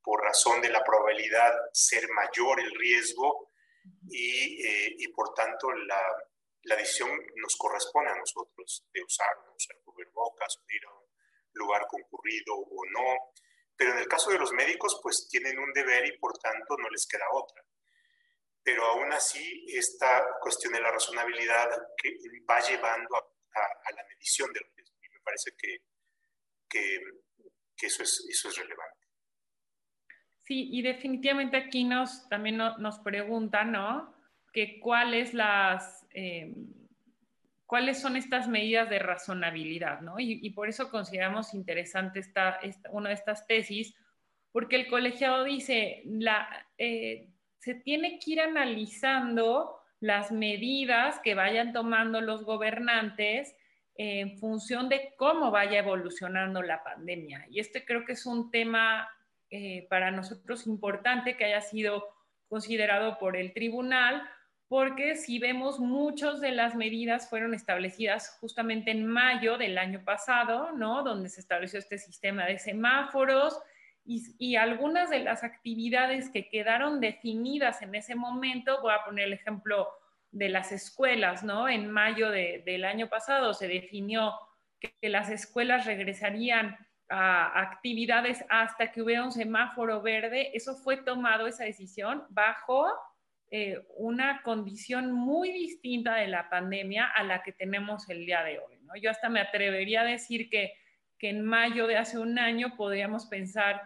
por 0.01 0.23
razón 0.23 0.61
de 0.61 0.69
la 0.69 0.83
probabilidad, 0.83 1.53
ser 1.73 2.07
mayor 2.09 2.59
el 2.59 2.71
riesgo 2.75 3.51
y, 4.09 4.65
eh, 4.65 4.95
y 4.97 5.07
por 5.09 5.33
tanto 5.33 5.71
la, 5.71 6.01
la, 6.63 6.75
decisión 6.75 7.09
nos 7.35 7.55
corresponde 7.57 8.11
a 8.11 8.15
nosotros 8.15 8.85
de 8.93 9.03
usar, 9.03 9.35
no 9.45 9.53
usar 9.53 9.77
cubrebocas 9.83 10.61
de 10.67 10.75
ir 10.75 10.85
a 10.85 10.93
un 10.93 11.08
lugar 11.53 11.85
concurrido 11.87 12.55
o 12.55 12.85
no. 12.91 13.33
Pero 13.75 13.93
en 13.93 13.99
el 13.99 14.07
caso 14.07 14.31
de 14.31 14.39
los 14.39 14.51
médicos, 14.51 14.99
pues 15.01 15.27
tienen 15.29 15.57
un 15.57 15.71
deber 15.73 16.05
y 16.05 16.17
por 16.17 16.37
tanto 16.37 16.77
no 16.77 16.89
les 16.89 17.07
queda 17.07 17.25
otra 17.33 17.63
pero 18.61 18.85
aún 18.85 19.11
así 19.13 19.65
esta 19.69 20.21
cuestión 20.41 20.73
de 20.73 20.81
la 20.81 20.91
razonabilidad 20.91 21.69
que 21.97 22.09
va 22.47 22.59
llevando 22.59 23.15
a 23.15 23.23
a, 23.55 23.91
la 23.95 24.03
medición 24.09 24.51
del 24.53 24.63
riesgo. 24.75 24.97
Y 25.01 25.09
me 25.13 25.19
parece 25.23 25.51
que, 25.57 25.77
que, 26.69 26.99
que 27.75 27.87
eso, 27.87 28.03
es, 28.03 28.25
eso 28.29 28.49
es 28.49 28.57
relevante. 28.57 29.07
Sí, 30.37 30.69
y 30.71 30.81
definitivamente 30.81 31.57
aquí 31.57 31.83
nos, 31.83 32.27
también 32.27 32.57
nos 32.57 32.99
preguntan, 32.99 33.71
¿no? 33.71 34.15
Que 34.51 34.79
cuáles 34.79 35.33
las... 35.33 36.07
Eh, 36.11 36.53
cuáles 37.69 38.01
son 38.01 38.15
estas 38.15 38.47
medidas 38.47 38.89
de 38.89 38.97
razonabilidad, 38.97 40.01
¿no? 40.01 40.15
Y, 40.17 40.49
por 40.49 40.69
eso 40.69 40.89
consideramos 40.89 41.53
interesante 41.53 42.19
esta, 42.19 42.59
una 42.89 43.09
de 43.09 43.15
estas 43.15 43.45
tesis, 43.45 43.95
porque 44.51 44.75
el 44.75 44.87
colegiado 44.87 45.43
dice, 45.43 46.01
la, 46.05 46.49
eh, 46.79 47.29
se 47.59 47.75
tiene 47.75 48.17
que 48.17 48.31
ir 48.31 48.41
analizando 48.41 49.75
las 49.99 50.31
medidas 50.31 51.19
que 51.19 51.35
vayan 51.35 51.71
tomando 51.71 52.21
los 52.21 52.43
gobernantes 52.43 53.55
en 53.93 54.39
función 54.39 54.89
de 54.89 55.13
cómo 55.15 55.51
vaya 55.51 55.77
evolucionando 55.77 56.63
la 56.63 56.83
pandemia. 56.83 57.45
Y 57.51 57.59
este 57.59 57.85
creo 57.85 58.03
que 58.03 58.13
es 58.13 58.25
un 58.25 58.49
tema 58.49 59.07
eh, 59.51 59.85
para 59.91 60.09
nosotros 60.09 60.65
importante 60.65 61.37
que 61.37 61.45
haya 61.45 61.61
sido 61.61 62.03
considerado 62.47 63.19
por 63.19 63.37
el 63.37 63.53
tribunal, 63.53 64.27
porque 64.69 65.15
si 65.15 65.39
vemos 65.39 65.79
muchas 65.79 66.39
de 66.39 66.51
las 66.51 66.75
medidas 66.75 67.27
fueron 67.27 67.55
establecidas 67.55 68.37
justamente 68.39 68.91
en 68.91 69.05
mayo 69.05 69.57
del 69.57 69.79
año 69.79 70.03
pasado, 70.05 70.71
¿no? 70.73 71.03
Donde 71.03 71.27
se 71.27 71.41
estableció 71.41 71.79
este 71.79 71.97
sistema 71.97 72.45
de 72.45 72.59
semáforos 72.59 73.59
y, 74.05 74.23
y, 74.37 74.55
algunas 74.55 75.09
de 75.09 75.19
las 75.19 75.43
actividades 75.43 76.29
que 76.29 76.49
quedaron 76.49 76.99
definidas 76.99 77.81
en 77.81 77.95
ese 77.95 78.15
momento, 78.15 78.81
voy 78.81 78.93
a 78.93 79.03
poner 79.03 79.25
el 79.25 79.33
ejemplo 79.33 79.89
de 80.31 80.49
las 80.49 80.71
escuelas, 80.71 81.43
¿no? 81.43 81.67
En 81.67 81.89
mayo 81.89 82.29
del 82.29 82.85
año 82.85 83.09
pasado 83.09 83.53
se 83.53 83.67
definió 83.67 84.33
que, 84.79 85.09
las 85.09 85.29
escuelas 85.29 85.85
regresarían 85.85 86.77
a 87.09 87.59
actividades 87.59 88.45
hasta 88.49 88.91
que 88.91 89.01
hubiera 89.01 89.23
un 89.23 89.31
semáforo 89.31 90.01
verde. 90.01 90.51
Eso 90.53 90.75
fue 90.75 90.97
tomado, 90.97 91.47
esa 91.47 91.63
decisión, 91.63 92.23
bajo 92.29 92.87
eh, 93.51 93.81
una 93.97 94.41
condición 94.43 95.11
muy 95.11 95.51
distinta 95.51 96.15
de 96.15 96.27
la 96.27 96.49
pandemia 96.49 97.07
a 97.07 97.23
la 97.23 97.41
que 97.41 97.51
tenemos 97.51 98.09
el 98.09 98.25
día 98.25 98.43
de 98.43 98.59
hoy, 98.59 98.77
¿no? 98.83 98.95
Yo 98.95 99.09
hasta 99.09 99.29
me 99.29 99.41
atrevería 99.41 100.01
a 100.01 100.05
decir 100.05 100.49
que, 100.49 100.73
que 101.17 101.29
en 101.29 101.43
mayo 101.43 101.87
de 101.87 101.97
hace 101.97 102.19
un 102.19 102.37
año 102.37 102.75
podríamos 102.77 103.25
pensar 103.25 103.81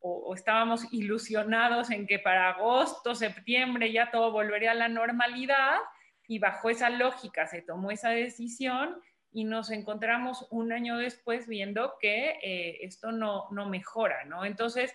o, 0.00 0.34
estábamos 0.34 0.92
ilusionados 0.92 1.90
en 1.90 2.06
que 2.06 2.18
para 2.18 2.50
agosto, 2.50 3.14
septiembre 3.14 3.92
ya 3.92 4.10
todo 4.10 4.30
volvería 4.30 4.72
a 4.72 4.74
la 4.74 4.88
normalidad 4.88 5.78
y 6.26 6.38
bajo 6.38 6.70
esa 6.70 6.90
lógica 6.90 7.46
se 7.46 7.62
tomó 7.62 7.90
esa 7.90 8.10
decisión 8.10 9.00
y 9.32 9.44
nos 9.44 9.70
encontramos 9.70 10.46
un 10.50 10.72
año 10.72 10.96
después 10.96 11.48
viendo 11.48 11.94
que 12.00 12.38
eh, 12.42 12.78
esto 12.82 13.12
no, 13.12 13.48
no 13.50 13.68
mejora, 13.68 14.24
¿no? 14.24 14.44
Entonces, 14.44 14.94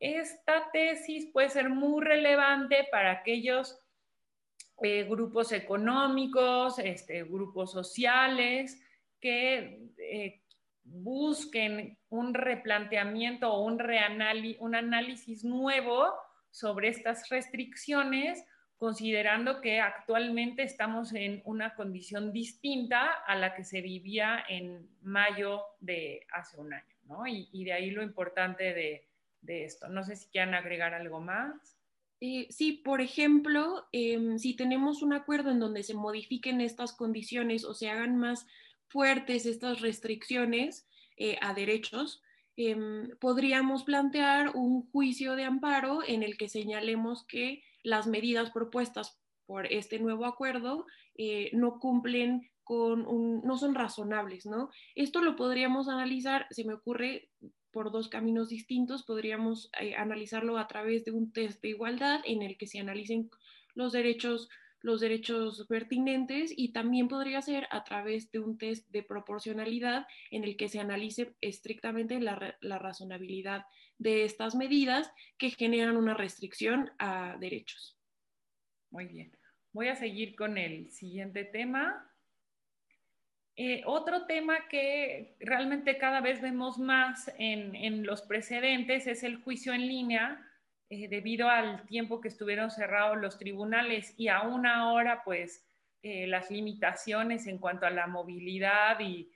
esta 0.00 0.70
tesis 0.72 1.30
puede 1.32 1.48
ser 1.48 1.70
muy 1.70 2.04
relevante 2.04 2.86
para 2.90 3.12
aquellos 3.12 3.78
eh, 4.82 5.04
grupos 5.04 5.52
económicos, 5.52 6.78
este, 6.78 7.24
grupos 7.24 7.72
sociales 7.72 8.80
que 9.20 9.90
eh, 9.98 10.42
busquen 10.84 11.98
un 12.08 12.34
replanteamiento 12.34 13.52
o 13.52 13.64
un, 13.64 13.78
un 14.60 14.74
análisis 14.74 15.44
nuevo 15.44 16.12
sobre 16.50 16.88
estas 16.88 17.28
restricciones, 17.28 18.44
considerando 18.76 19.60
que 19.60 19.80
actualmente 19.80 20.62
estamos 20.62 21.12
en 21.12 21.42
una 21.44 21.74
condición 21.74 22.32
distinta 22.32 23.12
a 23.26 23.34
la 23.34 23.54
que 23.54 23.64
se 23.64 23.80
vivía 23.80 24.44
en 24.48 24.88
mayo 25.02 25.62
de 25.80 26.26
hace 26.32 26.56
un 26.56 26.72
año, 26.72 26.96
¿no? 27.02 27.26
Y, 27.26 27.64
de 27.64 27.72
ahí 27.72 27.90
lo 27.90 28.02
importante 28.02 28.72
de, 28.74 29.07
esto. 29.46 29.88
No 29.88 30.04
sé 30.04 30.16
si 30.16 30.28
quieren 30.28 30.54
agregar 30.54 30.94
algo 30.94 31.20
más. 31.20 31.78
Eh, 32.20 32.48
sí, 32.50 32.72
por 32.72 33.00
ejemplo, 33.00 33.86
em, 33.92 34.38
si 34.38 34.54
tenemos 34.54 35.02
un 35.02 35.12
acuerdo 35.12 35.50
en 35.50 35.60
donde 35.60 35.82
se 35.84 35.94
modifiquen 35.94 36.60
estas 36.60 36.92
condiciones 36.92 37.64
o 37.64 37.74
se 37.74 37.90
hagan 37.90 38.16
más 38.16 38.46
fuertes 38.88 39.46
estas 39.46 39.80
restricciones 39.80 40.88
eh, 41.16 41.38
a 41.40 41.54
derechos, 41.54 42.22
em, 42.56 43.10
podríamos 43.20 43.84
plantear 43.84 44.50
un 44.56 44.90
juicio 44.90 45.36
de 45.36 45.44
amparo 45.44 46.00
en 46.06 46.22
el 46.22 46.36
que 46.36 46.48
señalemos 46.48 47.24
que 47.26 47.62
las 47.84 48.06
medidas 48.06 48.50
propuestas 48.50 49.20
por 49.46 49.66
este 49.66 49.98
nuevo 49.98 50.26
acuerdo 50.26 50.86
eh, 51.16 51.50
no 51.52 51.78
cumplen 51.78 52.50
con 52.64 53.06
un, 53.06 53.40
no 53.44 53.56
son 53.56 53.74
razonables, 53.74 54.44
¿no? 54.44 54.70
Esto 54.94 55.22
lo 55.22 55.36
podríamos 55.36 55.88
analizar, 55.88 56.46
se 56.50 56.64
me 56.64 56.74
ocurre 56.74 57.30
por 57.72 57.90
dos 57.90 58.08
caminos 58.08 58.48
distintos, 58.48 59.02
podríamos 59.04 59.70
eh, 59.80 59.94
analizarlo 59.94 60.58
a 60.58 60.66
través 60.66 61.04
de 61.04 61.12
un 61.12 61.32
test 61.32 61.60
de 61.62 61.70
igualdad 61.70 62.20
en 62.24 62.42
el 62.42 62.56
que 62.56 62.66
se 62.66 62.78
analicen 62.78 63.30
los 63.74 63.92
derechos 63.92 64.48
los 64.80 65.00
derechos 65.00 65.66
pertinentes 65.68 66.52
y 66.56 66.72
también 66.72 67.08
podría 67.08 67.42
ser 67.42 67.66
a 67.70 67.84
través 67.84 68.30
de 68.30 68.38
un 68.38 68.58
test 68.58 68.88
de 68.90 69.02
proporcionalidad 69.02 70.06
en 70.30 70.44
el 70.44 70.56
que 70.56 70.68
se 70.68 70.78
analice 70.78 71.34
estrictamente 71.40 72.20
la, 72.20 72.56
la 72.60 72.78
razonabilidad 72.78 73.66
de 73.98 74.24
estas 74.24 74.54
medidas 74.54 75.10
que 75.36 75.50
generan 75.50 75.96
una 75.96 76.14
restricción 76.14 76.92
a 76.98 77.36
derechos. 77.40 77.98
Muy 78.90 79.06
bien. 79.06 79.32
Voy 79.72 79.88
a 79.88 79.96
seguir 79.96 80.36
con 80.36 80.56
el 80.56 80.90
siguiente 80.90 81.44
tema. 81.44 82.10
Eh, 83.60 83.82
otro 83.86 84.24
tema 84.24 84.68
que 84.68 85.34
realmente 85.40 85.98
cada 85.98 86.20
vez 86.20 86.40
vemos 86.40 86.78
más 86.78 87.28
en, 87.38 88.06
los 88.06 88.22
precedentes 88.22 89.08
es 89.08 89.24
el 89.24 89.42
juicio 89.42 89.72
en 89.72 89.88
línea 89.88 90.48
eh, 90.90 91.08
debido 91.08 91.48
al 91.48 91.84
tiempo 91.86 92.20
que 92.20 92.28
estuvieron 92.28 92.70
cerrados 92.70 93.18
los 93.18 93.36
tribunales 93.36 94.14
y 94.16 94.28
aún 94.28 94.64
ahora, 94.64 95.24
pues, 95.24 95.66
eh, 96.04 96.28
las 96.28 96.52
limitaciones 96.52 97.48
en 97.48 97.58
cuanto 97.58 97.84
a 97.84 97.90
la 97.90 98.06
movilidad 98.06 99.00
y, 99.00 99.28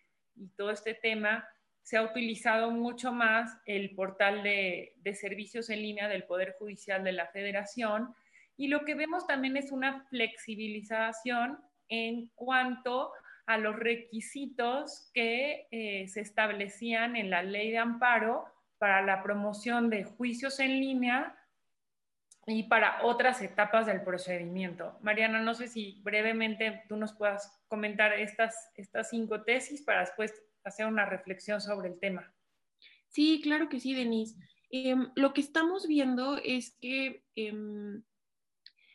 todo 0.57 0.71
este 0.71 0.95
tema, 0.95 1.47
se 1.83 1.97
ha 1.97 2.03
utilizado 2.05 2.71
mucho 2.71 3.13
más 3.13 3.59
el 3.67 3.95
portal 3.95 4.45
de, 4.45 4.95
de, 5.03 5.15
servicios 5.15 5.69
en 5.69 5.83
línea 5.83 6.09
del 6.09 6.25
Poder 6.25 6.55
Judicial 6.59 7.03
de 7.03 7.13
la 7.13 7.27
Federación. 7.27 8.15
Y 8.57 8.69
lo 8.69 8.85
que 8.85 8.95
vemos 8.95 9.27
también 9.27 9.57
es 9.57 9.73
una 9.73 10.05
flexibilización 10.05 11.59
en 11.89 12.29
cuanto 12.35 13.13
a 13.47 13.59
los 13.59 13.77
requisitos 13.77 15.11
que 15.15 15.67
eh, 15.71 16.09
se 16.09 16.21
establecían 16.21 17.17
en 17.17 17.31
la 17.31 17.43
ley 17.43 17.71
de 17.71 17.79
amparo 17.79 18.45
para 18.79 19.03
la 19.03 19.23
promoción 19.23 19.91
de 19.91 20.05
juicios 20.05 20.61
en 20.61 20.81
línea 20.81 21.37
y 22.47 22.65
para 22.65 23.05
otras 23.05 23.41
etapas 23.41 23.87
del 23.87 24.03
procedimiento. 24.03 24.99
Mariana, 25.03 25.41
no 25.41 25.55
sé 25.55 25.69
si 25.69 26.01
brevemente 26.03 26.83
tú 26.89 26.97
nos 26.97 27.13
puedas 27.13 27.63
comentar 27.69 28.13
estas, 28.13 28.71
estas 28.75 29.11
cinco 29.11 29.43
tesis 29.43 29.83
para 29.83 30.01
después 30.01 30.35
hacer 30.65 30.87
una 30.87 31.07
reflexión 31.07 31.61
sobre 31.61 31.89
el 31.89 32.01
tema. 32.01 32.33
Sí, 33.09 33.41
claro 33.43 33.69
que 33.69 33.79
sí, 33.79 33.95
Denise. 33.95 34.37
Em, 34.71 35.11
lo 35.15 35.35
que 35.35 35.43
estamos 35.43 35.87
viendo 35.87 36.39
es 36.39 36.77
que, 36.81 37.25
em, 37.37 38.03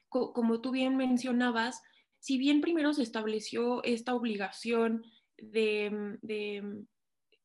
como 0.09 0.59
tú 0.61 0.71
bien 0.71 0.97
mencionabas, 0.97 1.83
si 2.27 2.37
bien 2.37 2.59
primero 2.59 2.93
se 2.93 3.03
estableció 3.03 3.81
esta 3.85 4.13
obligación 4.13 5.05
de, 5.37 6.17
de 6.21 6.61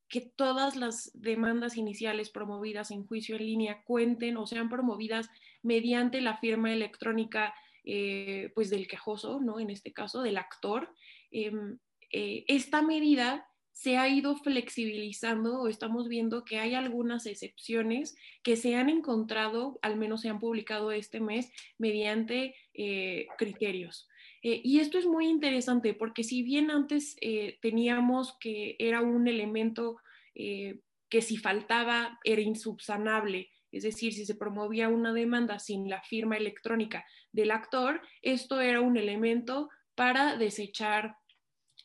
que 0.09 0.19
todas 0.19 0.75
las 0.75 1.09
demandas 1.13 1.77
iniciales 1.77 2.29
promovidas 2.29 2.91
en 2.91 3.07
juicio 3.07 3.37
en 3.37 3.45
línea 3.45 3.81
cuenten 3.85 4.35
o 4.35 4.45
sean 4.45 4.67
promovidas 4.67 5.29
mediante 5.61 6.19
la 6.19 6.35
firma 6.35 6.73
electrónica 6.73 7.53
eh, 7.85 8.51
pues 8.55 8.69
del 8.69 8.89
quejoso, 8.89 9.39
¿no? 9.39 9.57
En 9.57 9.69
este 9.69 9.93
caso, 9.93 10.21
del 10.21 10.35
actor. 10.35 10.93
Em, 11.31 11.79
eh, 12.11 12.43
esta 12.49 12.81
medida 12.81 13.47
se 13.71 13.95
ha 13.95 14.09
ido 14.09 14.35
flexibilizando 14.35 15.61
o 15.61 15.69
estamos 15.69 16.09
viendo 16.09 16.43
que 16.43 16.59
hay 16.59 16.75
algunas 16.75 17.25
excepciones 17.25 18.17
que 18.43 18.57
se 18.57 18.75
han 18.75 18.89
encontrado, 18.89 19.79
al 19.81 19.95
menos 19.95 20.19
se 20.19 20.27
han 20.27 20.39
publicado 20.39 20.91
este 20.91 21.21
mes, 21.21 21.53
mediante 21.77 22.53
eh, 24.43 24.61
y 24.63 24.79
esto 24.79 24.97
es 24.97 25.05
muy 25.05 25.27
interesante 25.27 25.93
porque 25.93 26.23
si 26.23 26.43
bien 26.43 26.69
antes 26.69 27.15
teníamos 27.61 28.37
que 28.39 28.75
era 28.77 29.01
un 29.01 29.27
elemento 29.27 29.97
que 30.33 31.21
si 31.21 31.37
faltaba 31.37 32.19
era 32.23 32.41
insubsanable 32.41 33.49
es 33.73 33.81
decir, 33.81 34.13
si 34.13 34.25
se 34.25 34.35
promovía 34.35 34.87
una 34.87 35.13
demanda 35.13 35.57
sin 35.57 35.89
la 35.89 36.01
firma 36.03 36.37
electrónica 36.37 37.05
del 37.31 37.49
actor, 37.49 38.01
esto 38.21 38.61
era 38.61 38.81
un 38.81 38.97
elemento 38.97 39.69
para 39.95 40.37
desechar 40.37 41.17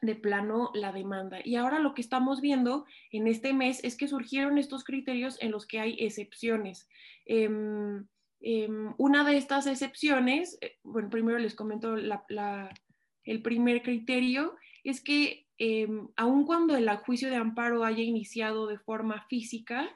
de 0.03 0.15
plano 0.15 0.71
la 0.75 0.93
demanda. 0.93 1.39
Y 1.43 1.57
ahora 1.57 1.81
lo 1.81 1.95
que 1.95 2.03
estamos 2.03 2.43
viendo 2.43 2.85
en 3.11 3.27
este 3.27 3.55
mes 3.55 3.83
es 3.83 3.97
que 3.97 4.07
surgieron 4.07 4.59
estos 4.59 4.85
criterios 4.85 5.41
en 5.41 5.51
los 5.51 5.67
que 5.67 5.81
hay 5.81 5.97
excepciones. 5.99 6.89
Em, 7.25 8.07
em, 8.41 8.95
una 8.99 9.24
de 9.24 9.36
estas 9.36 9.66
excepciones, 9.66 10.59
eh, 10.61 10.78
bueno, 10.82 11.11
primero 11.11 11.39
les 11.39 11.55
comento 11.55 11.97
el 11.97 13.43
primer 13.43 13.82
criterio, 13.82 14.57
es 14.84 15.03
que 15.03 15.47
em, 15.59 16.09
aun 16.16 16.45
cuando 16.45 16.76
el 16.76 16.89
juicio 16.99 17.30
de 17.30 17.36
amparo 17.36 17.84
haya 17.84 18.03
iniciado 18.03 18.66
de 18.66 18.78
forma 18.78 19.26
física, 19.28 19.89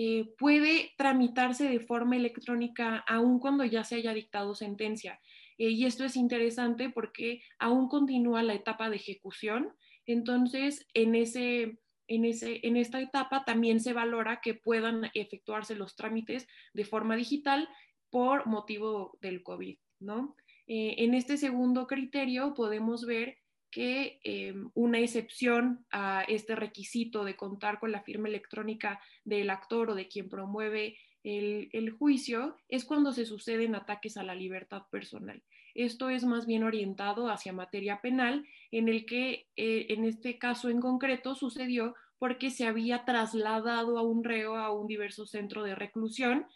eh, 0.00 0.32
puede 0.38 0.92
tramitarse 0.96 1.68
de 1.68 1.80
forma 1.80 2.14
electrónica 2.14 2.98
aun 3.08 3.40
cuando 3.40 3.64
ya 3.64 3.82
se 3.82 3.96
haya 3.96 4.14
dictado 4.14 4.54
sentencia. 4.54 5.20
Eh, 5.58 5.70
y 5.70 5.86
esto 5.86 6.04
es 6.04 6.14
interesante 6.14 6.88
porque 6.88 7.42
aún 7.58 7.88
continúa 7.88 8.44
la 8.44 8.54
etapa 8.54 8.90
de 8.90 8.96
ejecución. 8.96 9.74
Entonces, 10.06 10.86
en, 10.94 11.16
ese, 11.16 11.80
en, 12.06 12.24
ese, 12.24 12.60
en 12.62 12.76
esta 12.76 13.00
etapa 13.00 13.44
también 13.44 13.80
se 13.80 13.92
valora 13.92 14.40
que 14.40 14.54
puedan 14.54 15.10
efectuarse 15.14 15.74
los 15.74 15.96
trámites 15.96 16.46
de 16.74 16.84
forma 16.84 17.16
digital 17.16 17.68
por 18.10 18.46
motivo 18.46 19.18
del 19.20 19.42
COVID. 19.42 19.78
¿no? 20.00 20.36
Eh, 20.66 20.96
en 20.98 21.14
este 21.14 21.36
segundo 21.36 21.86
criterio 21.86 22.54
podemos 22.54 23.04
ver 23.06 23.38
que 23.70 24.20
eh, 24.24 24.54
una 24.74 24.98
excepción 24.98 25.84
a 25.90 26.24
este 26.26 26.54
requisito 26.56 27.24
de 27.24 27.36
contar 27.36 27.78
con 27.78 27.92
la 27.92 28.02
firma 28.02 28.28
electrónica 28.28 29.00
del 29.24 29.50
actor 29.50 29.90
o 29.90 29.94
de 29.94 30.08
quien 30.08 30.28
promueve 30.28 30.98
el, 31.24 31.90
juicio 31.90 32.56
es 32.68 32.84
cuando 32.84 33.12
se 33.12 33.26
suceden 33.26 33.74
ataques 33.74 34.16
a 34.16 34.22
la 34.22 34.34
libertad 34.34 34.82
personal. 34.90 35.42
Esto 35.74 36.08
es 36.08 36.24
más 36.24 36.46
bien 36.46 36.64
orientado 36.64 37.28
hacia 37.28 37.52
materia 37.52 38.00
penal, 38.00 38.46
en 38.70 38.88
el 38.88 39.04
que 39.04 39.46
eh, 39.56 39.86
en 39.90 40.04
este 40.04 40.38
caso 40.38 40.70
en 40.70 40.80
concreto 40.80 41.34
sucedió 41.34 41.94
porque 42.18 42.50
se 42.50 42.66
había 42.66 43.04
trasladado 43.04 43.98
a 43.98 44.02
un 44.02 44.24
reo 44.24 44.56
a 44.56 44.72
un 44.72 44.86
diverso 44.86 45.26
centro 45.26 45.62
de 45.62 45.74
reclusión 45.74 46.46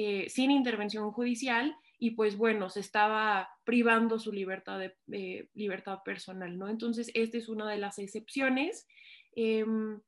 eh, 0.00 0.30
sin 0.30 0.52
intervención 0.52 1.10
judicial 1.10 1.76
y 1.98 2.12
pues 2.12 2.36
bueno, 2.36 2.70
se 2.70 2.78
estaba 2.78 3.48
privando 3.64 4.20
su 4.20 4.30
libertad, 4.30 4.78
de, 5.06 5.48
libertad 5.54 6.04
personal, 6.04 6.56
¿no? 6.56 6.68
Entonces, 6.68 7.10
esta 7.14 7.36
es 7.36 7.48
una 7.48 7.68
de 7.68 7.78
las 7.78 7.98
excepciones. 7.98 8.86
Em, 9.34 10.00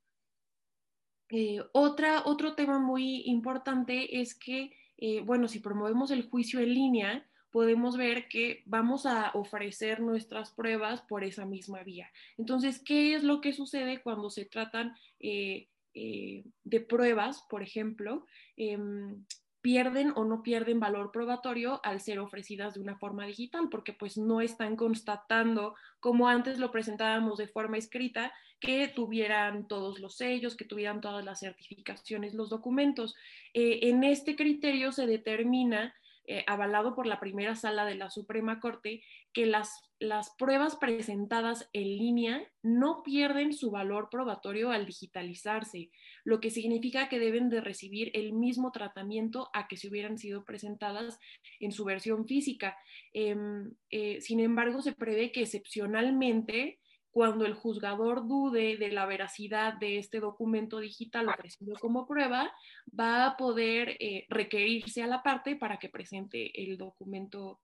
eh, 1.29 1.59
otra, 1.73 2.23
otro 2.23 2.55
tema 2.55 2.79
muy 2.79 3.23
importante 3.25 4.21
es 4.21 4.33
que, 4.33 4.71
eh, 4.95 5.19
bueno, 5.25 5.49
si 5.49 5.59
promovemos 5.59 6.09
el 6.11 6.29
juicio 6.29 6.61
en 6.61 6.73
línea, 6.73 7.29
podemos 7.51 7.97
ver 7.97 8.29
que 8.29 8.63
vamos 8.65 9.05
a 9.05 9.31
ofrecer 9.33 9.99
nuestras 9.99 10.51
pruebas 10.51 11.01
por 11.01 11.25
esa 11.25 11.45
misma 11.45 11.83
vía. 11.83 12.09
Entonces, 12.37 12.81
¿qué 12.81 13.13
es 13.13 13.25
lo 13.25 13.41
que 13.41 13.51
sucede 13.51 14.01
cuando 14.01 14.29
se 14.29 14.45
tratan 14.45 14.95
eh, 15.19 15.67
de 15.93 16.79
pruebas, 16.79 17.45
por 17.49 17.61
ejemplo? 17.61 18.25
Em, 18.55 19.25
pierden 19.61 20.11
o 20.15 20.25
no 20.25 20.43
pierden 20.43 20.79
valor 20.79 21.11
probatorio 21.11 21.79
al 21.83 22.01
ser 22.01 22.19
ofrecidas 22.19 22.73
de 22.73 22.81
una 22.81 22.97
forma 22.97 23.25
digital, 23.25 23.69
porque 23.69 23.93
pues 23.93 24.17
no 24.17 24.41
están 24.41 24.75
constatando, 24.75 25.75
como 25.99 26.27
antes 26.27 26.57
lo 26.57 26.71
presentábamos 26.71 27.37
de 27.37 27.47
forma 27.47 27.77
escrita, 27.77 28.33
que 28.59 28.87
tuvieran 28.87 29.67
todos 29.67 29.99
los 29.99 30.15
sellos, 30.17 30.55
que 30.55 30.65
tuvieran 30.65 31.01
todas 31.01 31.25
las 31.25 31.39
certificaciones, 31.39 32.35
los 32.35 32.49
documentos. 32.49 33.15
Eh, 33.53 33.79
en 33.83 34.03
este 34.03 34.35
criterio 34.35 34.91
se 34.91 35.07
determina 35.07 35.93
eh, 36.27 36.43
avalado 36.47 36.95
por 36.95 37.07
la 37.07 37.19
primera 37.19 37.55
sala 37.55 37.85
de 37.85 37.95
la 37.95 38.09
Suprema 38.09 38.59
Corte, 38.59 39.03
que 39.33 39.45
las, 39.45 39.71
las 39.99 40.29
pruebas 40.37 40.75
presentadas 40.75 41.69
en 41.73 41.83
línea 41.83 42.47
no 42.61 43.01
pierden 43.03 43.53
su 43.53 43.71
valor 43.71 44.09
probatorio 44.11 44.71
al 44.71 44.85
digitalizarse, 44.85 45.89
lo 46.23 46.39
que 46.39 46.51
significa 46.51 47.09
que 47.09 47.19
deben 47.19 47.49
de 47.49 47.61
recibir 47.61 48.11
el 48.13 48.33
mismo 48.33 48.71
tratamiento 48.71 49.49
a 49.53 49.67
que 49.67 49.77
si 49.77 49.87
hubieran 49.87 50.17
sido 50.17 50.45
presentadas 50.45 51.19
en 51.59 51.71
su 51.71 51.85
versión 51.85 52.27
física. 52.27 52.77
Em, 53.13 53.71
eh, 53.89 54.21
sin 54.21 54.39
embargo, 54.39 54.81
se 54.81 54.93
prevé 54.93 55.31
que 55.31 55.41
excepcionalmente 55.41 56.79
cuando 57.11 57.45
el 57.45 57.53
juzgador 57.53 58.27
dude 58.27 58.77
de 58.77 58.91
la 58.91 59.05
veracidad 59.05 59.73
de 59.73 59.97
este 59.97 60.19
documento 60.19 60.79
digital 60.79 61.27
ofrecido 61.27 61.75
como 61.79 62.07
prueba, 62.07 62.51
va 62.97 63.25
a 63.25 63.37
poder 63.37 63.97
eh, 63.99 64.25
requerirse 64.29 65.03
a 65.03 65.07
la 65.07 65.21
parte 65.21 65.57
para 65.57 65.77
que 65.77 65.89
presente 65.89 66.63
el 66.63 66.77
documento, 66.77 67.59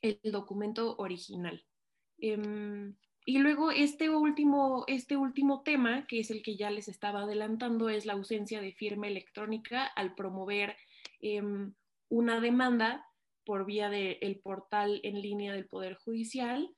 el 0.00 0.18
documento 0.24 0.96
original. 0.96 1.62
Em, 2.18 2.96
y 3.26 3.38
luego 3.38 3.70
este 3.70 4.08
último, 4.08 4.84
este 4.86 5.18
último 5.18 5.62
tema, 5.62 6.06
que 6.06 6.20
es 6.20 6.30
el 6.30 6.42
que 6.42 6.56
ya 6.56 6.70
les 6.70 6.88
estaba 6.88 7.22
adelantando, 7.22 7.90
es 7.90 8.06
la 8.06 8.14
ausencia 8.14 8.62
de 8.62 8.72
firma 8.72 9.08
electrónica 9.08 9.84
al 9.84 10.14
promover 10.14 10.74
em, 11.20 11.74
una 12.08 12.40
demanda 12.40 13.04
por 13.44 13.66
vía 13.66 13.90
del 13.90 14.40
portal 14.42 15.00
en 15.02 15.20
línea 15.20 15.52
del 15.52 15.66
Poder 15.66 15.96
Judicial. 15.96 16.74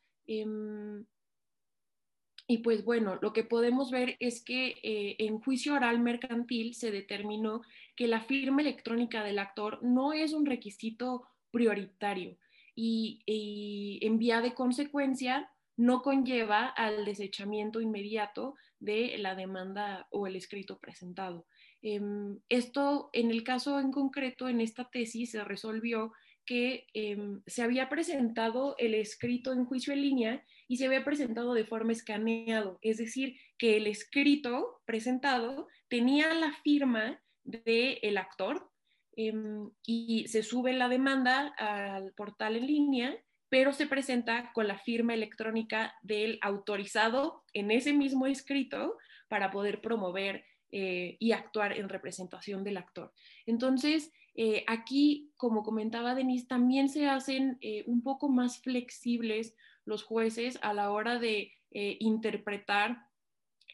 Y 2.51 2.59
pues 2.59 2.85
bueno, 2.85 3.17
lo 3.23 3.33
que 3.33 3.45
podemos 3.45 3.93
ver 3.93 4.17
es 4.19 4.43
que 4.43 4.81
eh, 4.83 5.15
en 5.21 5.39
juicio 5.39 5.75
oral 5.75 6.01
mercantil 6.01 6.75
se 6.75 6.91
determinó 6.91 7.63
que 7.95 8.09
la 8.09 8.23
firma 8.23 8.61
electrónica 8.61 9.23
del 9.23 9.39
actor 9.39 9.79
no 9.85 10.13
es 10.13 10.33
un 10.33 10.45
requisito 10.45 11.29
prioritario 11.53 12.37
y, 12.75 14.01
en 14.03 14.19
vía 14.19 14.41
de 14.41 14.53
consecuencia 14.53 15.49
no 15.77 16.03
conlleva 16.03 16.67
al 16.67 17.05
desechamiento 17.05 17.81
inmediato 17.81 18.57
de 18.81 19.17
la 19.19 19.37
demanda 19.37 20.09
o 20.11 20.27
el 20.27 20.35
escrito 20.35 20.81
presentado. 20.81 21.47
Em, 21.83 22.41
esto, 22.49 23.11
en 23.13 23.31
el 23.31 23.45
caso 23.45 23.79
en 23.79 23.93
concreto, 23.93 24.49
en 24.49 24.61
esta 24.61 24.91
tesis 24.91 25.31
se 25.31 25.45
resolvió 25.45 26.13
que 26.51 26.89
em, 26.95 27.43
se 27.47 27.63
había 27.63 27.89
presentado 27.89 28.75
el 28.77 28.97
escrito 28.97 29.53
en 29.53 29.67
juicio 29.67 29.93
en 29.93 30.03
línea 30.03 30.45
y 30.67 30.79
se 30.79 30.87
había 30.87 31.05
presentado 31.05 31.55
de 31.55 31.65
forma 31.65 31.93
escaneado, 31.93 32.81
es 32.83 32.97
decir, 32.97 33.37
que 33.57 33.77
el 33.77 33.87
escrito 33.87 34.81
presentado 34.85 35.69
tenía 35.87 36.35
la 36.35 36.53
firma 36.65 37.23
del 37.45 38.19
actor 38.19 38.69
em, 39.15 39.71
y 39.87 40.27
se 40.27 40.43
sube 40.43 40.73
la 40.73 40.89
demanda 40.89 41.55
al 41.57 42.13
portal 42.15 42.57
en 42.57 42.67
línea, 42.67 43.17
pero 43.49 43.73
se 43.73 43.87
presenta 43.87 44.51
con 44.53 44.67
la 44.67 44.81
firma 44.81 45.15
electrónica 45.15 45.95
del 46.03 46.41
autorizado 46.43 47.45
en 47.53 47.71
ese 47.71 47.93
mismo 47.93 48.27
escrito 48.27 48.97
para 49.29 49.53
poder 49.53 49.81
promover 49.81 50.45
eh, 50.73 51.17
y 51.21 51.31
actuar 51.31 51.79
en 51.79 51.89
representación 51.89 52.65
del 52.65 52.77
actor. 52.77 53.13
Entonces, 53.47 54.13
eh, 54.35 54.65
aquí, 54.67 55.33
como 55.37 55.63
comentaba 55.63 56.15
Denise, 56.15 56.47
también 56.47 56.89
se 56.89 57.09
hacen 57.09 57.59
eh, 57.61 57.85
un 57.87 58.03
poco 58.03 58.29
más 58.29 58.61
flexibles 58.61 59.57
los 59.85 60.03
jueces 60.03 60.59
a 60.63 60.73
la 60.73 60.91
hora 60.91 61.19
de 61.19 61.53
eh, 61.73 61.97
interpretar 62.01 63.07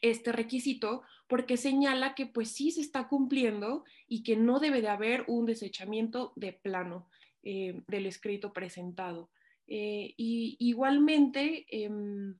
este 0.01 0.31
requisito 0.31 1.01
porque 1.27 1.57
señala 1.57 2.15
que 2.15 2.25
pues 2.25 2.51
sí 2.51 2.71
se 2.71 2.81
está 2.81 3.07
cumpliendo 3.07 3.83
y 4.07 4.23
que 4.23 4.35
no 4.35 4.59
debe 4.59 4.81
de 4.81 4.89
haber 4.89 5.25
un 5.27 5.45
desechamiento 5.45 6.33
de 6.35 6.53
plano. 6.53 7.09
del 7.43 8.05
escrito 8.07 8.51
presentado. 8.51 9.29
y 9.67 10.57
igualmente, 10.59 11.65
em, 11.69 12.37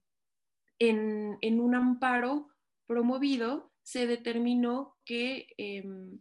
en, 0.79 1.37
en, 1.41 1.59
un 1.61 1.75
amparo 1.75 2.49
promovido, 2.87 3.71
se 3.83 4.05
determinó 4.05 4.97
que 5.05 5.47
em, 5.57 6.19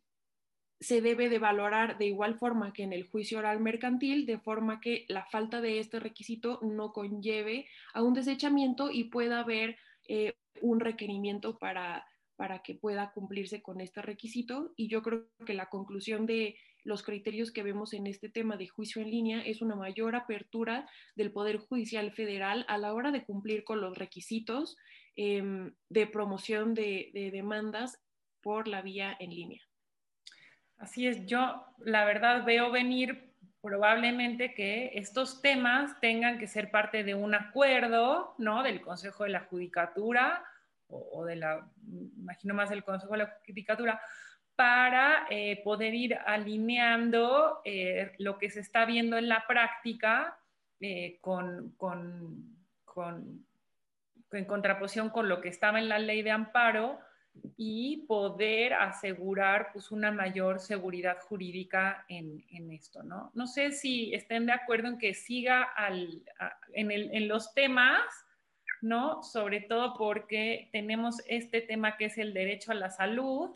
se 0.80 1.00
debe 1.00 1.28
de 1.28 1.38
valorar 1.38 1.98
de 1.98 2.06
igual 2.06 2.38
forma 2.38 2.72
que 2.72 2.82
en 2.82 2.92
el 2.92 3.08
juicio 3.08 3.38
oral 3.38 3.60
mercantil, 3.60 4.26
de 4.26 4.38
forma 4.38 4.80
que 4.80 5.06
la 5.08 5.24
falta 5.26 5.60
de 5.60 5.78
este 5.78 6.00
requisito 6.00 6.60
no 6.62 6.92
conlleve 6.92 7.66
a 7.94 8.02
un 8.02 8.14
desechamiento 8.14 8.90
y 8.90 9.04
pueda 9.04 9.40
haber 9.40 9.76
eh, 10.08 10.34
un 10.60 10.80
requerimiento 10.80 11.58
para, 11.58 12.06
para 12.36 12.62
que 12.62 12.74
pueda 12.74 13.12
cumplirse 13.12 13.62
con 13.62 13.80
este 13.80 14.02
requisito. 14.02 14.72
Y 14.76 14.88
yo 14.88 15.02
creo 15.02 15.28
que 15.46 15.54
la 15.54 15.66
conclusión 15.66 16.26
de 16.26 16.56
los 16.84 17.02
criterios 17.02 17.50
que 17.50 17.62
vemos 17.62 17.94
en 17.94 18.06
este 18.06 18.28
tema 18.28 18.56
de 18.56 18.68
juicio 18.68 19.02
en 19.02 19.10
línea 19.10 19.40
es 19.40 19.62
una 19.62 19.76
mayor 19.76 20.14
apertura 20.14 20.88
del 21.16 21.32
Poder 21.32 21.56
Judicial 21.56 22.12
Federal 22.12 22.64
a 22.68 22.78
la 22.78 22.92
hora 22.92 23.10
de 23.10 23.24
cumplir 23.24 23.64
con 23.64 23.80
los 23.80 23.96
requisitos 23.96 24.76
em, 25.16 25.74
de 25.88 26.06
promoción 26.06 26.74
de 26.74 27.10
demandas 27.32 27.98
por 28.40 28.68
la 28.68 28.82
vía 28.82 29.16
en 29.18 29.30
línea. 29.30 29.65
Así 30.78 31.06
es, 31.06 31.26
yo 31.26 31.64
la 31.78 32.04
verdad 32.04 32.44
veo 32.44 32.70
venir 32.70 33.32
probablemente 33.62 34.54
que 34.54 34.92
estos 34.94 35.42
temas 35.42 35.98
tengan 36.00 36.38
que 36.38 36.46
ser 36.46 36.70
parte 36.70 37.02
de 37.02 37.14
un 37.14 37.34
acuerdo, 37.34 38.34
¿no? 38.38 38.62
Del 38.62 38.80
Consejo 38.80 39.24
de 39.24 39.30
la 39.30 39.40
Judicatura 39.40 40.44
o, 40.88 41.24
de 41.24 41.36
la, 41.36 41.66
imagino 42.16 42.54
más 42.54 42.70
del 42.70 42.84
Consejo 42.84 43.12
de 43.12 43.18
la 43.18 43.38
Judicatura, 43.44 44.00
para 44.54 45.26
eh, 45.30 45.60
poder 45.64 45.94
ir 45.94 46.16
alineando 46.26 47.60
eh, 47.64 48.12
lo 48.18 48.38
que 48.38 48.50
se 48.50 48.60
está 48.60 48.86
viendo 48.86 49.18
en 49.18 49.28
la 49.28 49.44
práctica 49.46 50.38
eh, 50.80 51.18
con, 51.20 51.74
en 54.32 54.44
contraposición 54.44 55.10
con 55.10 55.28
lo 55.28 55.40
que 55.40 55.48
estaba 55.48 55.78
en 55.78 55.88
la 55.88 55.98
ley 55.98 56.22
de 56.22 56.30
amparo 56.30 57.00
y 57.57 58.05
poder 58.07 58.74
asegurar 58.74 59.70
pues, 59.72 59.91
una 59.91 60.11
mayor 60.11 60.61
seguridad 60.61 61.18
jurídica 61.20 62.05
en, 62.09 62.45
en, 62.51 62.70
esto, 62.70 63.03
¿no? 63.03 63.30
No 63.34 63.47
sé 63.47 63.72
si 63.72 64.14
estén 64.14 64.47
de 64.47 64.53
acuerdo 64.53 64.89
en 64.89 64.99
que 64.99 65.14
siga 65.14 65.62
al, 65.62 66.22
en, 66.74 66.91
el, 66.91 67.14
en, 67.14 67.28
los 67.28 67.55
temas, 67.55 68.05
¿no? 68.82 69.22
Sobre 69.22 69.61
todo 69.61 69.95
porque 69.97 70.68
tenemos 70.72 71.22
este 71.26 71.61
tema 71.61 71.97
que 71.97 72.07
es 72.07 72.18
el 72.18 72.34
derecho 72.34 72.72
a 72.72 72.76
la 72.76 72.91
salud, 72.91 73.51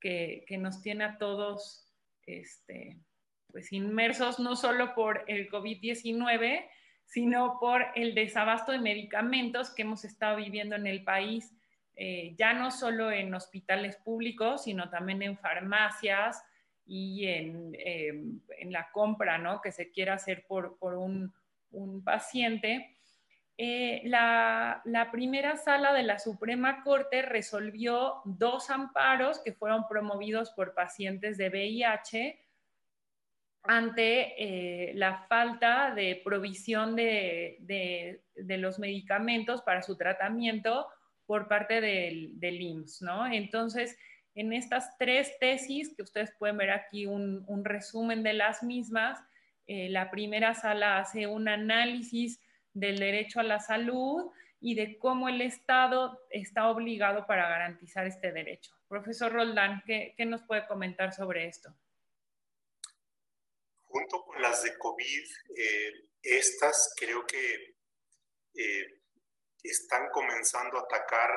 que, 0.00 0.44
que 0.46 0.58
nos 0.58 0.82
tiene 0.82 1.04
a 1.04 1.18
todos 1.18 1.92
este, 2.26 2.98
pues, 3.50 3.72
inmersos 3.72 4.38
no 4.38 4.56
solo 4.56 4.94
por 4.94 5.24
el 5.26 5.50
COVID-19, 5.50 6.66
sino 7.06 7.58
por 7.60 7.86
el 7.94 8.14
desabasto 8.14 8.72
de 8.72 8.78
medicamentos 8.78 9.70
que 9.70 9.82
hemos 9.82 10.04
estado 10.04 10.36
viviendo 10.36 10.76
en 10.76 10.86
el 10.86 11.04
país 11.04 11.54
eh, 11.96 12.34
ya 12.36 12.52
no 12.52 12.70
solo 12.70 13.12
en 13.12 13.32
hospitales 13.34 13.96
públicos, 13.96 14.64
sino 14.64 14.90
también 14.90 15.22
en 15.22 15.38
farmacias 15.38 16.44
y 16.86 17.26
en, 17.26 17.74
em, 17.78 18.40
la 18.64 18.90
compra 18.90 19.38
¿no? 19.38 19.60
que 19.60 19.70
se 19.70 19.90
quiera 19.90 20.14
hacer 20.14 20.44
por, 20.46 20.76
un, 20.80 21.32
paciente. 22.04 22.96
Eh, 23.56 24.02
la, 24.04 24.82
primera 25.12 25.56
sala 25.56 25.92
de 25.92 26.02
la 26.02 26.18
Suprema 26.18 26.82
Corte 26.82 27.22
resolvió 27.22 28.20
dos 28.24 28.70
amparos 28.70 29.40
que 29.40 29.52
fueron 29.52 29.86
promovidos 29.88 30.50
por 30.50 30.74
pacientes 30.74 31.36
de 31.36 31.48
VIH 31.48 32.40
ante 33.64 34.34
eh, 34.36 34.92
la 34.94 35.26
falta 35.28 35.92
de 35.94 36.20
provisión 36.22 36.94
de, 36.94 37.56
de, 37.60 38.58
los 38.58 38.78
medicamentos 38.78 39.62
para 39.62 39.82
su 39.82 39.96
tratamiento 39.96 40.86
por 41.26 41.48
parte 41.48 41.80
del, 41.80 42.38
del 42.38 42.60
IMSS, 42.60 43.02
¿no? 43.02 43.26
Entonces, 43.26 43.96
en 44.34 44.52
estas 44.52 44.96
tres 44.98 45.38
tesis, 45.38 45.94
que 45.94 46.02
ustedes 46.02 46.32
pueden 46.38 46.56
ver 46.56 46.70
aquí 46.70 47.06
un, 47.06 47.64
resumen 47.64 48.22
de 48.22 48.32
las 48.32 48.62
mismas, 48.62 49.20
eh, 49.66 49.88
la 49.88 50.10
primera 50.10 50.54
sala 50.54 50.98
hace 50.98 51.26
un 51.26 51.48
análisis 51.48 52.40
del 52.72 52.98
derecho 52.98 53.40
a 53.40 53.44
la 53.44 53.60
salud 53.60 54.30
y 54.60 54.74
de 54.74 54.98
cómo 54.98 55.28
el 55.28 55.40
Estado 55.40 56.20
está 56.30 56.68
obligado 56.68 57.26
para 57.26 57.48
garantizar 57.48 58.06
este 58.06 58.32
derecho. 58.32 58.72
Profesor 58.88 59.32
Roldán, 59.32 59.82
¿qué, 59.86 60.14
nos 60.26 60.42
puede 60.42 60.66
comentar 60.66 61.14
sobre 61.14 61.46
esto? 61.46 61.72
Junto 63.84 64.24
con 64.24 64.42
las 64.42 64.64
de 64.64 64.76
COVID, 64.76 65.24
eh, 65.56 65.92
estas 66.22 66.92
creo 66.98 67.24
que 67.24 67.76
eh, 68.54 69.03
están 69.70 70.08
comenzando 70.10 70.78
a 70.78 70.82
atacar 70.82 71.30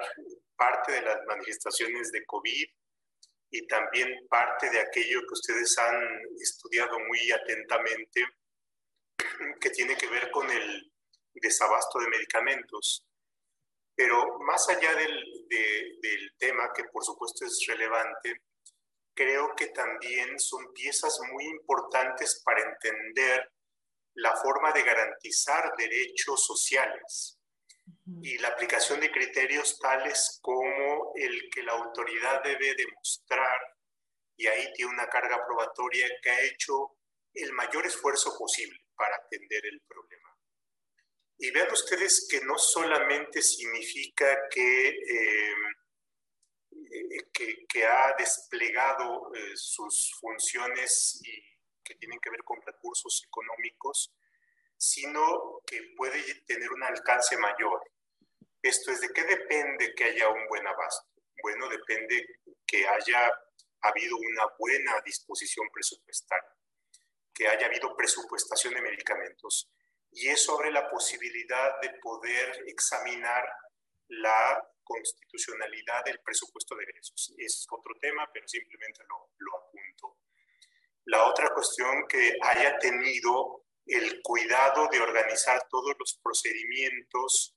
parte 0.56 0.92
de 0.92 1.02
las 1.02 1.26
manifestaciones 1.26 2.12
de 2.12 2.26
COVID 2.26 2.68
y 3.50 3.68
también 3.68 4.28
parte 4.28 4.70
de 4.70 4.82
aquello 4.82 5.22
que 5.22 5.34
ustedes 5.34 5.78
han 5.78 6.22
estudiado 6.42 7.00
muy 7.00 7.32
atentamente, 7.32 8.26
que 9.62 9.70
tiene 9.70 9.96
que 9.96 10.08
ver 10.08 10.30
con 10.32 10.50
el 10.50 10.92
desabasto 11.34 12.00
de 12.00 12.10
medicamentos. 12.10 13.06
Pero 13.96 14.38
más 14.40 14.68
allá 14.70 14.94
del, 14.94 15.24
tema, 16.38 16.72
que 16.74 16.84
por 16.86 17.04
supuesto 17.04 17.46
es 17.46 17.66
relevante, 17.68 18.42
creo 19.16 19.56
que 19.56 19.68
también 19.68 20.38
son 20.40 20.72
piezas 20.74 21.18
muy 21.32 21.46
importantes 21.46 22.42
para 22.44 22.62
entender 22.62 23.52
la 24.16 24.36
forma 24.36 24.72
de 24.72 24.84
garantizar 24.84 25.74
derechos 25.78 26.46
sociales 26.46 27.37
y 28.22 28.38
la 28.38 28.50
aplicación 28.50 29.00
de 29.00 29.12
criterios 29.12 29.80
tales 29.80 30.40
como 30.42 31.14
el 31.16 31.50
que 31.50 31.64
la 31.64 31.74
autoridad 31.74 32.44
debe 32.44 32.76
demostrar, 32.76 33.60
y 34.38 34.48
ahí 34.48 34.72
tiene 34.74 34.92
una 34.92 35.08
carga 35.08 35.46
probatoria 35.46 36.08
que 36.22 36.30
ha 36.30 36.42
hecho 36.42 36.98
el 37.34 37.54
mayor 37.54 37.86
esfuerzo 37.86 38.38
posible 38.38 38.80
para 38.96 39.16
atender 39.16 39.66
el 39.66 39.82
problema. 39.82 40.36
Y 41.40 41.52
vean 41.52 41.72
ustedes 41.72 42.28
que 42.30 42.42
no 42.42 42.58
solamente 42.58 43.42
significa 43.42 44.48
que, 44.50 44.90
eh, 44.90 45.56
que, 47.32 47.66
que, 47.68 47.86
ha 47.86 48.16
desplegado 48.18 49.32
eh, 49.36 49.52
sus 49.56 50.16
funciones 50.20 51.22
y 51.24 51.58
que 51.84 51.96
tienen 51.96 52.20
que 52.20 52.32
ver 52.32 52.44
con 52.44 52.60
recursos 52.62 53.24
económicos, 53.28 54.14
sino 54.78 55.62
que 55.66 55.94
puede 55.96 56.22
tener 56.46 56.72
un 56.72 56.84
alcance 56.84 57.38
mayor. 57.38 57.82
Esto 58.62 58.92
es 58.92 59.02
de 59.02 59.10
qué 59.10 59.24
depende 59.24 59.94
que 59.96 60.04
haya 60.06 60.30
un 60.30 60.48
buen 60.48 60.66
abasto. 60.66 61.08
Bueno, 61.42 61.68
depende 61.70 62.26
que 62.66 62.88
haya 62.88 63.32
habido 63.82 64.18
una 64.18 64.46
buena 64.58 65.02
disposición 65.06 65.68
presupuestaria, 65.72 66.56
que 67.34 67.48
haya 67.48 67.68
habido 67.68 67.96
presupuestación 67.96 68.74
de 68.74 68.82
medicamentos. 68.82 69.72
Y 70.12 70.30
eso 70.30 70.58
abre 70.58 70.72
la 70.72 70.90
posibilidad 70.90 71.80
de 71.82 71.92
poder 72.02 72.64
examinar 72.68 73.44
la 74.10 74.64
constitucionalidad 74.84 76.04
del 76.06 76.20
presupuesto 76.22 76.76
de 76.76 76.84
egresos. 76.84 77.34
Es 77.38 77.68
otro 77.70 77.94
tema, 78.00 78.30
pero 78.34 78.48
simplemente 78.48 79.04
lo, 79.10 79.32
lo 79.38 79.58
apunto. 79.58 80.18
La 81.06 81.26
otra 81.26 81.50
cuestión 81.54 82.08
que 82.08 82.34
haya 82.42 82.78
tenido 82.80 83.67
el 83.88 84.22
cuidado 84.22 84.88
de 84.92 85.00
organizar 85.00 85.68
todos 85.70 85.96
los 86.00 86.20
procedimientos 86.22 87.56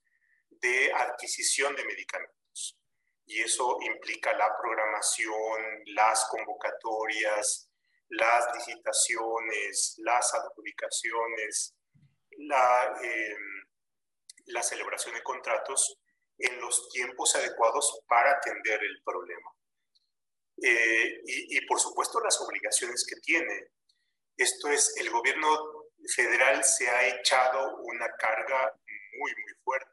de 0.49 0.93
adquisición 0.93 1.75
de 1.75 1.85
medicamentos. 1.85 2.79
Y 3.27 3.41
eso 3.43 3.79
implica 3.81 4.33
la 4.37 4.57
programación, 4.61 5.83
las 5.87 6.27
convocatorias, 6.31 7.71
las 8.09 8.45
licitaciones, 8.55 9.95
las 9.99 10.35
adjudicaciones, 10.35 11.75
la, 12.39 12.99
em, 13.03 14.63
celebración 14.63 15.15
de 15.15 15.23
contratos 15.23 15.97
en 16.39 16.61
los 16.61 16.89
tiempos 16.91 17.35
adecuados 17.37 18.03
para 18.09 18.33
atender 18.33 18.83
el 18.83 19.03
problema. 19.05 19.51
Eh, 20.63 21.23
y, 21.25 21.67
por 21.67 21.81
supuesto 21.81 22.21
las 22.21 22.39
obligaciones 22.41 23.07
que 23.09 23.17
tiene. 23.21 23.69
Esto 24.37 24.69
es, 24.69 24.95
el 24.99 25.09
gobierno 25.11 25.80
federal 26.15 26.63
se 26.65 26.89
ha 26.89 27.09
echado 27.09 27.77
una 27.79 28.09
carga 28.17 28.75
muy, 29.19 29.33
muy 29.43 29.55
fuerte. 29.63 29.91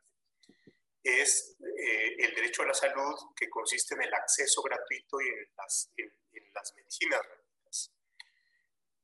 Es 1.04 1.56
eh, 1.60 2.16
el 2.20 2.36
derecho 2.36 2.64
a 2.64 2.68
la 2.68 2.74
salud 2.74 3.16
que 3.36 3.50
consiste 3.50 3.96
en 3.96 4.04
el 4.04 4.14
acceso 4.14 4.62
gratuito 4.62 5.22
y 5.22 5.28
en 5.28 5.48
las, 5.56 5.92
en, 5.96 6.12
las 6.54 6.74
medicinas 6.76 7.22
gratuitas. 7.22 7.94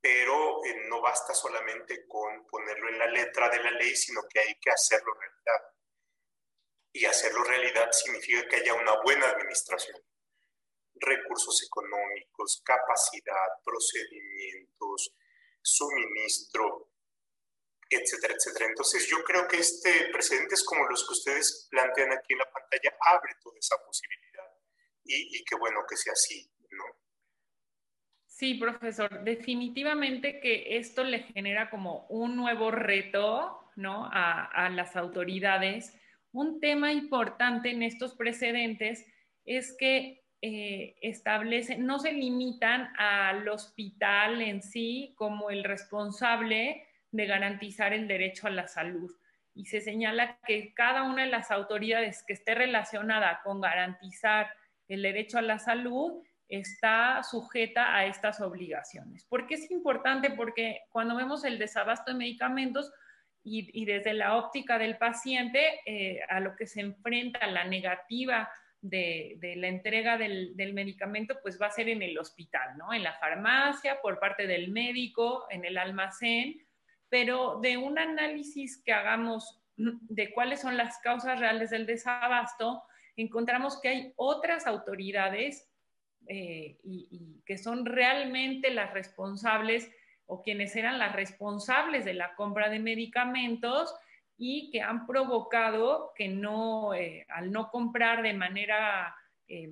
Pero 0.01 0.65
eh, 0.65 0.75
no 0.89 1.01
basta 1.01 1.33
solamente 1.33 2.05
con 2.07 2.45
ponerlo 2.47 2.89
en 2.89 2.99
la 2.99 3.07
letra 3.07 3.49
de 3.49 3.63
la 3.63 3.71
ley, 3.71 3.95
sino 3.95 4.21
que 4.29 4.39
hay 4.39 4.55
que 4.59 4.71
hacerlo 4.71 5.13
realidad. 5.13 5.69
Y 6.91 7.05
hacerlo 7.05 7.43
realidad 7.43 7.89
significa 7.91 8.47
que 8.47 8.57
haya 8.57 8.73
una 8.73 9.01
buena 9.01 9.29
administración 9.29 9.97
recursos 10.95 11.63
económicos, 11.63 12.61
capacidad, 12.63 13.47
procedimientos, 13.63 15.15
suministro, 15.61 16.92
etcétera, 17.93 18.35
etcétera. 18.35 18.67
Entonces 18.67 19.07
yo 19.07 19.23
creo 19.23 19.47
que 19.47 19.57
este 19.57 20.09
precedentes 20.11 20.63
como 20.63 20.87
los 20.87 21.05
que 21.07 21.13
ustedes 21.13 21.67
plantean 21.69 22.11
aquí 22.11 22.33
en 22.33 22.39
la 22.39 22.51
pantalla 22.51 22.97
abre 22.99 23.33
toda 23.41 23.57
esa 23.59 23.77
posibilidad 23.85 24.49
y, 25.05 25.37
y 25.37 25.43
qué 25.43 25.55
bueno 25.55 25.81
que 25.87 25.97
sea 25.97 26.13
así, 26.13 26.49
¿no? 26.71 26.83
Sí, 28.35 28.55
profesor, 28.55 29.23
definitivamente 29.23 30.39
que 30.39 30.77
esto 30.77 31.03
le 31.03 31.19
genera 31.19 31.69
como 31.69 32.07
un 32.09 32.35
nuevo 32.35 32.71
reto, 32.71 33.69
¿no? 33.75 34.09
A, 34.11 34.69
las 34.69 34.95
autoridades. 34.95 35.95
Un 36.31 36.59
tema 36.59 36.91
importante 36.91 37.69
en 37.69 37.83
estos 37.83 38.15
precedentes 38.15 39.05
es 39.45 39.75
que 39.77 40.23
eh, 40.41 40.95
establecen, 41.01 41.85
no 41.85 41.99
se 41.99 42.11
limitan 42.11 42.91
al 42.97 43.47
hospital 43.47 44.41
en 44.41 44.63
sí 44.63 45.13
como 45.15 45.51
el 45.51 45.63
responsable 45.63 46.87
de 47.13 47.27
garantizar 47.27 47.93
el 47.93 48.07
derecho 48.07 48.47
a 48.47 48.49
la 48.49 48.67
salud. 48.67 49.09
Y 49.55 49.67
se 49.67 49.81
señala 49.81 50.39
que 50.45 50.73
cada 50.73 51.03
una 51.03 51.23
de 51.23 51.29
las 51.29 51.51
autoridades 51.51 52.23
que 52.27 52.33
esté 52.33 52.55
relacionada 52.55 53.39
con 53.43 53.61
garantizar 53.61 54.51
el 54.87 55.03
derecho 55.03 55.37
a 55.37 55.43
la 55.43 55.59
salud 55.59 56.23
está 56.49 57.21
sujeta 57.23 57.95
a 57.95 58.05
estas 58.07 58.41
obligaciones. 58.41 59.25
¿Por 59.25 59.47
qué 59.47 59.55
es 59.55 59.71
importante? 59.71 60.31
Porque 60.31 60.81
cuando 60.89 61.15
vemos 61.15 61.45
el 61.45 61.59
desabasto 61.59 62.11
de 62.11 62.17
medicamentos 62.17 62.91
y, 63.43 63.85
desde 63.85 64.13
la 64.13 64.37
óptica 64.37 64.79
del 64.79 64.97
paciente, 64.97 65.81
eh, 65.85 66.19
a 66.29 66.39
lo 66.39 66.55
que 66.55 66.65
se 66.65 66.81
enfrenta 66.81 67.45
la 67.47 67.65
negativa 67.65 68.49
de, 68.81 69.37
la 69.57 69.67
entrega 69.67 70.17
del, 70.17 70.73
medicamento, 70.73 71.37
pues 71.41 71.59
va 71.61 71.67
a 71.67 71.71
ser 71.71 71.89
en 71.89 72.01
el 72.01 72.17
hospital, 72.17 72.77
¿no? 72.77 72.93
En 72.93 73.03
la 73.03 73.13
farmacia, 73.13 74.01
por 74.01 74.19
parte 74.19 74.45
del 74.47 74.71
médico, 74.71 75.45
en 75.49 75.65
el 75.65 75.77
almacén, 75.77 76.62
pero 77.13 77.59
de 77.61 77.77
un 77.77 77.99
análisis 77.99 78.81
que 78.83 78.91
hagamos 78.91 79.61
de 79.75 80.33
cuáles 80.33 80.61
son 80.61 80.77
las 80.77 80.97
causas 80.97 81.39
reales 81.39 81.69
del 81.69 81.85
desabasto, 81.85 82.81
encontramos 83.15 83.79
que 83.79 83.89
hay 83.89 84.13
otras 84.15 84.65
autoridades 84.65 85.69
eh, 86.27 86.79
y, 86.83 87.39
que 87.45 87.59
son 87.59 87.85
realmente 87.85 88.71
las 88.71 88.95
responsables 88.95 89.91
o 90.25 90.41
quienes 90.41 90.75
eran 90.75 90.97
las 90.97 91.15
responsables 91.15 92.03
de 92.03 92.15
la 92.15 92.33
compra 92.33 92.71
de 92.71 92.79
medicamentos 92.79 93.93
y 94.35 94.71
que 94.71 94.81
han 94.81 95.05
provocado 95.05 96.13
que 96.15 96.29
no, 96.29 96.95
eh, 96.95 97.27
al 97.29 97.51
no 97.51 97.69
comprar 97.69 98.23
de 98.23 98.33
manera 98.33 99.15
eh, 99.47 99.71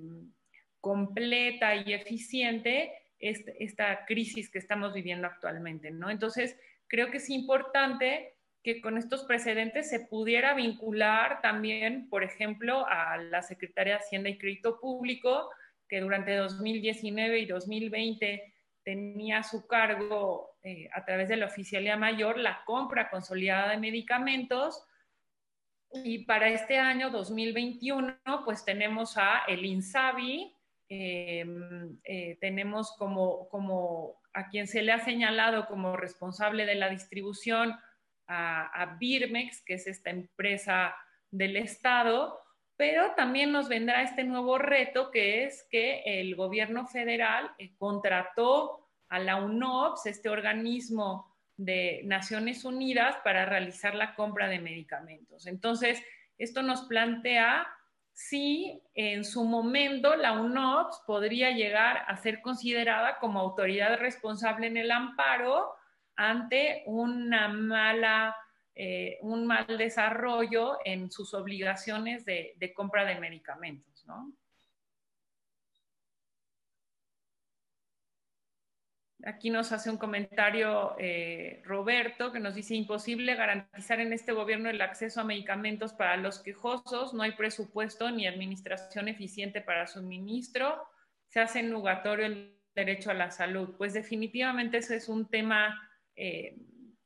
completa 0.80 1.74
y 1.74 1.92
eficiente, 1.92 2.92
esta 3.18 4.04
crisis 4.04 4.50
que 4.50 4.58
estamos 4.58 4.92
viviendo 4.92 5.28
actualmente, 5.28 5.92
¿no? 5.92 6.10
Entonces, 6.10 6.56
creo 6.92 7.10
que 7.10 7.16
es 7.16 7.30
importante 7.30 8.36
que 8.62 8.82
con 8.82 8.98
estos 8.98 9.24
precedentes 9.24 9.88
se 9.88 10.00
pudiera 10.00 10.52
vincular 10.52 11.40
también, 11.40 12.06
por 12.10 12.22
ejemplo, 12.22 12.86
a 12.86 13.16
la 13.16 13.42
Secretaría 13.42 13.94
de 13.94 14.00
Hacienda 14.00 14.28
y 14.28 14.36
Crédito 14.36 14.78
Público, 14.78 15.48
que 15.88 16.00
durante 16.00 16.36
2019 16.36 17.38
y 17.38 17.46
2020 17.46 18.54
tenía 18.84 19.38
a 19.38 19.42
su 19.42 19.66
cargo 19.66 20.58
eh, 20.62 20.90
a 20.92 21.02
través 21.06 21.30
de 21.30 21.36
la 21.36 21.46
oficialía 21.46 21.96
mayor 21.96 22.36
la 22.36 22.62
compra 22.66 23.08
consolidada 23.08 23.70
de 23.70 23.78
medicamentos. 23.78 24.84
Y 26.04 26.26
para 26.26 26.50
este 26.50 26.76
año 26.76 27.08
2021, 27.08 28.18
pues 28.44 28.66
tenemos 28.66 29.16
a 29.16 29.44
el 29.48 29.64
INSABI, 29.64 30.54
em, 30.94 31.96
eh, 32.04 32.36
tenemos 32.38 32.94
como, 32.98 33.48
como 33.48 34.20
a 34.34 34.50
quien 34.50 34.66
se 34.66 34.82
le 34.82 34.92
ha 34.92 34.98
señalado 34.98 35.66
como 35.66 35.96
responsable 35.96 36.66
de 36.66 36.74
la 36.74 36.90
distribución 36.90 37.74
a, 38.28 38.96
Birmex, 38.98 39.62
que 39.64 39.74
es 39.74 39.86
esta 39.86 40.10
empresa 40.10 40.94
del 41.30 41.56
Estado, 41.56 42.38
pero 42.76 43.14
también 43.14 43.52
nos 43.52 43.68
vendrá 43.68 44.02
este 44.02 44.24
nuevo 44.24 44.58
reto 44.58 45.10
que 45.10 45.44
es 45.44 45.66
que 45.70 46.02
el 46.04 46.34
gobierno 46.36 46.86
federal 46.86 47.50
eh, 47.58 47.74
contrató 47.78 48.88
a 49.08 49.18
la 49.18 49.36
UNOPS, 49.36 50.06
este 50.06 50.28
organismo 50.28 51.34
de 51.56 52.02
Naciones 52.04 52.66
Unidas, 52.66 53.16
para 53.24 53.46
realizar 53.46 53.94
la 53.94 54.14
compra 54.14 54.48
de 54.48 54.58
medicamentos. 54.58 55.46
Entonces, 55.46 56.02
esto 56.36 56.62
nos 56.62 56.82
plantea 56.82 57.66
si 58.12 58.82
en 58.94 59.24
su 59.24 59.44
momento 59.44 60.14
la 60.16 60.32
UNOPS 60.32 61.02
podría 61.06 61.50
llegar 61.50 62.04
a 62.06 62.16
ser 62.16 62.40
considerada 62.42 63.18
como 63.18 63.40
autoridad 63.40 63.98
responsable 63.98 64.66
en 64.66 64.76
el 64.76 64.90
amparo 64.90 65.72
ante 66.16 66.82
una 66.86 67.48
mala 67.48 68.36
eh, 68.74 69.18
un 69.20 69.46
mal 69.46 69.66
desarrollo 69.66 70.78
en 70.82 71.10
sus 71.10 71.34
obligaciones 71.34 72.24
de, 72.24 72.72
compra 72.74 73.04
de 73.04 73.20
medicamentos, 73.20 74.06
¿no? 74.06 74.32
Aquí 79.24 79.50
nos 79.50 79.70
hace 79.70 79.88
un 79.88 79.98
comentario 79.98 80.96
eh, 80.98 81.62
Roberto 81.64 82.32
que 82.32 82.40
nos 82.40 82.56
dice 82.56 82.74
imposible 82.74 83.36
garantizar 83.36 84.00
en 84.00 84.12
este 84.12 84.32
gobierno 84.32 84.68
el 84.68 84.80
acceso 84.80 85.20
a 85.20 85.24
medicamentos 85.24 85.92
para 85.92 86.16
los 86.16 86.40
quejosos, 86.40 87.14
no 87.14 87.22
hay 87.22 87.32
presupuesto 87.32 88.10
ni 88.10 88.26
administración 88.26 89.06
eficiente 89.06 89.60
para 89.60 89.86
suministro, 89.86 90.82
se 91.28 91.40
hace 91.40 91.62
nugatorio 91.62 92.26
el 92.26 92.58
derecho 92.74 93.10
a 93.10 93.14
la 93.14 93.30
salud. 93.30 93.76
Pues 93.78 93.92
definitivamente 93.94 94.78
ese 94.78 94.96
es 94.96 95.08
un 95.08 95.28
tema 95.28 95.88
eh, 96.16 96.56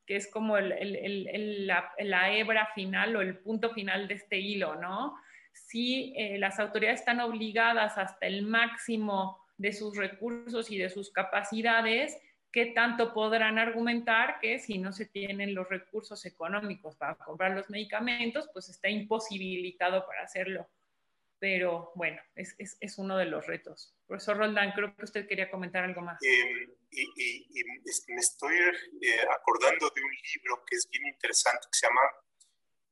que 0.06 0.16
es 0.16 0.30
como 0.30 0.58
la, 0.58 2.32
hebra 2.32 2.68
final 2.74 3.16
o 3.16 3.20
el 3.20 3.38
punto 3.38 3.70
final 3.70 4.08
de 4.08 4.14
este 4.14 4.38
hilo, 4.38 4.76
¿no? 4.76 5.16
Si 5.52 6.14
eh, 6.16 6.38
las 6.38 6.58
autoridades 6.60 7.00
están 7.00 7.20
obligadas 7.20 7.98
hasta 7.98 8.26
el 8.26 8.42
máximo 8.42 9.45
de 9.58 9.72
sus 9.72 9.96
recursos 9.96 10.70
y 10.70 10.78
de 10.78 10.90
sus 10.90 11.10
capacidades, 11.10 12.16
¿qué 12.52 12.66
tanto 12.66 13.12
podrán 13.12 13.58
argumentar 13.58 14.38
que 14.40 14.58
si 14.58 14.78
no 14.78 14.92
se 14.92 15.06
tienen 15.06 15.54
los 15.54 15.68
recursos 15.68 16.24
económicos 16.26 16.96
para 16.96 17.14
comprar 17.16 17.52
los 17.52 17.70
medicamentos, 17.70 18.48
pues 18.52 18.68
está 18.68 18.88
imposibilitado 18.88 20.06
para 20.06 20.22
hacerlo? 20.22 20.68
pero 21.38 21.92
bueno, 21.94 22.20
es, 22.34 22.54
es, 22.58 22.76
es, 22.80 22.98
uno 22.98 23.16
de 23.16 23.26
los 23.26 23.46
retos. 23.46 23.94
Profesor 24.06 24.38
Roldán, 24.38 24.72
creo 24.72 24.94
que 24.96 25.04
usted 25.04 25.28
quería 25.28 25.50
comentar 25.50 25.84
algo 25.84 26.00
más. 26.00 26.18
Em, 26.22 26.70
y, 26.90 27.02
y, 27.14 27.64
me 28.08 28.20
estoy 28.20 28.56
eh, 28.56 29.20
acordando 29.30 29.90
de 29.94 30.02
un 30.02 30.10
libro 30.10 30.64
que 30.66 30.76
es 30.76 30.88
bien 30.90 31.06
interesante, 31.06 31.66
que 31.70 31.78
se 31.78 31.86
llama 31.86 32.00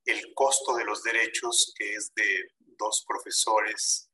El 0.05 0.35
costo 0.35 0.77
de 0.77 0.85
los 0.85 1.03
derechos, 1.03 1.75
que 1.77 1.95
es 1.95 2.13
de 2.15 2.53
dos 2.77 3.05
profesores, 3.09 4.11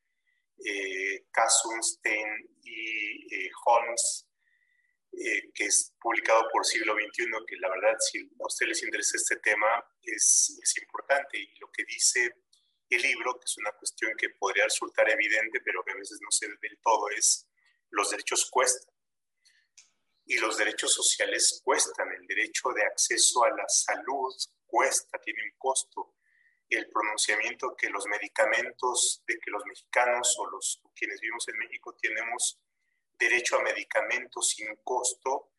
eh, 0.64 1.26
Kasunstein 1.30 2.58
y 2.62 3.34
eh, 3.34 3.50
Holmes, 3.64 4.26
eh, 5.12 5.50
que 5.54 5.64
es 5.64 5.94
publicado 6.00 6.48
por 6.52 6.64
Siglo 6.64 6.94
XXI, 6.94 7.26
que 7.46 7.56
la 7.56 7.70
verdad, 7.70 7.96
si 7.98 8.18
a 8.20 8.46
ustedes 8.46 8.68
les 8.68 8.82
interesa 8.84 9.16
este 9.16 9.36
tema, 9.36 9.66
es, 10.02 10.62
importante. 10.80 11.38
Y 11.38 11.58
lo 11.58 11.70
que 11.72 11.84
dice 11.84 12.34
el 12.88 13.02
libro, 13.02 13.34
que 13.34 13.44
es 13.44 13.56
una 13.58 13.72
cuestión 13.72 14.12
que 14.16 14.30
podría 14.30 14.64
resultar 14.64 15.08
evidente, 15.11 15.61
pero 15.64 15.82
que 15.84 15.92
a 15.92 15.96
veces 15.96 16.18
no 16.20 16.30
se 16.30 16.48
ve 16.48 16.54
del 16.62 16.78
todo, 16.82 17.08
es 17.11 17.46
los 17.90 18.11
derechos 18.11 18.48
cuestan. 18.50 18.94
Y 20.26 20.38
los 20.38 20.56
derechos 20.58 20.92
sociales 20.92 21.61
cuestan. 21.64 22.08
El 22.12 22.26
derecho 22.26 22.68
de 22.70 22.84
acceso 22.84 23.44
a 23.44 23.50
la 23.50 23.68
salud 23.68 24.32
cuesta, 24.66 25.18
tiene 25.18 25.42
un 25.42 25.58
costo. 25.58 26.14
El 26.70 26.88
pronunciamiento 26.88 27.74
que 27.76 27.90
los 27.90 28.06
medicamentos, 28.06 29.22
de 29.26 29.38
que 29.38 29.50
los 29.50 29.64
mexicanos 29.66 30.36
o 30.38 30.48
los 30.50 30.80
quienes 30.94 31.20
vivimos 31.20 31.46
en 31.48 31.58
México 31.58 31.96
tenemos 32.00 32.60
derecho 33.18 33.56
a 33.56 33.62
medicamentos 33.62 34.48
sin 34.50 34.74
costo, 34.84 35.50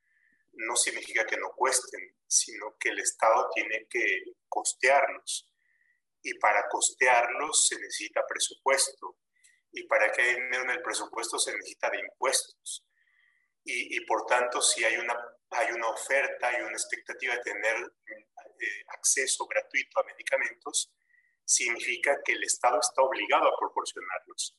no 0.54 0.76
significa 0.76 1.26
que 1.26 1.38
no 1.38 1.52
cuesten, 1.52 2.16
sino 2.26 2.78
que 2.80 2.90
el 2.90 3.00
Estado 3.00 3.50
tiene 3.54 3.88
que 3.90 4.24
costearlos 4.48 5.52
y 6.24 6.34
para 6.36 6.68
costearlos 6.70 7.68
se 7.68 7.76
necesita 7.76 8.26
presupuesto 8.28 9.18
y 9.72 9.84
para 9.84 10.12
que 10.12 10.22
haya 10.22 10.36
dinero 10.36 10.64
en 10.64 10.72
el 10.72 10.82
presupuesto 10.82 11.40
se 11.40 11.54
necesita 11.54 11.90
de 11.90 12.00
impuestos. 12.00 12.86
Y, 13.64 13.96
y, 13.96 14.06
por 14.06 14.26
tanto, 14.26 14.62
si 14.62 14.84
hay 14.84 14.98
una, 14.98 15.16
hay 15.52 15.72
una 15.72 15.90
oferta 15.90 16.52
y 16.52 16.62
una 16.62 16.74
expectativa 16.74 17.36
de 17.36 17.42
tener 17.42 17.76
eh, 17.78 18.84
acceso 18.88 19.46
gratuito 19.48 20.00
a 20.00 20.04
medicamentos, 20.04 20.92
significa 21.54 22.22
que 22.24 22.34
el 22.34 22.44
Estado 22.44 22.80
está 22.80 23.02
obligado 23.02 23.48
a 23.48 23.58
proporcionarlos. 23.58 24.58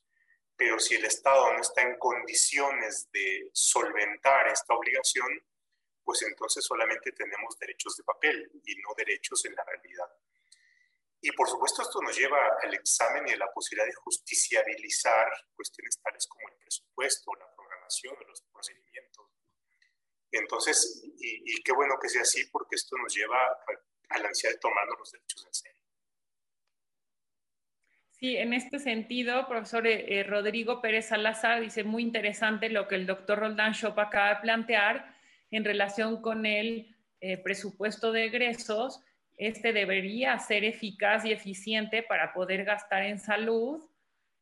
Pero 0.57 0.79
si 0.79 0.95
el 0.97 1.05
Estado 1.05 1.53
no 1.53 1.61
está 1.61 1.83
en 1.83 1.99
condiciones 1.99 3.11
de 3.11 3.51
solventar 3.53 4.49
esta 4.49 4.75
obligación, 4.75 5.29
pues 6.05 6.23
entonces 6.23 6.65
solamente 6.65 7.13
tenemos 7.13 7.59
derechos 7.59 7.97
de 7.97 8.05
papel 8.05 8.51
y 8.65 8.77
no 8.77 8.95
derechos 8.97 9.45
en 9.45 9.55
la 9.55 9.65
realidad. 9.65 10.09
Y 11.21 11.31
por 11.33 11.49
supuesto 11.49 11.83
esto 11.83 12.03
nos 12.03 12.17
lleva 12.17 12.39
al 12.63 12.75
examen 12.75 13.29
y 13.29 13.33
a 13.33 13.37
la 13.37 13.53
posibilidad 13.53 13.87
de 13.87 13.95
justiciabilizar 13.95 15.31
cuestiones 15.55 16.01
tales 16.03 16.27
como 16.27 16.49
el 16.49 16.57
presupuesto, 16.57 17.33
la 17.39 17.55
programación 17.55 18.17
los 18.27 18.43
procedimientos. 18.53 19.27
Entonces, 20.33 21.03
y, 21.19 21.63
qué 21.63 21.73
bueno 21.73 21.95
que 22.01 22.09
sea 22.09 22.23
así 22.23 22.47
porque 22.47 22.77
esto 22.77 22.97
nos 22.97 23.15
lleva 23.15 23.39
a, 24.09 24.19
la 24.19 24.29
ansiedad 24.29 24.55
de 24.55 24.61
tomarnos 24.61 24.99
los 24.99 25.13
derechos 25.13 25.45
en 25.47 25.55
serio. 25.55 25.82
Sí, 28.23 28.37
en 28.37 28.53
este 28.53 28.79
sentido, 28.79 29.49
profesor 29.49 29.85
eh, 29.85 30.21
eh, 30.21 30.23
Rodrigo 30.23 30.81
Pérez 30.81 31.07
Salazar 31.07 31.61
dice 31.61 31.83
muy 31.83 32.05
interesante 32.05 32.69
lo 32.69 32.87
que 32.87 32.95
el 32.95 33.05
doctor 33.05 33.41
Roldán 33.41 33.73
Shop 33.73 33.99
acaba 33.99 34.35
de 34.35 34.41
plantear 34.43 35.13
en 35.51 35.65
relación 35.65 36.23
con 36.23 36.47
el 36.47 36.95
eh, 37.21 37.39
presupuesto 37.39 38.13
de 38.13 38.27
egresos. 38.27 39.01
Este 39.37 39.73
debería 39.73 40.39
ser 40.39 40.65
eficaz 40.65 41.25
y 41.25 41.33
eficiente 41.33 42.05
para 42.05 42.33
poder 42.33 42.65
gastar 42.65 43.03
en 43.03 43.19
salud 43.19 43.83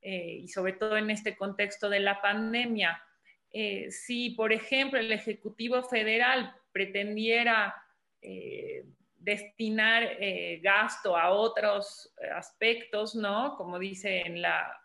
y 0.02 0.46
sobre 0.48 0.74
todo 0.74 0.98
en 0.98 1.08
este 1.08 1.34
contexto 1.34 1.88
de 1.88 2.00
la 2.00 2.20
pandemia. 2.20 3.02
si, 3.88 4.30
por 4.30 4.52
ejemplo, 4.52 4.98
el 4.98 5.12
Ejecutivo 5.12 5.82
Federal 5.82 6.54
pretendiera 6.72 7.74
destinar 9.20 10.02
eh, 10.18 10.60
gasto 10.62 11.16
a 11.16 11.30
otros 11.30 12.12
aspectos, 12.34 13.14
¿no? 13.14 13.54
Como 13.56 13.78
dice 13.78 14.22
en 14.22 14.42
la, 14.42 14.80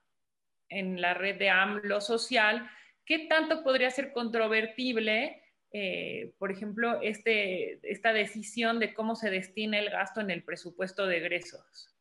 en 0.70 1.02
la 1.02 1.14
red 1.14 1.38
de 1.38 1.50
AMLO 1.50 2.02
social, 2.02 2.70
¿qué 3.06 3.28
tanto 3.28 3.64
podría 3.64 3.90
ser 3.90 4.12
controvertible, 4.12 5.42
eh, 5.72 6.34
por 6.38 6.52
ejemplo, 6.52 7.00
este, 7.02 7.80
esta 7.90 8.14
decisión 8.14 8.80
de 8.80 8.94
cómo 8.94 9.16
se 9.16 9.30
destina 9.30 9.80
el 9.80 9.90
gasto 9.90 10.22
en 10.22 10.32
el 10.32 10.44
presupuesto 10.44 11.08
de 11.08 11.18
egresos? 11.18 11.96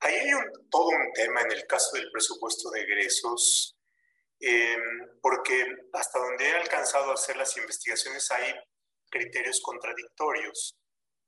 Ahí 0.00 0.14
hay 0.14 0.30
todo 0.70 0.88
un 0.88 1.12
tema 1.14 1.42
en 1.42 1.52
el 1.52 1.66
caso 1.66 1.96
del 1.96 2.10
presupuesto 2.10 2.70
de 2.70 2.82
egresos, 2.82 3.78
eh, 4.40 4.76
porque 5.20 5.64
hasta 5.92 6.18
donde 6.18 6.48
he 6.48 6.52
alcanzado 6.52 7.10
a 7.10 7.14
hacer 7.14 7.36
las 7.36 7.56
investigaciones 7.56 8.30
hay 8.30 8.54
criterios 9.10 9.60
contradictorios. 9.60 10.78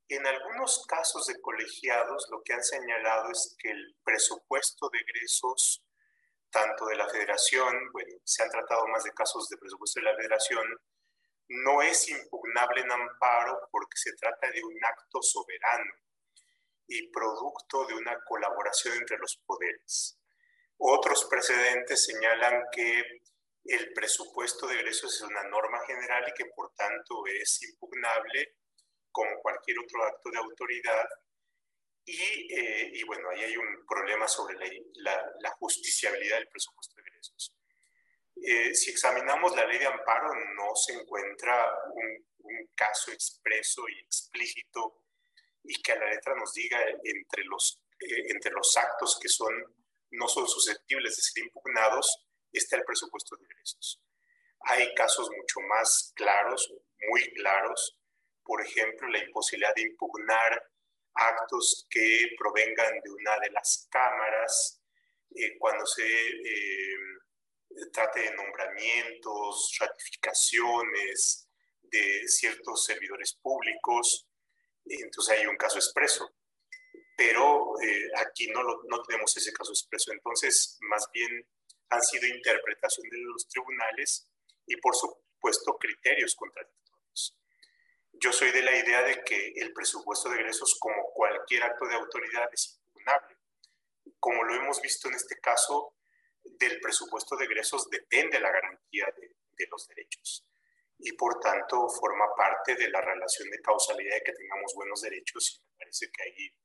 En 0.08 0.26
algunos 0.26 0.84
casos 0.86 1.26
de 1.26 1.40
colegiados, 1.40 2.28
lo 2.30 2.42
que 2.42 2.52
han 2.52 2.62
señalado 2.62 3.30
es 3.30 3.56
que 3.58 3.70
el 3.70 3.96
presupuesto 4.04 4.88
de 4.90 4.98
egresos, 4.98 5.84
tanto 6.50 6.86
de 6.86 6.96
la 6.96 7.08
federación, 7.08 7.74
bueno, 7.92 8.16
se 8.24 8.42
han 8.42 8.50
tratado 8.50 8.86
más 8.88 9.04
de 9.04 9.12
casos 9.12 9.48
de 9.48 9.56
presupuesto 9.56 10.00
de 10.00 10.06
la 10.06 10.16
federación, 10.16 10.64
no 11.48 11.82
es 11.82 12.08
impugnable 12.08 12.80
en 12.80 12.92
amparo 12.92 13.68
porque 13.70 13.96
se 13.96 14.14
trata 14.14 14.50
de 14.50 14.62
un 14.62 14.76
acto 14.84 15.20
soberano 15.22 15.92
y 16.86 17.08
producto 17.08 17.86
de 17.86 17.94
una 17.94 18.18
colaboración 18.24 18.96
entre 18.96 19.18
los 19.18 19.36
poderes. 19.46 20.18
Otros 20.78 21.26
precedentes 21.26 22.04
señalan 22.04 22.64
que 22.72 23.21
el 23.64 23.92
presupuesto 23.92 24.66
de 24.66 24.74
egresos 24.74 25.14
es 25.14 25.22
una 25.22 25.44
norma 25.44 25.80
general 25.86 26.24
y 26.28 26.32
que 26.32 26.50
por 26.54 26.72
tanto 26.74 27.26
es 27.26 27.62
impugnable 27.62 28.56
como 29.10 29.40
cualquier 29.40 29.78
otro 29.78 30.04
acto 30.04 30.30
de 30.30 30.38
autoridad. 30.38 31.08
Y, 32.04 32.52
eh, 32.52 33.02
bueno, 33.06 33.30
ahí 33.30 33.42
hay 33.42 33.56
un 33.56 33.86
problema 33.86 34.26
sobre 34.26 34.56
la, 34.94 35.50
justiciabilidad 35.58 36.38
del 36.38 36.48
presupuesto 36.48 36.96
de 36.96 37.02
egresos. 37.02 37.54
Eh, 38.44 38.74
si 38.74 38.90
examinamos 38.90 39.54
la 39.54 39.66
ley 39.66 39.78
de 39.78 39.86
amparo, 39.86 40.34
no 40.56 40.74
se 40.74 40.94
encuentra 40.94 41.70
un, 41.94 42.26
caso 42.74 43.12
expreso 43.12 43.82
y 43.88 44.00
explícito 44.00 45.04
y 45.62 45.80
que 45.80 45.92
a 45.92 45.98
la 45.98 46.10
letra 46.10 46.34
nos 46.34 46.52
diga 46.52 46.78
entre 47.04 47.44
los, 47.44 47.80
eh, 48.00 48.24
entre 48.28 48.50
los 48.50 48.76
actos 48.76 49.18
que 49.20 49.28
son, 49.28 49.52
no 50.10 50.26
son 50.26 50.48
susceptibles 50.48 51.16
de 51.16 51.22
ser 51.22 51.44
impugnados, 51.44 52.26
está 52.58 52.76
el 52.76 52.84
presupuesto 52.84 53.36
de 53.36 53.44
ingresos. 53.44 54.00
Hay 54.60 54.94
casos 54.94 55.28
mucho 55.30 55.60
más 55.68 56.12
claros, 56.14 56.72
muy 57.08 57.22
claros, 57.34 57.98
por 58.44 58.64
ejemplo, 58.64 59.08
la 59.08 59.18
imposibilidad 59.18 59.74
de 59.74 59.82
impugnar 59.82 60.70
actos 61.14 61.86
que 61.90 62.28
provengan 62.38 63.00
de 63.00 63.10
una 63.10 63.38
de 63.40 63.50
las 63.50 63.86
cámaras 63.90 64.80
eh, 65.34 65.56
cuando 65.58 65.86
se 65.86 66.04
eh, 66.04 66.96
trate 67.92 68.20
de 68.20 68.34
nombramientos, 68.34 69.76
ratificaciones 69.80 71.48
de 71.82 72.28
ciertos 72.28 72.84
servidores 72.84 73.34
públicos. 73.40 74.28
Entonces 74.84 75.38
hay 75.38 75.46
un 75.46 75.56
caso 75.56 75.78
expreso. 75.78 76.34
Pero 77.16 77.74
eh, 77.80 78.10
aquí 78.16 78.48
no, 78.48 78.62
no 78.62 79.02
tenemos 79.02 79.36
ese 79.36 79.52
caso 79.52 79.70
expreso. 79.70 80.12
Entonces, 80.12 80.78
más 80.82 81.08
bien 81.12 81.46
han 81.92 82.02
sido 82.02 82.26
interpretaciones 82.26 83.12
de 83.12 83.18
los 83.18 83.46
tribunales 83.48 84.28
y 84.66 84.76
por 84.76 84.94
supuesto 84.94 85.76
criterios 85.78 86.34
contradictorios. 86.34 87.38
Yo 88.12 88.32
soy 88.32 88.50
de 88.50 88.62
la 88.62 88.76
idea 88.76 89.02
de 89.02 89.22
que 89.24 89.52
el 89.56 89.72
presupuesto 89.72 90.28
de 90.28 90.36
egresos, 90.36 90.76
como 90.78 91.12
cualquier 91.12 91.64
acto 91.64 91.86
de 91.86 91.94
autoridad, 91.94 92.48
es 92.52 92.78
impugnable. 92.78 93.36
Como 94.18 94.44
lo 94.44 94.54
hemos 94.54 94.80
visto 94.80 95.08
en 95.08 95.14
este 95.14 95.38
caso, 95.40 95.96
del 96.44 96.80
presupuesto 96.80 97.36
de 97.36 97.44
egresos 97.44 97.88
depende 97.90 98.40
la 98.40 98.50
garantía 98.50 99.06
de, 99.16 99.32
los 99.70 99.86
derechos 99.86 100.44
y 100.98 101.12
por 101.12 101.38
tanto 101.38 101.88
forma 101.88 102.26
parte 102.36 102.74
de 102.74 102.90
la 102.90 103.00
relación 103.00 103.48
de 103.48 103.62
causalidad 103.62 104.16
de 104.16 104.22
que 104.24 104.32
tengamos 104.32 104.72
buenos 104.74 105.02
derechos 105.02 105.54
y 105.54 105.62
me 105.62 105.76
parece 105.78 106.10
que 106.10 106.22
ahí 106.24 106.56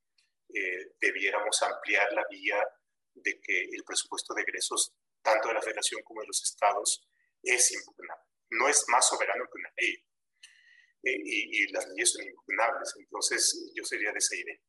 eh, 0.50 0.94
debiéramos 1.00 1.62
ampliar 1.62 2.12
la 2.14 2.26
vía 2.28 2.68
de 3.14 3.40
que 3.40 3.66
el 3.66 3.84
presupuesto 3.84 4.34
de 4.34 4.42
egresos 4.42 4.96
tanto 5.28 5.50
de 5.50 5.56
la 5.56 5.62
federación 5.62 6.02
como 6.04 6.22
de 6.22 6.28
los 6.28 6.42
estados, 6.42 7.06
es 7.44 7.72
impugnable. 7.74 8.24
No 8.52 8.68
es 8.70 8.86
más 8.88 9.08
soberano 9.08 9.44
que 9.46 9.60
una 9.60 9.70
ley. 9.78 9.94
Eh, 11.04 11.22
y, 11.24 11.72
las 11.74 11.88
leyes 11.90 12.14
son 12.14 12.26
impugnables. 12.26 12.96
Entonces, 12.98 13.72
yo 13.76 13.84
sería 13.84 14.12
de 14.12 14.18
esa 14.18 14.36
idea. 14.36 14.60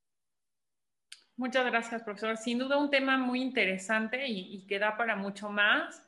Muchas 1.37 1.65
gracias, 1.67 2.03
profesor. 2.03 2.37
Sin 2.37 2.59
duda 2.59 2.77
un 2.77 2.91
tema 2.91 3.17
muy 3.17 3.41
interesante 3.41 4.27
y, 4.27 4.57
y, 4.57 4.67
que 4.67 4.79
da 4.79 4.97
para 4.97 5.15
mucho 5.15 5.49
más. 5.49 6.03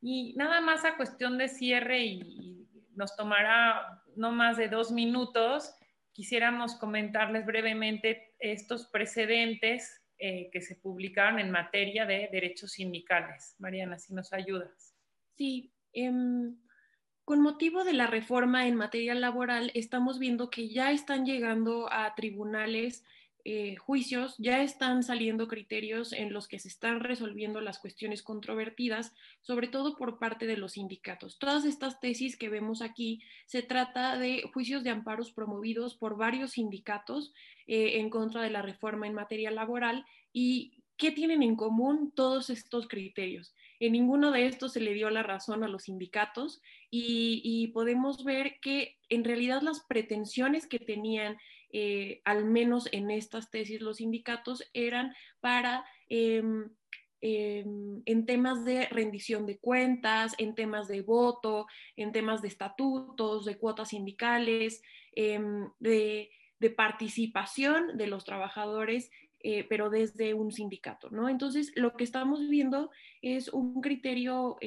Y 0.00 0.34
nada 0.36 0.60
más 0.60 0.84
a 0.84 0.96
cuestión 0.96 1.38
de 1.38 1.48
cierre 1.48 2.00
y, 2.00 2.68
nos 2.96 3.14
tomará 3.14 4.02
no 4.16 4.32
más 4.32 4.56
de 4.56 4.68
dos 4.68 4.90
minutos, 4.90 5.72
quisiéramos 6.12 6.74
comentarles 6.74 7.46
brevemente 7.46 8.34
estos 8.40 8.86
precedentes 8.86 10.02
eh, 10.18 10.50
que 10.52 10.60
se 10.60 10.74
publicaron 10.76 11.38
en 11.38 11.50
materia 11.50 12.04
de 12.06 12.28
derechos 12.32 12.72
sindicales. 12.72 13.54
Mariana, 13.58 13.98
si 13.98 14.14
nos 14.14 14.32
ayudas. 14.32 14.94
Sí, 15.36 15.72
em, 15.92 16.56
con 17.24 17.40
motivo 17.40 17.84
de 17.84 17.92
la 17.92 18.06
reforma 18.06 18.66
en 18.66 18.74
materia 18.74 19.14
laboral, 19.14 19.70
estamos 19.74 20.18
viendo 20.18 20.50
que 20.50 20.68
ya 20.68 20.90
están 20.90 21.24
llegando 21.24 21.92
a 21.92 22.14
tribunales 22.14 23.04
eh, 23.50 23.76
juicios, 23.76 24.34
ya 24.36 24.62
están 24.62 25.02
saliendo 25.02 25.48
criterios 25.48 26.12
en 26.12 26.34
los 26.34 26.48
que 26.48 26.58
se 26.58 26.68
están 26.68 27.00
resolviendo 27.00 27.62
las 27.62 27.78
cuestiones 27.78 28.22
controvertidas, 28.22 29.14
sobre 29.40 29.68
todo 29.68 29.96
por 29.96 30.18
parte 30.18 30.46
de 30.46 30.58
los 30.58 30.72
sindicatos. 30.72 31.38
Todas 31.38 31.64
estas 31.64 31.98
tesis 31.98 32.36
que 32.36 32.50
vemos 32.50 32.82
aquí 32.82 33.22
se 33.46 33.62
trata 33.62 34.18
de 34.18 34.42
juicios 34.52 34.84
de 34.84 34.90
amparos 34.90 35.32
promovidos 35.32 35.94
por 35.94 36.18
varios 36.18 36.52
sindicatos 36.52 37.32
eh, 37.66 38.00
en 38.00 38.10
contra 38.10 38.42
de 38.42 38.50
la 38.50 38.60
reforma 38.60 39.06
en 39.06 39.14
materia 39.14 39.50
laboral 39.50 40.04
y 40.30 40.82
¿qué 40.98 41.10
tienen 41.10 41.42
en 41.42 41.56
común 41.56 42.12
todos 42.14 42.50
estos 42.50 42.86
criterios? 42.86 43.54
En 43.80 43.92
ninguno 43.92 44.30
de 44.30 44.44
estos 44.44 44.74
se 44.74 44.80
le 44.80 44.92
dio 44.92 45.08
la 45.08 45.22
razón 45.22 45.64
a 45.64 45.68
los 45.68 45.84
sindicatos 45.84 46.60
y, 46.90 47.40
y 47.42 47.68
podemos 47.68 48.24
ver 48.24 48.60
que 48.60 48.98
en 49.08 49.24
realidad 49.24 49.62
las 49.62 49.80
pretensiones 49.88 50.66
que 50.66 50.80
tenían 50.80 51.38
eh, 51.70 52.20
al 52.24 52.44
menos 52.44 52.88
en 52.92 53.10
estas 53.10 53.50
tesis 53.50 53.80
los 53.80 53.98
sindicatos, 53.98 54.68
eran 54.72 55.14
para... 55.40 55.84
Em, 56.08 56.70
em, 57.20 58.00
en 58.06 58.26
temas 58.26 58.64
de 58.64 58.86
rendición 58.86 59.44
de 59.44 59.58
cuentas, 59.58 60.36
en 60.38 60.54
temas 60.54 60.86
de 60.86 61.02
voto, 61.02 61.66
en 61.96 62.12
temas 62.12 62.42
de 62.42 62.48
estatutos, 62.48 63.44
de 63.44 63.58
cuotas 63.58 63.88
sindicales, 63.88 64.82
em, 65.16 65.68
de, 65.80 66.30
participación 66.76 67.96
de 67.96 68.06
los 68.06 68.24
trabajadores, 68.24 69.10
eh, 69.40 69.64
pero 69.68 69.90
desde 69.90 70.34
un 70.34 70.52
sindicato, 70.52 71.10
¿no? 71.10 71.28
Entonces, 71.28 71.72
lo 71.74 71.96
que 71.96 72.04
estamos 72.04 72.48
viendo 72.48 72.90
es 73.20 73.48
un 73.48 73.80
criterio 73.80 74.58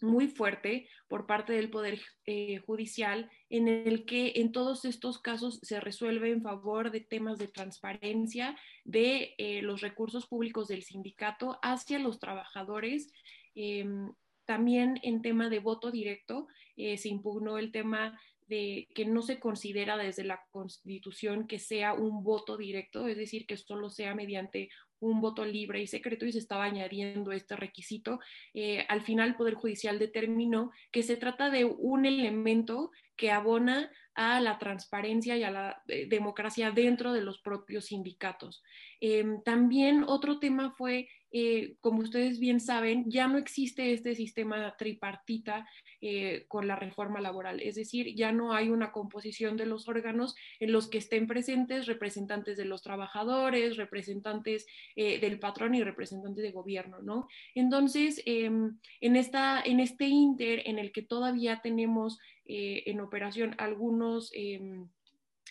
muy 0.00 0.28
fuerte 0.28 0.88
por 1.08 1.26
parte 1.26 1.52
del 1.52 1.70
Poder 1.70 2.00
eh, 2.26 2.58
Judicial 2.58 3.30
en 3.50 3.68
el 3.68 4.04
que 4.04 4.34
en 4.36 4.52
todos 4.52 4.84
estos 4.84 5.20
casos 5.20 5.60
se 5.62 5.80
resuelve 5.80 6.30
en 6.30 6.42
favor 6.42 6.90
de 6.90 7.00
temas 7.00 7.38
de 7.38 7.48
transparencia 7.48 8.56
de 8.84 9.34
eh, 9.38 9.62
los 9.62 9.80
recursos 9.80 10.26
públicos 10.26 10.68
del 10.68 10.82
sindicato 10.82 11.58
hacia 11.62 11.98
los 11.98 12.18
trabajadores. 12.18 13.12
Em, 13.54 14.12
también 14.44 14.98
en 15.02 15.22
tema 15.22 15.50
de 15.50 15.58
voto 15.58 15.90
directo 15.90 16.46
eh, 16.76 16.96
se 16.96 17.08
impugnó 17.08 17.58
el 17.58 17.72
tema 17.72 18.18
de 18.48 18.88
que 18.94 19.04
no 19.04 19.20
se 19.22 19.38
considera 19.38 19.96
desde 19.96 20.24
la 20.24 20.40
Constitución 20.50 21.46
que 21.46 21.58
sea 21.58 21.92
un 21.92 22.24
voto 22.24 22.56
directo, 22.56 23.06
es 23.06 23.16
decir, 23.16 23.46
que 23.46 23.58
solo 23.58 23.90
sea 23.90 24.14
mediante 24.14 24.70
un 25.00 25.20
voto 25.20 25.44
libre 25.44 25.80
y 25.80 25.86
secreto 25.86 26.26
y 26.26 26.32
se 26.32 26.38
estaba 26.38 26.64
añadiendo 26.64 27.32
este 27.32 27.56
requisito. 27.56 28.20
Eh, 28.54 28.84
al 28.88 29.02
final, 29.02 29.30
el 29.30 29.34
Poder 29.36 29.54
Judicial 29.54 29.98
determinó 29.98 30.70
que 30.90 31.02
se 31.02 31.16
trata 31.16 31.50
de 31.50 31.64
un 31.64 32.06
elemento 32.06 32.90
que 33.16 33.30
abona 33.30 33.90
a 34.14 34.40
la 34.40 34.58
transparencia 34.58 35.36
y 35.36 35.44
a 35.44 35.50
la 35.50 35.82
eh, 35.88 36.06
democracia 36.08 36.70
dentro 36.70 37.12
de 37.12 37.20
los 37.20 37.40
propios 37.40 37.86
sindicatos. 37.86 38.62
Em, 39.00 39.42
también 39.42 40.04
otro 40.06 40.38
tema 40.38 40.74
fue, 40.76 41.08
eh, 41.32 41.76
como 41.80 42.00
ustedes 42.00 42.38
bien 42.38 42.60
saben, 42.60 43.10
ya 43.10 43.28
no 43.28 43.38
existe 43.38 43.92
este 43.92 44.14
sistema 44.14 44.74
tripartita 44.76 45.68
eh, 46.00 46.44
con 46.48 46.66
la 46.66 46.76
reforma 46.76 47.20
laboral, 47.20 47.60
es 47.60 47.74
decir, 47.74 48.14
ya 48.14 48.32
no 48.32 48.52
hay 48.52 48.68
una 48.68 48.92
composición 48.92 49.56
de 49.56 49.66
los 49.66 49.88
órganos 49.88 50.34
en 50.60 50.72
los 50.72 50.88
que 50.88 50.98
estén 50.98 51.26
presentes 51.26 51.86
representantes 51.86 52.56
de 52.56 52.64
los 52.64 52.82
trabajadores, 52.82 53.76
representantes 53.76 54.66
del 54.96 55.38
patrón 55.38 55.74
y 55.74 55.82
representantes 55.82 56.42
de 56.42 56.52
gobierno, 56.52 57.00
¿no? 57.02 57.28
Entonces, 57.54 58.22
em, 58.26 58.78
en, 59.00 59.16
esta, 59.16 59.60
en 59.60 59.80
este 59.80 60.06
inter 60.06 60.62
en 60.66 60.78
el 60.78 60.92
que 60.92 61.02
todavía 61.02 61.60
tenemos 61.62 62.18
en 62.46 63.00
operación 63.00 63.54
algunos 63.58 64.30
em, 64.34 64.88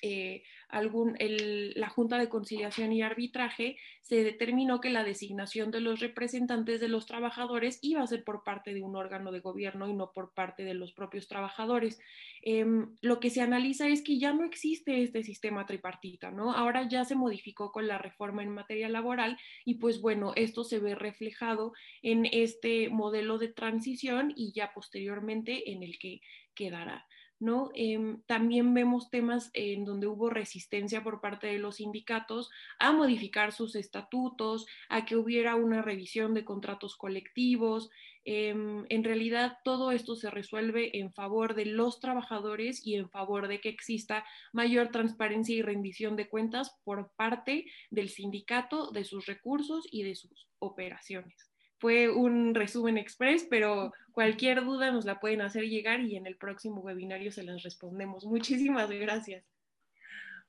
eh, 0.02 0.43
algún, 0.70 1.18
la 1.20 1.89
Junta 1.89 2.18
de 2.18 2.30
Conciliación 2.30 2.91
y 2.91 3.02
Arbitraje 3.02 3.78
se 4.02 4.24
determinó 4.24 4.82
que 4.82 4.89
la 4.89 5.04
designación 5.04 5.72
de 5.72 5.82
los 5.82 6.00
representantes 6.00 6.80
de 6.80 6.88
los 6.88 7.06
trabajadores 7.06 7.80
iba 7.82 8.02
a 8.02 8.08
ser 8.08 8.24
por 8.24 8.43
parte 8.43 8.74
de 8.74 8.82
un 8.82 8.95
órgano 8.95 9.32
de 9.32 9.39
gobierno 9.39 9.88
y 9.88 9.93
no 9.93 10.12
por 10.12 10.34
parte 10.34 10.64
de 10.64 10.74
los 10.74 10.93
propios 10.93 11.28
trabajadores. 11.28 12.00
Em, 12.41 12.95
lo 13.02 13.20
que 13.20 13.30
se 13.30 13.41
analiza 13.41 13.88
es 13.88 14.02
que 14.02 14.20
ya 14.20 14.34
no 14.34 14.45
existe 14.45 15.04
este 15.04 15.24
sistema 15.24 15.66
tripartita, 15.66 16.32
¿no? 16.32 16.54
Ahora 16.54 16.88
ya 16.88 17.06
se 17.06 17.16
modificó 17.16 17.72
con 17.72 17.88
la 17.88 17.98
reforma 17.98 18.43
en 18.43 18.50
materia 18.50 18.89
laboral 18.89 19.38
y 19.66 19.76
pues 19.76 20.02
bueno, 20.02 20.34
esto 20.36 20.64
se 20.64 20.80
ve 20.80 20.95
reflejado 20.95 21.74
en 22.02 22.26
este 22.26 22.89
modelo 22.89 23.38
de 23.38 23.50
transición 23.50 24.34
y 24.36 24.52
ya 24.54 24.74
posteriormente 24.74 25.72
en 25.72 25.84
el 25.84 25.98
que 26.00 26.22
quedará. 26.56 27.06
¿No? 27.40 27.70
Em, 27.76 28.22
también 28.24 28.74
vemos 28.74 29.10
temas 29.10 29.52
en 29.54 29.86
donde 29.86 30.08
hubo 30.08 30.30
resistencia 30.30 31.04
por 31.04 31.22
parte 31.22 31.48
de 31.48 31.60
los 31.60 31.78
sindicatos 31.78 32.50
a 32.80 32.92
modificar 32.92 33.52
sus 33.52 33.76
estatutos, 33.76 34.66
a 34.90 35.06
que 35.06 35.16
hubiera 35.16 35.56
una 35.56 35.82
revisión 35.82 36.34
de 36.34 36.46
contratos 36.46 36.96
colectivos. 36.96 37.90
Em, 38.26 38.86
en 38.90 39.04
realidad, 39.04 39.58
todo 39.64 39.92
esto 39.92 40.16
se 40.16 40.30
resuelve 40.30 41.00
en 41.00 41.14
favor 41.14 41.56
de 41.56 41.66
los 41.66 42.00
trabajadores 42.00 42.86
y 42.86 42.96
en 42.96 43.10
favor 43.10 43.48
de 43.48 43.62
que 43.62 43.70
exista 43.70 44.26
mayor 44.54 44.90
transparencia 44.90 45.56
y 45.56 45.62
rendición 45.62 46.16
de 46.16 46.30
cuentas 46.30 46.76
por 46.84 47.12
parte 47.16 47.66
del 47.90 48.10
sindicato, 48.10 48.92
de 48.92 49.04
sus 49.04 49.26
recursos 49.28 49.88
y 49.92 50.04
de 50.04 50.16
sus 50.16 50.48
operaciones 50.60 51.57
fue 51.80 52.10
un 52.10 52.56
resumen 52.56 52.98
express, 52.98 53.46
pero 53.50 53.94
cualquier 54.12 54.64
duda 54.64 54.92
nos 54.92 55.06
la 55.06 55.20
pueden 55.20 55.42
hacer 55.42 55.64
llegar 55.64 56.02
y 56.02 56.16
en 56.16 56.26
el 56.26 56.38
próximo 56.38 56.82
webinario 56.82 57.32
se 57.32 57.44
las 57.44 57.64
respondemos. 57.64 58.26
Muchísimas 58.26 58.90
gracias. 58.90 59.46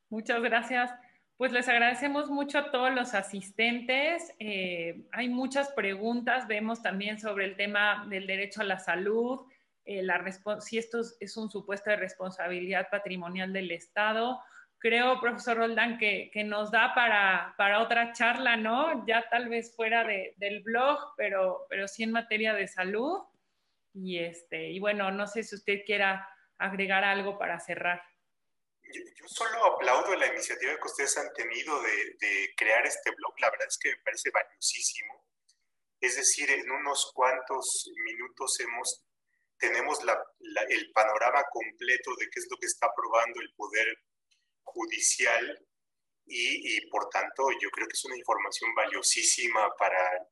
Muchas 0.09 0.41
gracias. 0.43 0.91
Pues 1.37 1.53
les 1.53 1.69
agradecemos 1.69 2.31
mucho 2.31 2.59
a 2.59 2.71
todos 2.71 2.93
los 2.93 3.15
asistentes. 3.15 4.35
Eh, 4.39 5.05
hay 5.13 5.29
muchas 5.29 5.71
preguntas. 5.73 6.49
Vemos 6.49 6.83
también 6.83 7.21
sobre 7.21 7.45
el 7.45 7.57
tema 7.57 8.07
del 8.09 8.27
derecho 8.27 8.63
a 8.63 8.65
la 8.65 8.79
salud, 8.79 9.47
eh, 9.85 10.03
la 10.03 10.23
si 10.61 10.79
esto 10.79 11.01
es 11.21 11.37
un 11.37 11.51
supuesto 11.51 11.91
de 11.91 11.97
responsabilidad 11.97 12.89
patrimonial 12.91 13.53
del 13.53 13.71
Estado 13.71 14.41
creo, 14.79 15.21
profesor 15.21 15.57
Roldán, 15.57 15.99
que, 15.99 16.31
nos 16.45 16.71
da 16.71 16.95
para, 16.95 17.55
para, 17.57 17.83
otra 17.83 18.13
charla, 18.13 18.57
¿no? 18.57 19.05
Ya 19.07 19.29
tal 19.29 19.49
vez 19.49 19.75
fuera 19.75 20.05
del 20.05 20.63
blog, 20.63 21.15
pero, 21.17 21.67
pero 21.69 21.89
sí 21.89 22.05
en 22.05 22.13
materia 22.13 22.55
de 22.55 22.69
salud. 22.69 23.23
Y, 23.95 24.19
este, 24.19 24.71
y 24.71 24.79
bueno, 24.79 25.11
no 25.11 25.27
sé 25.27 25.43
si 25.43 25.57
usted 25.57 25.85
quiera 25.85 26.29
agregar 26.59 27.05
algo 27.05 27.39
para 27.39 27.59
cerrar. 27.59 28.03
Yo, 28.83 29.29
solo 29.29 29.75
aplaudo 29.75 30.15
la 30.15 30.29
iniciativa 30.29 30.77
que 30.77 30.87
ustedes 30.87 31.19
han 31.19 31.33
tenido 31.35 31.81
de, 31.83 32.55
crear 32.57 32.87
este 32.87 33.11
blog. 33.11 33.35
La 33.41 33.51
verdad 33.51 33.69
es 33.69 33.79
que 33.79 33.91
me 33.91 33.99
parece 33.99 34.31
valiosísimo. 34.31 35.27
Es 36.01 36.17
decir, 36.17 36.51
en 36.51 36.71
unos 36.71 37.11
cuantos 37.13 37.91
minutos 38.05 38.59
hemos, 38.61 39.05
tenemos 39.59 39.99
el 40.69 40.93
panorama 40.93 41.43
completo 41.51 42.15
de 42.17 42.31
qué 42.31 42.39
es 42.39 42.47
lo 42.51 42.57
que 42.57 42.67
está 42.67 42.87
aprobando 42.87 43.41
el 43.41 43.53
Poder 43.55 43.99
judicial 44.73 45.67
y, 46.31 46.87
por 46.91 47.09
tanto 47.09 47.49
yo 47.61 47.71
creo 47.71 47.87
que 47.87 47.95
es 47.95 48.05
una 48.05 48.17
información 48.17 48.75
valiosísima 48.75 49.69
para 49.79 50.29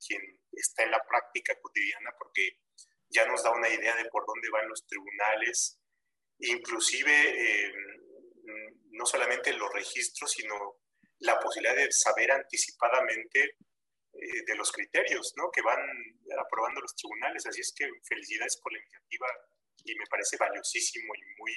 quien 0.00 0.20
está 0.52 0.84
en 0.84 0.90
la 0.90 1.02
práctica 1.06 1.54
cotidiana 1.60 2.10
porque 2.18 2.60
ya 3.10 3.26
nos 3.26 3.42
da 3.42 3.50
una 3.50 3.68
idea 3.68 3.94
de 3.96 4.06
por 4.06 4.24
dónde 4.26 4.48
van 4.50 4.68
los 4.68 4.86
tribunales, 4.86 5.78
inclusive 6.38 7.12
eh, 7.12 7.72
no 8.90 9.06
solamente 9.06 9.52
los 9.52 9.72
registros, 9.72 10.32
sino 10.32 10.76
la 11.20 11.38
posibilidad 11.38 11.76
de 11.76 11.92
saber 11.92 12.32
anticipadamente 12.32 13.56
eh, 14.12 14.42
de 14.46 14.54
los 14.56 14.72
criterios 14.72 15.32
¿no? 15.36 15.50
que 15.50 15.62
van 15.62 15.80
aprobando 16.38 16.80
los 16.80 16.94
tribunales. 16.94 17.46
Así 17.46 17.60
es 17.60 17.72
que 17.76 17.88
felicidades 18.06 18.58
por 18.62 18.72
la 18.72 18.78
iniciativa 18.78 19.26
y 19.84 19.94
me 19.96 20.06
parece 20.06 20.36
valiosísimo 20.36 21.14
y 21.14 21.40
muy, 21.40 21.52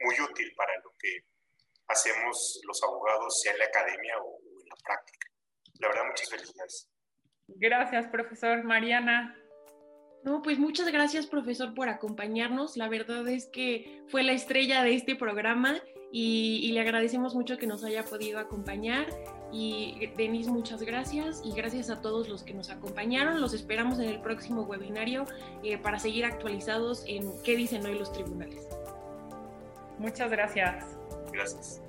muy 0.00 0.20
útil 0.20 0.52
para 0.54 0.76
lo 0.78 0.94
que 0.98 1.24
hacemos 1.90 2.60
los 2.66 2.82
abogados, 2.82 3.40
sea 3.42 3.52
en 3.52 3.58
la 3.58 3.64
academia 3.66 4.14
o, 4.22 4.38
en 4.62 4.68
la 4.68 4.76
práctica. 4.84 5.28
La 5.80 5.88
verdad, 5.88 6.04
muchas 6.06 6.30
felicidades. 6.30 6.88
Gracias, 7.48 8.06
profesor. 8.08 8.64
Mariana. 8.64 9.36
No, 10.22 10.42
pues 10.42 10.58
muchas 10.58 10.90
gracias, 10.92 11.26
profesor, 11.26 11.74
por 11.74 11.88
acompañarnos. 11.88 12.76
La 12.76 12.88
verdad 12.88 13.26
es 13.28 13.46
que 13.46 14.04
fue 14.08 14.22
la 14.22 14.32
estrella 14.32 14.82
de 14.82 14.94
este 14.94 15.16
programa 15.16 15.80
y, 16.12 16.70
le 16.72 16.80
agradecemos 16.80 17.34
mucho 17.34 17.56
que 17.56 17.66
nos 17.66 17.84
haya 17.84 18.04
podido 18.04 18.38
acompañar. 18.38 19.06
Y 19.52 20.08
Denise, 20.16 20.50
muchas 20.50 20.82
gracias 20.82 21.40
y 21.44 21.52
gracias 21.52 21.90
a 21.90 22.00
todos 22.02 22.28
los 22.28 22.44
que 22.44 22.54
nos 22.54 22.70
acompañaron. 22.70 23.40
Los 23.40 23.54
esperamos 23.54 23.98
en 23.98 24.10
el 24.10 24.20
próximo 24.20 24.62
webinario 24.62 25.24
eh, 25.64 25.78
para 25.78 25.98
seguir 25.98 26.24
actualizados 26.24 27.04
en 27.06 27.42
qué 27.42 27.56
dicen 27.56 27.84
hoy 27.86 27.98
los 27.98 28.12
tribunales. 28.12 28.68
Muchas 29.98 30.30
gracias. 30.30 30.99
Gracias. 31.40 31.80